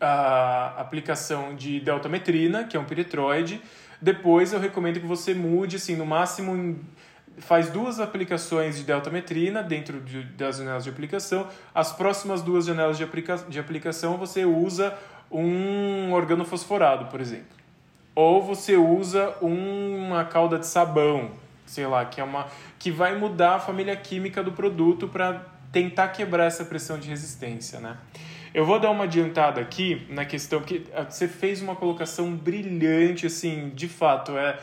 a 0.00 0.74
aplicação 0.78 1.54
de 1.54 1.80
deltametrina, 1.80 2.64
que 2.64 2.76
é 2.76 2.80
um 2.80 2.84
piretroide. 2.84 3.62
Depois 4.00 4.52
eu 4.52 4.60
recomendo 4.60 5.00
que 5.00 5.06
você 5.06 5.32
mude, 5.32 5.76
assim, 5.76 5.96
no 5.96 6.04
máximo 6.04 6.78
faz 7.38 7.68
duas 7.68 7.98
aplicações 7.98 8.76
de 8.76 8.84
deltametrina 8.84 9.62
dentro 9.62 10.00
de, 10.00 10.22
das 10.22 10.58
janelas 10.58 10.84
de 10.84 10.90
aplicação. 10.90 11.48
As 11.74 11.92
próximas 11.92 12.42
duas 12.42 12.64
janelas 12.64 12.96
de, 12.96 13.04
aplica, 13.04 13.36
de 13.48 13.58
aplicação 13.58 14.16
você 14.16 14.44
usa 14.44 14.96
um 15.30 16.12
organofosforado, 16.12 17.06
por 17.06 17.20
exemplo. 17.20 17.56
Ou 18.14 18.42
você 18.42 18.76
usa 18.76 19.34
uma 19.40 20.24
calda 20.24 20.58
de 20.58 20.66
sabão, 20.66 21.32
sei 21.66 21.86
lá, 21.86 22.04
que 22.04 22.20
é 22.20 22.24
uma 22.24 22.46
que 22.78 22.90
vai 22.90 23.18
mudar 23.18 23.56
a 23.56 23.58
família 23.58 23.96
química 23.96 24.42
do 24.42 24.52
produto 24.52 25.08
para 25.08 25.44
tentar 25.74 26.08
quebrar 26.08 26.44
essa 26.44 26.64
pressão 26.64 27.00
de 27.00 27.08
resistência, 27.08 27.80
né? 27.80 27.98
Eu 28.54 28.64
vou 28.64 28.78
dar 28.78 28.92
uma 28.92 29.04
adiantada 29.04 29.60
aqui 29.60 30.06
na 30.08 30.24
questão 30.24 30.60
que 30.62 30.86
ah, 30.94 31.02
você 31.02 31.26
fez 31.26 31.60
uma 31.60 31.74
colocação 31.74 32.32
brilhante, 32.32 33.26
assim, 33.26 33.72
de 33.74 33.88
fato, 33.88 34.38
é, 34.38 34.60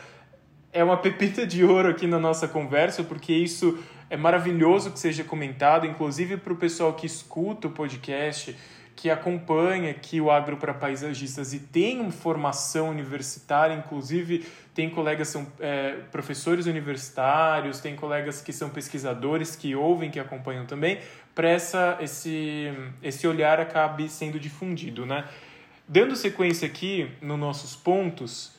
é 0.72 0.82
uma 0.82 0.96
pepita 0.96 1.46
de 1.46 1.62
ouro 1.62 1.90
aqui 1.90 2.06
na 2.06 2.18
nossa 2.18 2.48
conversa, 2.48 3.04
porque 3.04 3.30
isso 3.30 3.78
é 4.08 4.16
maravilhoso 4.16 4.90
que 4.90 4.98
seja 4.98 5.22
comentado, 5.22 5.86
inclusive 5.86 6.38
para 6.38 6.54
o 6.54 6.56
pessoal 6.56 6.94
que 6.94 7.04
escuta 7.04 7.68
o 7.68 7.70
podcast, 7.70 8.56
que 9.02 9.10
acompanha 9.10 9.90
aqui 9.90 10.20
o 10.20 10.30
Agro 10.30 10.56
para 10.56 10.72
Paisagistas 10.72 11.52
e 11.52 11.58
tem 11.58 12.08
formação 12.12 12.88
universitária, 12.88 13.74
inclusive 13.74 14.46
tem 14.72 14.88
colegas 14.88 15.26
que 15.26 15.32
são 15.32 15.46
é, 15.58 15.96
professores 16.12 16.66
universitários, 16.66 17.80
tem 17.80 17.96
colegas 17.96 18.40
que 18.40 18.52
são 18.52 18.70
pesquisadores 18.70 19.56
que 19.56 19.74
ouvem, 19.74 20.08
que 20.08 20.20
acompanham 20.20 20.66
também, 20.66 21.00
para 21.34 21.52
esse, 21.52 22.72
esse 23.02 23.26
olhar 23.26 23.58
acabe 23.58 24.08
sendo 24.08 24.38
difundido. 24.38 25.04
Né? 25.04 25.24
Dando 25.88 26.14
sequência 26.14 26.68
aqui 26.68 27.10
nos 27.20 27.40
nossos 27.40 27.74
pontos, 27.74 28.52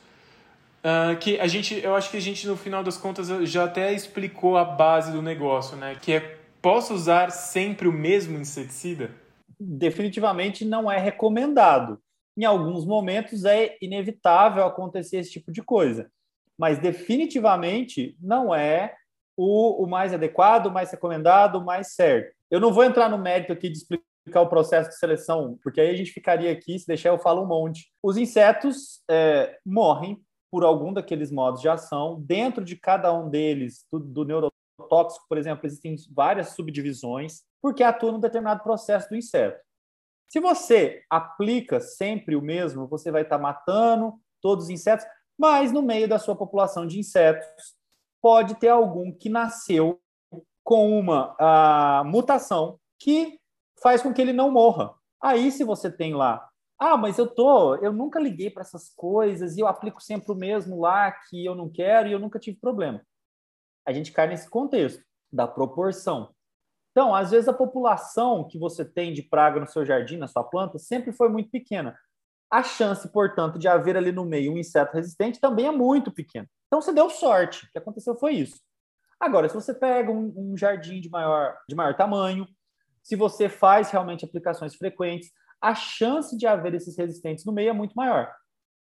uh, 0.83 1.15
que 1.21 1.39
a 1.39 1.47
gente, 1.47 1.79
eu 1.81 1.95
acho 1.95 2.11
que 2.11 2.17
a 2.17 2.21
gente 2.21 2.45
no 2.47 2.57
final 2.57 2.83
das 2.83 2.97
contas 2.97 3.29
já 3.49 3.63
até 3.63 3.93
explicou 3.93 4.57
a 4.57 4.65
base 4.65 5.09
do 5.09 5.21
negócio, 5.21 5.77
né? 5.77 5.95
que 6.01 6.11
é 6.11 6.37
posso 6.61 6.93
usar 6.93 7.31
sempre 7.31 7.87
o 7.87 7.93
mesmo 7.93 8.37
inseticida? 8.37 9.23
Definitivamente 9.59 10.65
não 10.65 10.91
é 10.91 10.97
recomendado. 10.97 11.99
Em 12.37 12.45
alguns 12.45 12.85
momentos 12.85 13.45
é 13.45 13.77
inevitável 13.81 14.65
acontecer 14.65 15.17
esse 15.17 15.31
tipo 15.31 15.51
de 15.51 15.61
coisa, 15.61 16.11
mas 16.57 16.79
definitivamente 16.79 18.17
não 18.19 18.53
é 18.53 18.95
o, 19.37 19.83
o 19.83 19.87
mais 19.87 20.13
adequado, 20.13 20.67
o 20.67 20.71
mais 20.71 20.91
recomendado, 20.91 21.57
o 21.57 21.65
mais 21.65 21.93
certo. 21.93 22.33
Eu 22.49 22.59
não 22.59 22.73
vou 22.73 22.83
entrar 22.83 23.09
no 23.09 23.17
mérito 23.17 23.53
aqui 23.53 23.69
de 23.69 23.77
explicar 23.77 24.41
o 24.41 24.49
processo 24.49 24.89
de 24.89 24.97
seleção, 24.97 25.57
porque 25.61 25.81
aí 25.81 25.89
a 25.89 25.95
gente 25.95 26.11
ficaria 26.11 26.51
aqui, 26.51 26.77
se 26.77 26.87
deixar 26.87 27.09
eu 27.09 27.19
falo 27.19 27.43
um 27.43 27.47
monte. 27.47 27.91
Os 28.01 28.17
insetos 28.17 29.01
é, 29.09 29.57
morrem 29.65 30.19
por 30.51 30.63
algum 30.63 30.93
daqueles 30.93 31.31
modos 31.31 31.61
de 31.61 31.67
ação. 31.67 32.21
Dentro 32.21 32.63
de 32.63 32.75
cada 32.75 33.11
um 33.11 33.27
deles, 33.27 33.87
do, 33.91 33.99
do 33.99 34.51
neurotóxico, 34.93 35.25
por 35.27 35.37
exemplo, 35.37 35.65
existem 35.65 35.95
várias 36.11 36.49
subdivisões, 36.49 37.41
porque 37.61 37.83
atua 37.83 38.11
num 38.11 38.19
determinado 38.19 38.63
processo 38.63 39.09
do 39.09 39.15
inseto. 39.15 39.59
Se 40.29 40.39
você 40.39 41.01
aplica 41.09 41.79
sempre 41.79 42.35
o 42.35 42.41
mesmo, 42.41 42.87
você 42.87 43.11
vai 43.11 43.23
estar 43.23 43.37
matando 43.37 44.13
todos 44.41 44.65
os 44.65 44.69
insetos, 44.69 45.05
mas 45.37 45.71
no 45.71 45.81
meio 45.81 46.07
da 46.07 46.19
sua 46.19 46.35
população 46.35 46.85
de 46.85 46.99
insetos, 46.99 47.45
pode 48.21 48.55
ter 48.55 48.69
algum 48.69 49.11
que 49.11 49.29
nasceu 49.29 49.99
com 50.63 50.97
uma 50.97 51.35
uh, 51.35 52.05
mutação 52.05 52.79
que 52.99 53.39
faz 53.81 54.01
com 54.01 54.13
que 54.13 54.21
ele 54.21 54.33
não 54.33 54.49
morra. 54.49 54.93
Aí, 55.21 55.51
se 55.51 55.63
você 55.63 55.91
tem 55.91 56.13
lá, 56.13 56.49
ah, 56.79 56.97
mas 56.97 57.17
eu 57.17 57.27
tô, 57.27 57.75
eu 57.75 57.93
nunca 57.93 58.19
liguei 58.19 58.49
para 58.49 58.61
essas 58.61 58.89
coisas 58.95 59.55
e 59.55 59.61
eu 59.61 59.67
aplico 59.67 60.01
sempre 60.01 60.31
o 60.31 60.35
mesmo 60.35 60.79
lá 60.79 61.11
que 61.11 61.45
eu 61.45 61.53
não 61.53 61.69
quero 61.69 62.07
e 62.07 62.11
eu 62.11 62.19
nunca 62.19 62.39
tive 62.39 62.57
problema. 62.59 63.01
A 63.85 63.91
gente 63.91 64.11
cai 64.11 64.27
nesse 64.27 64.49
contexto 64.49 65.03
da 65.31 65.47
proporção. 65.47 66.33
Então, 66.91 67.13
às 67.13 67.31
vezes 67.31 67.47
a 67.47 67.53
população 67.53 68.47
que 68.47 68.59
você 68.59 68.85
tem 68.85 69.13
de 69.13 69.23
praga 69.23 69.59
no 69.59 69.67
seu 69.67 69.83
jardim, 69.83 70.17
na 70.17 70.27
sua 70.27 70.43
planta, 70.43 70.77
sempre 70.77 71.11
foi 71.11 71.27
muito 71.27 71.49
pequena. 71.49 71.97
A 72.51 72.61
chance, 72.61 73.11
portanto, 73.11 73.57
de 73.57 73.67
haver 73.67 73.97
ali 73.97 74.11
no 74.11 74.23
meio 74.23 74.53
um 74.53 74.57
inseto 74.57 74.93
resistente 74.93 75.39
também 75.39 75.65
é 75.65 75.71
muito 75.71 76.11
pequena. 76.11 76.47
Então, 76.67 76.81
você 76.81 76.93
deu 76.93 77.09
sorte. 77.09 77.65
O 77.65 77.71
que 77.71 77.79
aconteceu 77.79 78.15
foi 78.15 78.33
isso. 78.33 78.61
Agora, 79.19 79.49
se 79.49 79.55
você 79.55 79.73
pega 79.73 80.11
um, 80.11 80.33
um 80.35 80.57
jardim 80.57 81.01
de 81.01 81.09
maior, 81.09 81.57
de 81.67 81.75
maior 81.75 81.95
tamanho, 81.95 82.47
se 83.01 83.15
você 83.15 83.49
faz 83.49 83.89
realmente 83.89 84.23
aplicações 84.23 84.75
frequentes, 84.75 85.31
a 85.59 85.73
chance 85.73 86.37
de 86.37 86.45
haver 86.45 86.73
esses 86.75 86.97
resistentes 86.97 87.45
no 87.45 87.53
meio 87.53 87.69
é 87.69 87.73
muito 87.73 87.93
maior. 87.93 88.31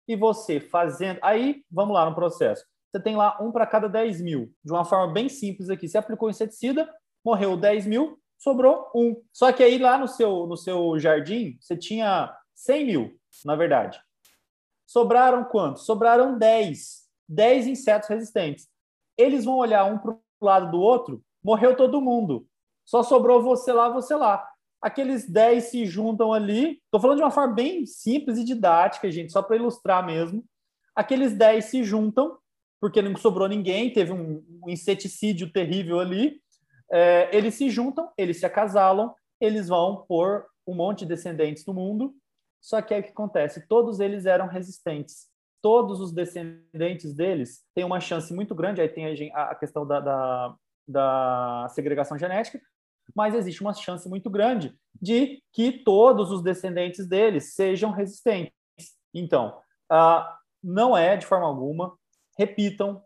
E 0.07 0.15
você 0.15 0.59
fazendo. 0.59 1.19
Aí, 1.21 1.63
vamos 1.69 1.93
lá 1.93 2.09
no 2.09 2.15
processo. 2.15 2.65
Você 2.91 3.01
tem 3.01 3.15
lá 3.15 3.37
um 3.41 3.51
para 3.51 3.65
cada 3.65 3.87
10 3.87 4.21
mil. 4.21 4.53
De 4.63 4.71
uma 4.71 4.83
forma 4.83 5.13
bem 5.13 5.29
simples 5.29 5.69
aqui. 5.69 5.87
Você 5.87 5.97
aplicou 5.97 6.29
inseticida, 6.29 6.93
morreu 7.23 7.55
10 7.55 7.87
mil, 7.87 8.19
sobrou 8.37 8.91
um. 8.93 9.15
Só 9.31 9.51
que 9.53 9.63
aí 9.63 9.77
lá 9.77 9.97
no 9.97 10.07
seu, 10.07 10.45
no 10.45 10.57
seu 10.57 10.99
jardim, 10.99 11.57
você 11.59 11.77
tinha 11.77 12.35
100 12.53 12.85
mil, 12.85 13.19
na 13.45 13.55
verdade. 13.55 14.01
Sobraram 14.85 15.45
quantos? 15.45 15.85
Sobraram 15.85 16.37
10. 16.37 17.01
10 17.29 17.67
insetos 17.67 18.09
resistentes. 18.09 18.67
Eles 19.17 19.45
vão 19.45 19.55
olhar 19.55 19.85
um 19.85 19.97
para 19.97 20.11
o 20.11 20.19
lado 20.41 20.71
do 20.71 20.81
outro, 20.81 21.23
morreu 21.41 21.77
todo 21.77 22.01
mundo. 22.01 22.45
Só 22.83 23.03
sobrou 23.03 23.41
você 23.41 23.71
lá, 23.71 23.87
você 23.87 24.15
lá. 24.15 24.45
Aqueles 24.81 25.29
10 25.29 25.63
se 25.65 25.85
juntam 25.85 26.33
ali. 26.33 26.81
Estou 26.85 26.99
falando 26.99 27.17
de 27.17 27.23
uma 27.23 27.31
forma 27.31 27.53
bem 27.53 27.85
simples 27.85 28.37
e 28.37 28.43
didática, 28.43 29.09
gente, 29.11 29.31
só 29.31 29.41
para 29.41 29.55
ilustrar 29.55 30.05
mesmo. 30.05 30.43
Aqueles 30.93 31.33
10 31.33 31.63
se 31.65 31.83
juntam, 31.83 32.37
porque 32.82 33.01
não 33.01 33.15
sobrou 33.15 33.47
ninguém, 33.47 33.93
teve 33.93 34.11
um, 34.11 34.43
um 34.63 34.69
inseticídio 34.69 35.53
terrível 35.53 35.99
ali 35.99 36.41
é, 36.91 37.29
eles 37.36 37.55
se 37.55 37.69
juntam, 37.69 38.11
eles 38.17 38.39
se 38.39 38.45
acasalam, 38.45 39.15
eles 39.39 39.69
vão 39.69 40.05
por 40.07 40.45
um 40.67 40.75
monte 40.75 40.99
de 40.99 41.07
descendentes 41.07 41.65
no 41.65 41.73
mundo. 41.73 42.13
Só 42.59 42.82
que 42.82 42.93
aí 42.93 42.99
o 42.99 43.03
que 43.03 43.09
acontece? 43.09 43.65
Todos 43.67 43.99
eles 43.99 44.25
eram 44.25 44.47
resistentes. 44.47 45.29
Todos 45.61 46.01
os 46.01 46.11
descendentes 46.11 47.13
deles 47.13 47.63
têm 47.73 47.86
uma 47.86 47.99
chance 47.99 48.34
muito 48.34 48.53
grande. 48.53 48.82
Aí 48.82 48.89
tem 48.89 49.32
a, 49.34 49.51
a 49.51 49.55
questão 49.55 49.88
da, 49.88 49.99
da, 49.99 50.55
da 50.88 51.67
segregação 51.69 52.19
genética, 52.19 52.61
mas 53.15 53.34
existe 53.34 53.61
uma 53.61 53.73
chance 53.73 54.07
muito 54.09 54.29
grande 54.29 54.75
de 55.01 55.41
que 55.53 55.71
todos 55.71 56.29
os 56.29 56.43
descendentes 56.43 57.07
deles 57.07 57.55
sejam 57.55 57.91
resistentes. 57.91 58.53
Então, 59.13 59.57
uh, 59.91 60.25
não 60.63 60.95
é 60.95 61.17
de 61.17 61.25
forma 61.25 61.47
alguma, 61.47 61.97
repitam, 62.38 63.01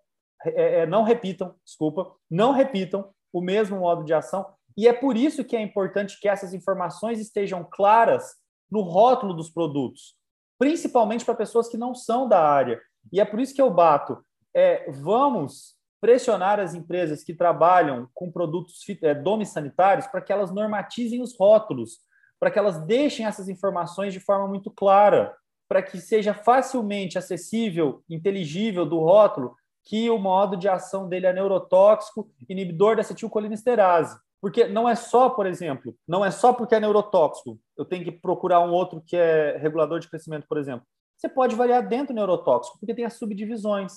é, 0.46 0.82
é, 0.82 0.86
não 0.86 1.04
repitam, 1.04 1.56
desculpa, 1.64 2.12
não 2.30 2.52
repitam 2.52 3.10
o 3.32 3.42
mesmo 3.42 3.80
modo 3.80 4.04
de 4.04 4.14
ação. 4.14 4.46
E 4.78 4.88
é 4.88 4.94
por 4.94 5.16
isso 5.16 5.44
que 5.44 5.56
é 5.56 5.62
importante 5.62 6.20
que 6.20 6.28
essas 6.28 6.54
informações 6.54 7.20
estejam 7.20 7.68
claras 7.70 8.36
no 8.70 8.82
rótulo 8.82 9.34
dos 9.34 9.50
produtos, 9.50 10.16
principalmente 10.60 11.24
para 11.24 11.36
pessoas 11.36 11.68
que 11.68 11.78
não 11.78 11.94
são 11.94 12.28
da 12.28 12.42
área. 12.42 12.82
E 13.12 13.20
é 13.20 13.26
por 13.26 13.40
isso 13.40 13.54
que 13.54 13.62
eu 13.62 13.70
bato. 13.70 14.24
É, 14.54 14.92
vamos 14.92 15.76
pressionar 16.02 16.60
as 16.60 16.74
empresas 16.74 17.24
que 17.24 17.34
trabalham 17.34 18.08
com 18.14 18.32
produtos 18.32 18.80
é, 19.02 19.14
domissanitários 19.14 20.08
para 20.08 20.22
que 20.22 20.32
elas 20.32 20.52
normatizem 20.52 21.22
os 21.22 21.36
rótulos, 21.38 22.00
para 22.40 22.52
que 22.52 22.60
elas 22.60 22.80
deixem 22.86 23.26
essas 23.26 23.50
informações 23.50 24.14
de 24.14 24.20
forma 24.20 24.48
muito 24.48 24.70
clara, 24.70 25.36
para 25.68 25.82
que 25.82 26.00
seja 26.00 26.34
facilmente 26.34 27.18
acessível, 27.18 28.04
inteligível 28.10 28.86
do 28.86 29.00
rótulo 29.00 29.56
que 29.84 30.10
o 30.10 30.18
modo 30.18 30.58
de 30.58 30.68
ação 30.68 31.08
dele 31.08 31.28
é 31.28 31.34
neurotóxico, 31.34 32.30
inibidor 32.50 32.96
da 32.96 33.02
acetilcolinesterase. 33.02 34.18
Porque 34.42 34.68
não 34.68 34.88
é 34.88 34.96
só, 34.96 35.30
por 35.30 35.46
exemplo, 35.46 35.96
não 36.08 36.24
é 36.24 36.32
só 36.32 36.54
porque 36.54 36.76
é 36.76 36.80
neurotóxico, 36.80 37.60
eu 37.78 37.86
tenho 37.86 38.04
que 38.04 38.12
procurar 38.12 38.60
um 38.60 38.72
outro 38.72 39.02
que 39.06 39.16
é 39.16 39.58
regulador 39.58 40.00
de 40.00 40.10
crescimento, 40.10 40.46
por 40.48 40.58
exemplo. 40.58 40.86
Você 41.18 41.30
pode 41.30 41.56
variar 41.56 41.88
dentro 41.88 42.14
do 42.14 42.18
neurotóxico, 42.18 42.78
porque 42.80 42.94
tem 42.94 43.06
as 43.06 43.14
subdivisões. 43.14 43.94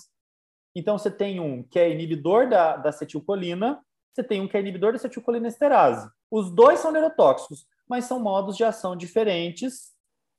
Então, 0.74 0.96
você 0.96 1.10
tem 1.10 1.40
um 1.40 1.62
que 1.62 1.78
é 1.78 1.90
inibidor 1.90 2.48
da, 2.48 2.76
da 2.76 2.90
acetilcolina, 2.90 3.80
você 4.12 4.22
tem 4.22 4.40
um 4.40 4.48
que 4.48 4.56
é 4.56 4.60
inibidor 4.60 4.92
da 4.92 4.96
acetilcolinesterase. 4.96 6.08
Os 6.30 6.50
dois 6.50 6.78
são 6.80 6.92
neurotóxicos, 6.92 7.66
mas 7.88 8.04
são 8.04 8.20
modos 8.20 8.56
de 8.56 8.64
ação 8.64 8.96
diferentes 8.96 9.92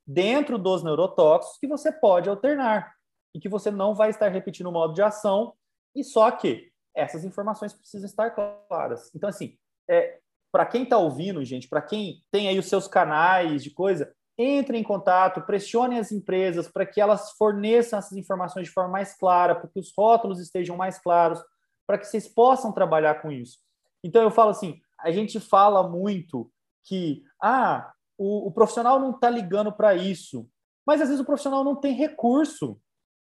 dentro 0.10 0.57
dos 0.57 0.84
neurotóxicos 0.84 1.60
que 1.60 1.68
você 1.68 1.91
pode 1.91 2.28
alternar 2.28 2.95
e 3.32 3.39
que 3.39 3.47
você 3.47 3.70
não 3.70 3.93
vai 3.93 4.10
estar 4.10 4.28
repetindo 4.30 4.66
o 4.66 4.72
modo 4.72 4.91
de 4.91 5.03
ação, 5.03 5.53
e 5.95 6.03
só 6.03 6.32
que 6.32 6.72
essas 6.95 7.24
informações 7.24 7.74
precisam 7.74 8.07
estar 8.07 8.32
claras. 8.32 9.12
Então, 9.14 9.30
assim, 9.30 9.55
é, 9.88 10.18
para 10.51 10.66
quem 10.66 10.82
está 10.82 10.97
ouvindo, 10.97 11.45
gente, 11.45 11.70
para 11.70 11.80
quem 11.80 12.24
tem 12.32 12.47
aí 12.47 12.57
os 12.57 12.66
seus 12.66 12.88
canais 12.88 13.64
de 13.64 13.70
coisa, 13.70 14.12
entre 14.36 14.80
em 14.80 14.84
contato, 14.84 15.41
pressione 15.41 15.99
as 15.99 16.12
empresas 16.12 16.68
para 16.68 16.88
que 16.88 16.99
elas 16.99 17.34
forneçam 17.34 17.99
essas 17.99 18.18
informações 18.18 18.66
de 18.66 18.74
forma 18.74 18.89
mais 18.89 19.16
clara, 19.16 19.53
para 19.53 19.70
que 19.70 19.80
os 19.80 19.93
rótulos 19.95 20.39
estejam 20.39 20.76
mais 20.76 20.97
claros, 20.97 21.39
para 21.86 21.99
que 21.99 22.07
vocês 22.07 22.28
possam 22.28 22.72
trabalhar 22.72 23.22
com 23.22 23.32
isso. 23.32 23.60
Então, 24.03 24.24
eu 24.24 24.32
falo 24.32 24.49
assim, 24.49 24.82
a 24.97 25.12
gente 25.12 25.39
fala 25.39 25.88
muito 25.88 26.51
que, 26.84 27.24
ah, 27.39 27.93
o, 28.20 28.48
o 28.48 28.52
profissional 28.52 29.00
não 29.00 29.12
está 29.12 29.30
ligando 29.30 29.72
para 29.72 29.96
isso, 29.96 30.48
mas 30.86 31.02
às 31.02 31.08
vezes 31.08 31.22
o 31.22 31.26
profissional 31.26 31.64
não 31.64 31.76
tem 31.76 31.94
recurso. 31.94 32.80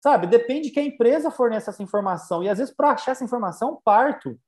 Sabe? 0.02 0.28
Depende 0.28 0.70
que 0.70 0.80
a 0.80 0.84
empresa 0.84 1.30
forneça 1.30 1.72
essa 1.72 1.84
informação. 1.84 2.42
E 2.42 2.48
às 2.48 2.58
vezes, 2.58 2.74
para 2.74 2.92
achar 2.92 3.12
essa 3.12 3.24
informação, 3.24 3.82
parto. 3.84 4.40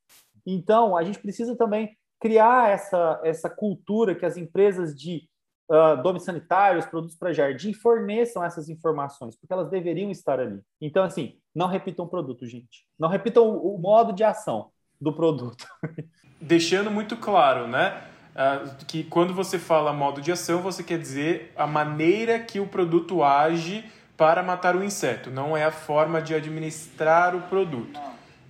Então, 0.46 0.96
a 0.96 1.04
gente 1.04 1.20
precisa 1.20 1.58
também 1.58 1.98
criar 2.22 2.70
essa, 2.70 3.20
essa 3.24 3.50
cultura 3.50 4.16
que 4.16 4.26
as 4.26 4.38
empresas 4.38 4.96
de 4.96 5.28
uh, 5.70 6.02
domes 6.02 6.24
sanitários, 6.24 6.86
produtos 6.86 7.18
para 7.18 7.34
jardim, 7.34 7.74
forneçam 7.74 8.44
essas 8.44 8.70
informações, 8.70 9.36
porque 9.36 9.52
elas 9.52 9.70
deveriam 9.70 10.10
estar 10.10 10.40
ali. 10.40 10.62
Então, 10.80 11.04
assim, 11.04 11.38
não 11.54 11.68
repitam 11.68 12.06
o 12.06 12.10
produto, 12.10 12.46
gente. 12.48 12.86
Não 12.98 13.10
repitam 13.10 13.50
o, 13.50 13.76
o 13.76 13.78
modo 13.78 14.14
de 14.14 14.24
ação 14.24 14.72
do 15.02 15.12
produto. 15.12 15.66
Deixando 16.40 16.90
muito 16.90 17.18
claro, 17.18 17.68
né? 17.68 18.11
Uh, 18.34 18.86
que 18.86 19.04
quando 19.04 19.34
você 19.34 19.60
fala 19.60 19.92
modo 19.92 20.22
de 20.22 20.32
ação, 20.32 20.62
você 20.62 20.84
quer 20.84 20.98
dizer 20.98 21.52
a 21.56 21.68
maneira 21.68 22.40
que 22.40 22.60
o 22.60 22.66
produto 22.66 23.24
age 23.24 23.84
para 24.16 24.42
matar 24.44 24.76
o 24.76 24.84
inseto, 24.84 25.30
não 25.32 25.58
é 25.58 25.64
a 25.64 25.72
forma 25.72 26.22
de 26.22 26.34
administrar 26.36 27.36
o 27.36 27.42
produto. 27.42 28.00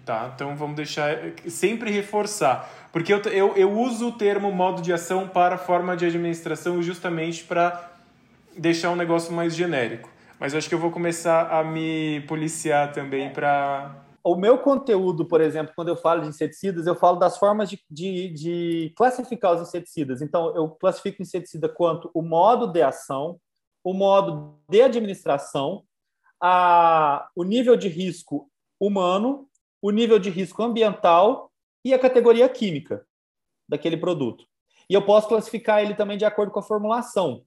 Tá, 0.06 0.32
então 0.36 0.56
vamos 0.56 0.76
deixar 0.76 1.16
sempre 1.48 1.92
reforçar. 1.92 2.70
Porque 2.92 3.14
eu, 3.14 3.22
eu, 3.22 3.56
eu 3.56 3.72
uso 3.72 4.10
o 4.10 4.12
termo 4.12 4.52
modo 4.52 4.82
de 4.82 4.92
ação 4.92 5.28
para 5.28 5.58
forma 5.58 5.96
de 5.96 6.06
administração 6.06 6.82
justamente 6.82 7.44
para 7.44 7.92
deixar 8.58 8.90
um 8.90 8.96
negócio 8.96 9.32
mais 9.32 9.56
genérico. 9.56 10.10
Mas 10.40 10.56
acho 10.56 10.68
que 10.68 10.76
eu 10.76 10.80
vou 10.80 10.92
começar 10.92 11.50
a 11.52 11.64
me 11.64 12.22
policiar 12.28 12.92
também 12.92 13.30
para. 13.30 13.92
O 14.24 14.36
meu 14.36 14.60
conteúdo, 14.60 15.26
por 15.26 15.42
exemplo, 15.42 15.74
quando 15.76 15.88
eu 15.88 15.96
falo 15.96 16.22
de 16.22 16.28
inseticidas, 16.28 16.86
eu 16.86 16.96
falo 16.96 17.18
das 17.18 17.38
formas 17.38 17.70
de, 17.70 17.84
de, 17.90 18.30
de 18.30 18.94
classificar 18.96 19.56
os 19.56 19.68
inseticidas. 19.68 20.22
Então, 20.22 20.56
eu 20.56 20.70
classifico 20.70 21.20
o 21.20 21.24
inseticida 21.24 21.68
quanto 21.68 22.10
o 22.14 22.22
modo 22.22 22.68
de 22.68 22.82
ação, 22.82 23.40
o 23.84 23.94
modo 23.94 24.60
de 24.70 24.82
administração, 24.82 25.84
a, 26.42 27.30
o 27.36 27.44
nível 27.44 27.76
de 27.76 27.88
risco 27.88 28.50
humano, 28.80 29.48
o 29.82 29.92
nível 29.92 30.20
de 30.20 30.30
risco 30.30 30.62
ambiental 30.62 31.52
e 31.84 31.94
a 31.94 32.00
categoria 32.00 32.48
química 32.48 33.06
daquele 33.68 33.98
produto. 33.98 34.46
E 34.90 34.94
eu 34.94 35.04
posso 35.04 35.28
classificar 35.28 35.82
ele 35.82 35.96
também 35.96 36.18
de 36.18 36.26
acordo 36.26 36.52
com 36.52 36.60
a 36.60 36.64
formulação. 36.64 37.44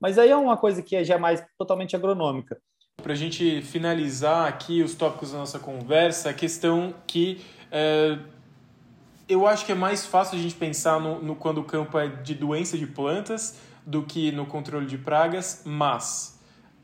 Mas 0.00 0.18
aí 0.18 0.30
é 0.30 0.36
uma 0.36 0.56
coisa 0.56 0.82
que 0.82 0.94
é 0.94 1.04
já 1.04 1.18
mais 1.18 1.44
totalmente 1.58 1.96
agronômica. 1.96 2.60
Para 3.02 3.12
a 3.12 3.16
gente 3.16 3.62
finalizar 3.62 4.48
aqui 4.48 4.82
os 4.82 4.94
tópicos 4.94 5.32
da 5.32 5.38
nossa 5.38 5.58
conversa, 5.58 6.30
a 6.30 6.34
questão 6.34 6.92
que 7.06 7.44
é, 7.70 8.18
eu 9.28 9.46
acho 9.46 9.64
que 9.66 9.72
é 9.72 9.74
mais 9.74 10.06
fácil 10.06 10.38
a 10.38 10.40
gente 10.40 10.54
pensar 10.54 11.00
no, 11.00 11.20
no, 11.20 11.36
quando 11.36 11.58
o 11.58 11.64
campo 11.64 11.98
é 11.98 12.08
de 12.08 12.34
doença 12.34 12.78
de 12.78 12.86
plantas 12.86 13.58
do 13.84 14.02
que 14.02 14.32
no 14.32 14.46
controle 14.46 14.86
de 14.86 14.98
pragas, 14.98 15.62
mas 15.64 16.40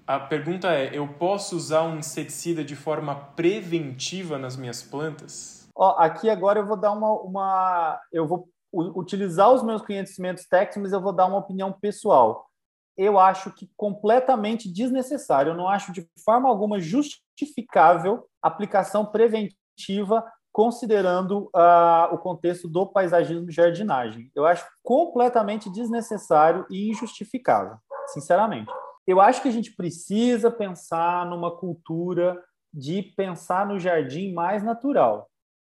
a 0.06 0.18
pergunta 0.18 0.68
é: 0.72 0.90
eu 0.96 1.06
posso 1.06 1.56
usar 1.56 1.82
um 1.82 1.98
inseticida 1.98 2.64
de 2.64 2.76
forma 2.76 3.14
preventiva 3.14 4.38
nas 4.38 4.56
minhas 4.56 4.82
plantas? 4.82 5.68
Ó, 5.74 5.96
aqui 5.98 6.28
agora 6.28 6.60
eu 6.60 6.66
vou 6.66 6.76
dar 6.76 6.92
uma, 6.92 7.12
uma 7.12 8.00
eu 8.12 8.26
vou 8.26 8.48
utilizar 8.72 9.52
os 9.52 9.62
meus 9.62 9.82
conhecimentos 9.82 10.46
técnicos, 10.46 10.82
mas 10.82 10.92
eu 10.92 11.00
vou 11.00 11.12
dar 11.12 11.26
uma 11.26 11.38
opinião 11.38 11.72
pessoal 11.72 12.48
eu 12.96 13.18
acho 13.18 13.50
que 13.52 13.70
completamente 13.76 14.70
desnecessário. 14.70 15.50
Eu 15.50 15.56
não 15.56 15.68
acho 15.68 15.92
de 15.92 16.06
forma 16.24 16.48
alguma 16.48 16.78
justificável 16.80 18.26
aplicação 18.42 19.06
preventiva 19.06 20.24
considerando 20.52 21.50
uh, 21.56 22.12
o 22.12 22.18
contexto 22.18 22.68
do 22.68 22.86
paisagismo 22.86 23.48
e 23.48 23.52
jardinagem. 23.52 24.30
Eu 24.34 24.44
acho 24.44 24.66
completamente 24.82 25.70
desnecessário 25.70 26.66
e 26.70 26.90
injustificável, 26.90 27.78
sinceramente. 28.08 28.70
Eu 29.06 29.20
acho 29.20 29.40
que 29.40 29.48
a 29.48 29.52
gente 29.52 29.74
precisa 29.74 30.50
pensar 30.50 31.24
numa 31.26 31.50
cultura 31.50 32.40
de 32.72 33.02
pensar 33.16 33.66
no 33.66 33.78
jardim 33.78 34.32
mais 34.32 34.62
natural, 34.62 35.28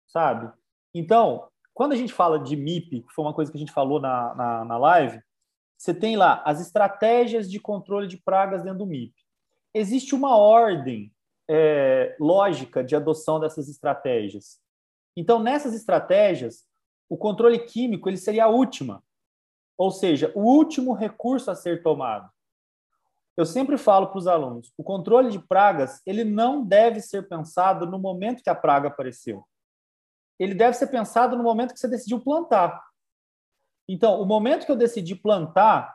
sabe? 0.07 0.51
Então, 0.95 1.49
quando 1.75 1.93
a 1.93 1.97
gente 1.97 2.13
fala 2.13 2.39
de 2.39 2.57
MIP, 2.57 3.03
que 3.03 3.13
foi 3.13 3.25
uma 3.25 3.35
coisa 3.35 3.51
que 3.51 3.59
a 3.59 3.61
gente 3.61 3.73
falou 3.73 4.01
na, 4.01 4.35
na, 4.35 4.65
na 4.65 4.79
live, 4.79 5.21
você 5.79 5.95
tem 5.95 6.17
lá 6.17 6.43
as 6.45 6.61
estratégias 6.61 7.49
de 7.49 7.61
controle 7.61 8.09
de 8.09 8.17
pragas 8.17 8.65
dentro 8.65 8.81
do 8.81 8.87
MIP. 8.87 9.15
Existe 9.73 10.13
uma 10.15 10.37
ordem 10.37 11.15
é, 11.49 12.17
lógica 12.19 12.83
de 12.83 12.97
adoção 12.97 13.39
dessas 13.39 13.69
estratégias. 13.69 14.61
Então, 15.17 15.39
nessas 15.39 15.75
estratégias, 15.75 16.67
o 17.09 17.17
controle 17.17 17.61
químico 17.61 18.09
ele 18.09 18.17
seria 18.17 18.47
a 18.47 18.49
última, 18.49 19.03
ou 19.77 19.93
seja, 19.93 20.33
o 20.35 20.43
último 20.43 20.93
recurso 20.93 21.51
a 21.51 21.55
ser 21.55 21.83
tomado. 21.83 22.29
Eu 23.37 23.47
sempre 23.47 23.79
falo 23.79 24.09
para 24.09 24.19
os 24.19 24.27
alunos, 24.27 24.73
o 24.77 24.83
controle 24.83 25.31
de 25.31 25.39
pragas 25.39 26.03
ele 26.05 26.25
não 26.25 26.65
deve 26.65 27.01
ser 27.01 27.29
pensado 27.29 27.87
no 27.87 27.99
momento 27.99 28.43
que 28.43 28.51
a 28.51 28.55
praga 28.55 28.89
apareceu. 28.89 29.47
Ele 30.41 30.55
deve 30.55 30.77
ser 30.77 30.89
pensado 30.89 31.37
no 31.37 31.43
momento 31.45 31.73
que 31.73 31.79
você 31.79 31.89
decidiu 31.89 32.21
plantar. 32.21 32.88
Então, 33.89 34.21
o 34.21 34.27
momento 34.27 34.67
que 34.67 34.73
eu 34.73 34.77
decidi 34.77 35.15
plantar, 35.15 35.95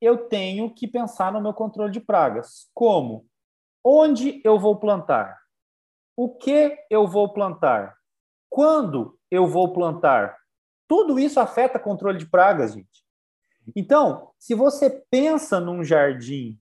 eu 0.00 0.28
tenho 0.28 0.72
que 0.74 0.86
pensar 0.86 1.32
no 1.32 1.40
meu 1.40 1.54
controle 1.54 1.90
de 1.90 2.00
pragas. 2.00 2.68
Como? 2.74 3.26
Onde 3.84 4.40
eu 4.44 4.58
vou 4.58 4.76
plantar? 4.76 5.40
O 6.16 6.36
que 6.36 6.76
eu 6.90 7.06
vou 7.06 7.32
plantar? 7.32 7.96
Quando 8.50 9.18
eu 9.30 9.46
vou 9.46 9.72
plantar? 9.72 10.36
Tudo 10.86 11.18
isso 11.18 11.40
afeta 11.40 11.78
controle 11.78 12.18
de 12.18 12.26
pragas, 12.26 12.74
gente. 12.74 13.02
Então, 13.74 14.30
se 14.38 14.54
você 14.54 14.90
pensa 15.10 15.58
num 15.58 15.82
jardim 15.82 16.58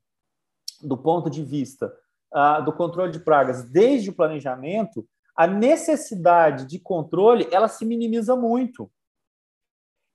do 0.81 0.97
ponto 0.97 1.29
de 1.29 1.43
vista 1.43 1.93
uh, 2.33 2.63
do 2.63 2.71
controle 2.71 3.11
de 3.11 3.19
pragas 3.19 3.63
desde 3.69 4.09
o 4.09 4.15
planejamento, 4.15 5.07
a 5.35 5.47
necessidade 5.47 6.65
de 6.65 6.79
controle 6.79 7.47
ela 7.51 7.67
se 7.67 7.85
minimiza 7.85 8.35
muito. 8.35 8.89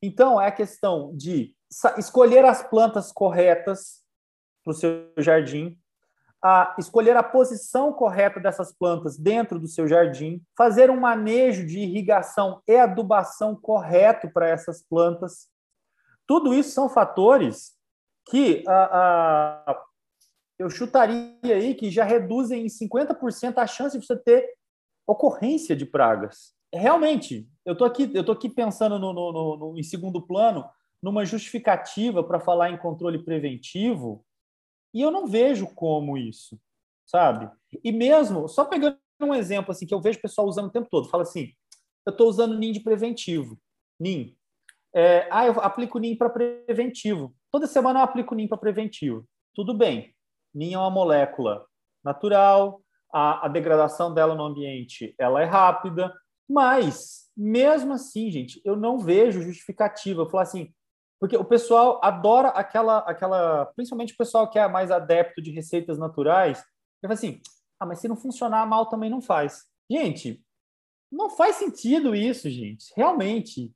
Então, 0.02 0.40
é 0.40 0.48
a 0.48 0.52
questão 0.52 1.16
de 1.16 1.54
escolher 1.98 2.44
as 2.44 2.62
plantas 2.62 3.10
corretas 3.12 4.04
para 4.62 4.70
o 4.70 4.74
seu 4.74 5.12
jardim, 5.18 5.78
a 6.42 6.76
escolher 6.78 7.16
a 7.16 7.22
posição 7.22 7.92
correta 7.92 8.38
dessas 8.38 8.72
plantas 8.72 9.18
dentro 9.18 9.58
do 9.58 9.66
seu 9.66 9.88
jardim, 9.88 10.42
fazer 10.56 10.90
um 10.90 11.00
manejo 11.00 11.66
de 11.66 11.78
irrigação 11.78 12.62
e 12.68 12.76
adubação 12.76 13.56
correto 13.56 14.30
para 14.30 14.48
essas 14.48 14.82
plantas. 14.82 15.48
Tudo 16.26 16.54
isso 16.54 16.70
são 16.70 16.88
fatores 16.88 17.74
que 18.28 18.64
eu 20.58 20.70
chutaria 20.70 21.36
aí 21.42 21.74
que 21.74 21.90
já 21.90 22.04
reduzem 22.04 22.64
em 22.64 22.68
50% 22.68 23.58
a 23.58 23.66
chance 23.66 23.98
de 23.98 24.06
você 24.06 24.16
ter 24.16 24.48
ocorrência 25.06 25.76
de 25.76 25.86
pragas 25.86 26.55
realmente, 26.76 27.48
eu 27.64 27.72
estou 27.72 27.86
aqui, 27.86 28.10
eu 28.14 28.24
tô 28.24 28.32
aqui 28.32 28.48
pensando 28.48 28.98
no, 28.98 29.12
no, 29.12 29.56
no, 29.56 29.78
em 29.78 29.82
segundo 29.82 30.20
plano, 30.20 30.68
numa 31.02 31.24
justificativa 31.24 32.22
para 32.22 32.40
falar 32.40 32.70
em 32.70 32.78
controle 32.78 33.22
preventivo, 33.24 34.24
e 34.94 35.02
eu 35.02 35.10
não 35.10 35.26
vejo 35.26 35.66
como 35.74 36.16
isso, 36.16 36.58
sabe? 37.04 37.50
E 37.84 37.92
mesmo, 37.92 38.48
só 38.48 38.64
pegando 38.64 38.98
um 39.20 39.34
exemplo 39.34 39.72
assim 39.72 39.86
que 39.86 39.94
eu 39.94 40.00
vejo 40.00 40.18
o 40.18 40.22
pessoal 40.22 40.46
usando 40.46 40.66
o 40.66 40.72
tempo 40.72 40.88
todo, 40.90 41.08
fala 41.08 41.22
assim, 41.22 41.52
eu 42.06 42.12
estou 42.12 42.28
usando 42.28 42.58
NIM 42.58 42.72
de 42.72 42.80
preventivo, 42.80 43.58
NIM. 43.98 44.36
É, 44.94 45.28
ah, 45.30 45.46
eu 45.46 45.60
aplico 45.60 45.98
NIM 45.98 46.16
para 46.16 46.30
preventivo. 46.30 47.34
Toda 47.52 47.66
semana 47.66 48.00
eu 48.00 48.04
aplico 48.04 48.34
NIM 48.34 48.48
para 48.48 48.56
preventivo. 48.56 49.26
Tudo 49.54 49.74
bem. 49.74 50.14
NIM 50.54 50.74
é 50.74 50.78
uma 50.78 50.90
molécula 50.90 51.66
natural, 52.02 52.80
a, 53.12 53.46
a 53.46 53.48
degradação 53.48 54.14
dela 54.14 54.34
no 54.34 54.44
ambiente 54.44 55.14
ela 55.18 55.42
é 55.42 55.44
rápida, 55.44 56.14
mas, 56.48 57.30
mesmo 57.36 57.92
assim, 57.92 58.30
gente, 58.30 58.60
eu 58.64 58.76
não 58.76 58.98
vejo 58.98 59.42
justificativa. 59.42 60.22
Eu 60.22 60.30
falo 60.30 60.42
assim, 60.42 60.72
porque 61.20 61.36
o 61.36 61.44
pessoal 61.44 62.00
adora 62.02 62.48
aquela, 62.48 62.98
aquela, 62.98 63.66
principalmente 63.74 64.14
o 64.14 64.16
pessoal 64.16 64.48
que 64.48 64.58
é 64.58 64.68
mais 64.68 64.90
adepto 64.90 65.42
de 65.42 65.50
receitas 65.50 65.98
naturais, 65.98 66.58
ele 66.58 67.08
fala 67.08 67.14
assim, 67.14 67.40
ah, 67.80 67.86
mas 67.86 68.00
se 68.00 68.08
não 68.08 68.16
funcionar 68.16 68.66
mal 68.66 68.86
também 68.86 69.10
não 69.10 69.20
faz. 69.20 69.64
Gente, 69.90 70.42
não 71.10 71.30
faz 71.30 71.56
sentido 71.56 72.14
isso, 72.14 72.50
gente. 72.50 72.92
Realmente, 72.96 73.72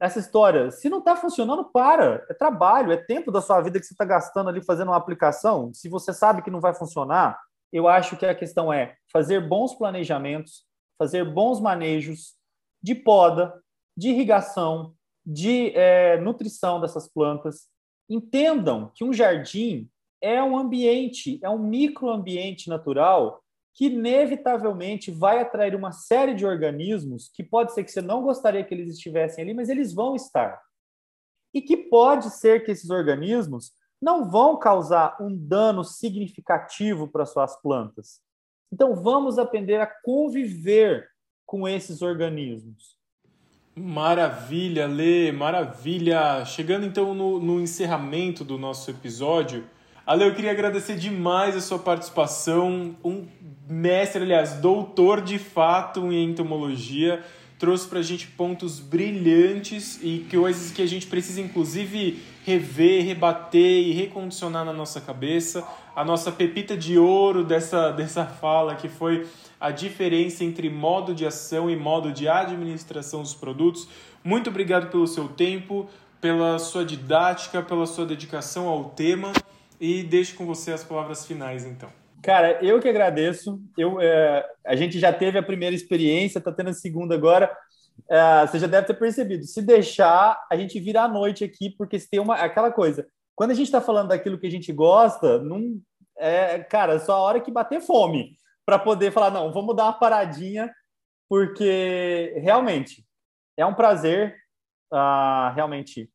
essa 0.00 0.18
história, 0.18 0.70
se 0.70 0.88
não 0.88 0.98
está 0.98 1.14
funcionando, 1.14 1.64
para. 1.64 2.26
É 2.28 2.34
trabalho, 2.34 2.92
é 2.92 2.96
tempo 2.96 3.30
da 3.30 3.40
sua 3.40 3.60
vida 3.60 3.78
que 3.78 3.86
você 3.86 3.94
está 3.94 4.04
gastando 4.04 4.48
ali 4.48 4.62
fazendo 4.64 4.88
uma 4.88 4.96
aplicação. 4.96 5.72
Se 5.72 5.88
você 5.88 6.12
sabe 6.12 6.42
que 6.42 6.50
não 6.50 6.60
vai 6.60 6.74
funcionar, 6.74 7.38
eu 7.72 7.88
acho 7.88 8.16
que 8.16 8.26
a 8.26 8.34
questão 8.34 8.72
é 8.72 8.96
fazer 9.12 9.46
bons 9.46 9.74
planejamentos, 9.74 10.64
fazer 11.02 11.24
bons 11.24 11.58
manejos 11.58 12.36
de 12.80 12.94
poda, 12.94 13.60
de 13.96 14.10
irrigação, 14.10 14.94
de 15.26 15.76
é, 15.76 16.16
nutrição 16.20 16.80
dessas 16.80 17.08
plantas. 17.08 17.66
Entendam 18.08 18.92
que 18.94 19.02
um 19.02 19.12
jardim 19.12 19.90
é 20.20 20.40
um 20.40 20.56
ambiente, 20.56 21.40
é 21.42 21.50
um 21.50 21.58
microambiente 21.58 22.68
natural 22.68 23.42
que 23.74 23.86
inevitavelmente 23.86 25.10
vai 25.10 25.40
atrair 25.40 25.74
uma 25.74 25.90
série 25.90 26.34
de 26.34 26.46
organismos 26.46 27.28
que 27.34 27.42
pode 27.42 27.74
ser 27.74 27.82
que 27.82 27.90
você 27.90 28.00
não 28.00 28.22
gostaria 28.22 28.62
que 28.62 28.72
eles 28.72 28.94
estivessem 28.94 29.42
ali, 29.42 29.54
mas 29.54 29.68
eles 29.68 29.92
vão 29.92 30.14
estar. 30.14 30.62
E 31.52 31.60
que 31.60 31.76
pode 31.76 32.30
ser 32.30 32.64
que 32.64 32.70
esses 32.70 32.90
organismos 32.90 33.72
não 34.00 34.30
vão 34.30 34.56
causar 34.56 35.16
um 35.20 35.34
dano 35.34 35.82
significativo 35.82 37.08
para 37.08 37.26
suas 37.26 37.60
plantas. 37.60 38.20
Então, 38.72 38.94
vamos 38.94 39.38
aprender 39.38 39.80
a 39.80 39.86
conviver 39.86 41.08
com 41.44 41.68
esses 41.68 42.00
organismos. 42.00 42.96
Maravilha, 43.74 44.86
Lê, 44.86 45.30
maravilha! 45.32 46.44
Chegando 46.44 46.86
então 46.86 47.14
no, 47.14 47.38
no 47.38 47.60
encerramento 47.60 48.44
do 48.44 48.58
nosso 48.58 48.90
episódio, 48.90 49.64
Ale, 50.04 50.24
eu 50.24 50.34
queria 50.34 50.50
agradecer 50.50 50.96
demais 50.96 51.56
a 51.56 51.60
sua 51.60 51.78
participação. 51.78 52.96
Um 53.04 53.26
mestre, 53.68 54.22
aliás, 54.22 54.54
doutor 54.54 55.20
de 55.20 55.38
fato 55.38 56.12
em 56.12 56.24
entomologia. 56.24 57.22
Trouxe 57.62 57.86
para 57.86 58.00
a 58.00 58.02
gente 58.02 58.26
pontos 58.26 58.80
brilhantes 58.80 60.00
e 60.02 60.26
coisas 60.28 60.72
que 60.72 60.82
a 60.82 60.86
gente 60.86 61.06
precisa, 61.06 61.40
inclusive, 61.40 62.20
rever, 62.44 63.04
rebater 63.04 63.86
e 63.86 63.92
recondicionar 63.92 64.64
na 64.64 64.72
nossa 64.72 65.00
cabeça. 65.00 65.64
A 65.94 66.04
nossa 66.04 66.32
pepita 66.32 66.76
de 66.76 66.98
ouro 66.98 67.44
dessa, 67.44 67.92
dessa 67.92 68.26
fala, 68.26 68.74
que 68.74 68.88
foi 68.88 69.28
a 69.60 69.70
diferença 69.70 70.42
entre 70.42 70.68
modo 70.68 71.14
de 71.14 71.24
ação 71.24 71.70
e 71.70 71.76
modo 71.76 72.10
de 72.10 72.26
administração 72.26 73.22
dos 73.22 73.32
produtos. 73.32 73.86
Muito 74.24 74.50
obrigado 74.50 74.90
pelo 74.90 75.06
seu 75.06 75.28
tempo, 75.28 75.88
pela 76.20 76.58
sua 76.58 76.84
didática, 76.84 77.62
pela 77.62 77.86
sua 77.86 78.04
dedicação 78.04 78.66
ao 78.66 78.86
tema 78.86 79.32
e 79.80 80.02
deixo 80.02 80.34
com 80.34 80.44
você 80.44 80.72
as 80.72 80.82
palavras 80.82 81.24
finais, 81.24 81.64
então. 81.64 82.01
Cara, 82.22 82.64
eu 82.64 82.80
que 82.80 82.88
agradeço. 82.88 83.60
Eu, 83.76 84.00
é, 84.00 84.48
a 84.64 84.76
gente 84.76 84.98
já 84.98 85.12
teve 85.12 85.38
a 85.38 85.42
primeira 85.42 85.74
experiência, 85.74 86.38
está 86.38 86.52
tendo 86.52 86.70
a 86.70 86.74
segunda 86.74 87.14
agora. 87.14 87.54
É, 88.08 88.46
você 88.46 88.58
já 88.60 88.68
deve 88.68 88.86
ter 88.86 88.94
percebido. 88.94 89.44
Se 89.44 89.60
deixar, 89.60 90.40
a 90.50 90.56
gente 90.56 90.78
vira 90.78 91.02
à 91.02 91.08
noite 91.08 91.42
aqui, 91.42 91.70
porque 91.70 91.98
se 91.98 92.08
tem 92.08 92.20
uma 92.20 92.36
aquela 92.36 92.70
coisa. 92.70 93.06
Quando 93.34 93.50
a 93.50 93.54
gente 93.54 93.66
está 93.66 93.80
falando 93.80 94.08
daquilo 94.08 94.38
que 94.38 94.46
a 94.46 94.50
gente 94.50 94.72
gosta, 94.72 95.38
não 95.42 95.80
é, 96.16 96.60
cara, 96.60 97.00
só 97.00 97.14
a 97.14 97.20
hora 97.20 97.40
que 97.40 97.50
bater 97.50 97.80
fome 97.80 98.36
para 98.64 98.78
poder 98.78 99.10
falar 99.10 99.30
não, 99.30 99.52
vamos 99.52 99.74
dar 99.74 99.84
uma 99.84 99.92
paradinha, 99.92 100.72
porque 101.28 102.34
realmente 102.36 103.04
é 103.56 103.66
um 103.66 103.74
prazer, 103.74 104.36
uh, 104.92 105.52
realmente 105.54 106.08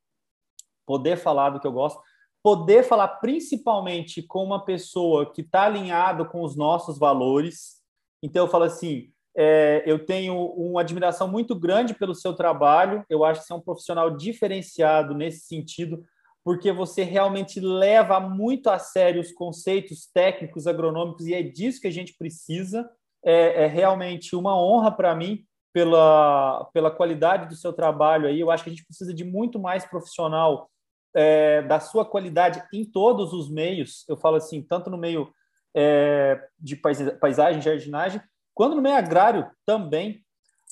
poder 0.86 1.18
falar 1.18 1.50
do 1.50 1.60
que 1.60 1.68
eu 1.68 1.72
gosto 1.72 2.00
poder 2.44 2.84
falar 2.84 3.08
principalmente 3.20 4.22
com 4.22 4.44
uma 4.44 4.64
pessoa 4.64 5.32
que 5.32 5.42
está 5.42 5.64
alinhado 5.64 6.26
com 6.26 6.42
os 6.42 6.56
nossos 6.56 6.98
valores. 6.98 7.82
Então, 8.24 8.46
eu 8.46 8.52
falo 8.52 8.64
assim: 8.64 9.12
é, 9.36 9.84
eu 9.86 10.04
tenho 10.04 10.36
uma 10.36 10.82
admiração 10.82 11.28
muito 11.28 11.54
grande 11.54 11.94
pelo 11.94 12.16
seu 12.16 12.34
trabalho, 12.34 13.06
eu 13.08 13.24
acho 13.24 13.42
que 13.42 13.48
você 13.48 13.54
é 13.54 13.56
um 13.56 13.62
profissional 13.62 14.18
diferenciado 14.18 15.14
nesse 15.14 15.46
sentido, 15.46 16.04
porque 16.44 16.72
você 16.72 17.04
realmente 17.04 17.60
leva 17.60 18.20
muito 18.20 18.70
a 18.70 18.80
sério 18.80 19.22
os 19.22 19.32
conceitos 19.32 20.10
técnicos, 20.12 20.66
agronômicos, 20.66 21.28
e 21.28 21.36
é 21.36 21.44
disso 21.44 21.80
que 21.80 21.88
a 21.88 21.92
gente 21.92 22.16
precisa. 22.18 22.90
É, 23.24 23.66
é 23.66 23.68
realmente 23.68 24.36
uma 24.36 24.58
honra 24.58 24.92
para 24.92 25.14
mim 25.14 25.44
pela, 25.74 26.66
pela 26.74 26.90
qualidade 26.90 27.48
do 27.48 27.56
seu 27.56 27.74
trabalho 27.74 28.28
aí. 28.28 28.40
Eu 28.40 28.50
acho 28.50 28.64
que 28.64 28.70
a 28.70 28.74
gente 28.74 28.86
precisa 28.86 29.14
de 29.14 29.24
muito 29.24 29.60
mais 29.60 29.86
profissional 29.86 30.70
é, 31.18 31.64
da 31.64 31.80
sua 31.80 32.06
qualidade 32.06 32.64
em 32.72 32.86
todos 32.86 33.34
os 33.34 33.50
meios, 33.50 34.06
eu 34.08 34.16
falo 34.16 34.36
assim, 34.36 34.62
tanto 34.62 34.88
no 34.88 35.00
meio 35.00 35.34
é, 35.76 36.40
de 36.60 36.76
paisagem, 36.76 37.60
jardinagem, 37.60 38.22
quanto 38.54 38.76
no 38.76 38.84
meio 38.84 38.96
agrário 38.96 39.50
também, 39.66 40.24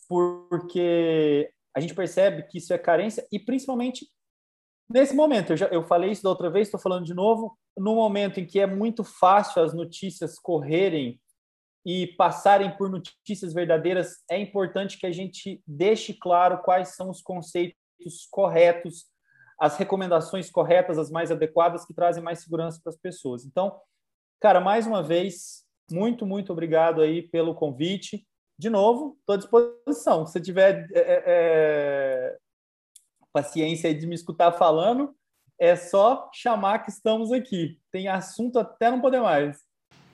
porque 0.08 1.52
a 1.76 1.80
gente 1.80 1.96
percebe 1.96 2.44
que 2.44 2.60
isso 2.60 2.72
é 2.72 2.78
carência 2.78 3.28
e 3.32 3.40
principalmente 3.40 4.08
nesse 4.88 5.16
momento. 5.16 5.54
Eu, 5.54 5.58
já, 5.58 5.66
eu 5.68 5.84
falei 5.84 6.12
isso 6.12 6.22
da 6.22 6.30
outra 6.30 6.52
vez, 6.52 6.68
estou 6.68 6.80
falando 6.80 7.06
de 7.06 7.16
novo. 7.16 7.58
No 7.76 7.96
momento 7.96 8.40
em 8.40 8.46
que 8.46 8.60
é 8.60 8.68
muito 8.68 9.04
fácil 9.04 9.64
as 9.64 9.74
notícias 9.74 10.38
correrem 10.38 11.20
e 11.84 12.06
passarem 12.18 12.70
por 12.78 12.88
notícias 12.88 13.52
verdadeiras, 13.52 14.24
é 14.30 14.38
importante 14.40 15.00
que 15.00 15.08
a 15.08 15.12
gente 15.12 15.60
deixe 15.66 16.14
claro 16.14 16.60
quais 16.60 16.90
são 16.90 17.10
os 17.10 17.20
conceitos 17.20 18.28
corretos 18.30 19.08
as 19.60 19.78
recomendações 19.78 20.50
corretas, 20.50 20.98
as 20.98 21.10
mais 21.10 21.32
adequadas, 21.32 21.86
que 21.86 21.94
trazem 21.94 22.24
mais 22.24 22.40
segurança 22.40 22.80
para 22.84 22.92
as 22.92 22.98
pessoas. 22.98 23.46
Então, 23.46 23.80
cara, 24.40 24.60
mais 24.60 24.86
uma 24.86 25.02
vez, 25.02 25.64
muito, 25.90 26.26
muito 26.26 26.52
obrigado 26.52 27.02
aí 27.02 27.22
pelo 27.22 27.56
convite. 27.56 28.26
De 28.58 28.70
novo, 28.70 29.18
estou 29.20 29.36
à 29.36 29.38
disposição. 29.38 30.26
Se 30.26 30.42
tiver 30.42 30.88
é, 30.94 31.00
é, 31.00 31.24
é, 31.26 32.38
paciência 33.32 33.94
de 33.94 34.08
me 34.08 34.16
escutar 34.16 34.52
falando, 34.54 35.16
é 35.60 35.76
só 35.76 36.30
chamar 36.34 36.80
que 36.80 36.90
estamos 36.90 37.32
aqui. 37.32 37.80
Tem 37.92 38.08
assunto 38.08 38.60
até 38.60 38.90
não 38.90 39.02
poder 39.02 39.22
mais. 39.22 39.58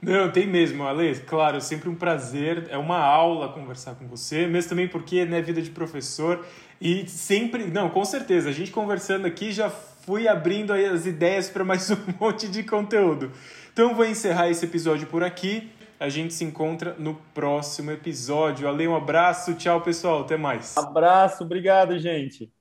Não, 0.01 0.31
tem 0.31 0.47
mesmo, 0.47 0.83
Ale. 0.83 1.15
Claro, 1.19 1.57
é 1.57 1.59
sempre 1.59 1.87
um 1.87 1.95
prazer, 1.95 2.67
é 2.69 2.77
uma 2.77 2.97
aula 2.97 3.53
conversar 3.53 3.95
com 3.95 4.07
você, 4.07 4.47
mesmo 4.47 4.69
também 4.69 4.87
porque 4.87 5.25
né, 5.25 5.41
vida 5.41 5.61
de 5.61 5.69
professor 5.69 6.43
e 6.81 7.07
sempre, 7.07 7.67
não, 7.67 7.89
com 7.89 8.03
certeza, 8.03 8.49
a 8.49 8.51
gente 8.51 8.71
conversando 8.71 9.27
aqui 9.27 9.51
já 9.51 9.69
fui 9.69 10.27
abrindo 10.27 10.73
aí 10.73 10.85
as 10.85 11.05
ideias 11.05 11.47
para 11.47 11.63
mais 11.63 11.89
um 11.91 11.97
monte 12.19 12.47
de 12.47 12.63
conteúdo. 12.63 13.31
Então 13.71 13.93
vou 13.93 14.05
encerrar 14.05 14.49
esse 14.49 14.65
episódio 14.65 15.07
por 15.07 15.23
aqui. 15.23 15.71
A 15.99 16.09
gente 16.09 16.33
se 16.33 16.43
encontra 16.43 16.95
no 16.97 17.13
próximo 17.35 17.91
episódio. 17.91 18.67
Ale, 18.67 18.87
um 18.87 18.95
abraço, 18.95 19.53
tchau 19.53 19.81
pessoal, 19.81 20.21
até 20.21 20.35
mais. 20.35 20.75
Abraço, 20.75 21.43
obrigado, 21.43 21.99
gente. 21.99 22.51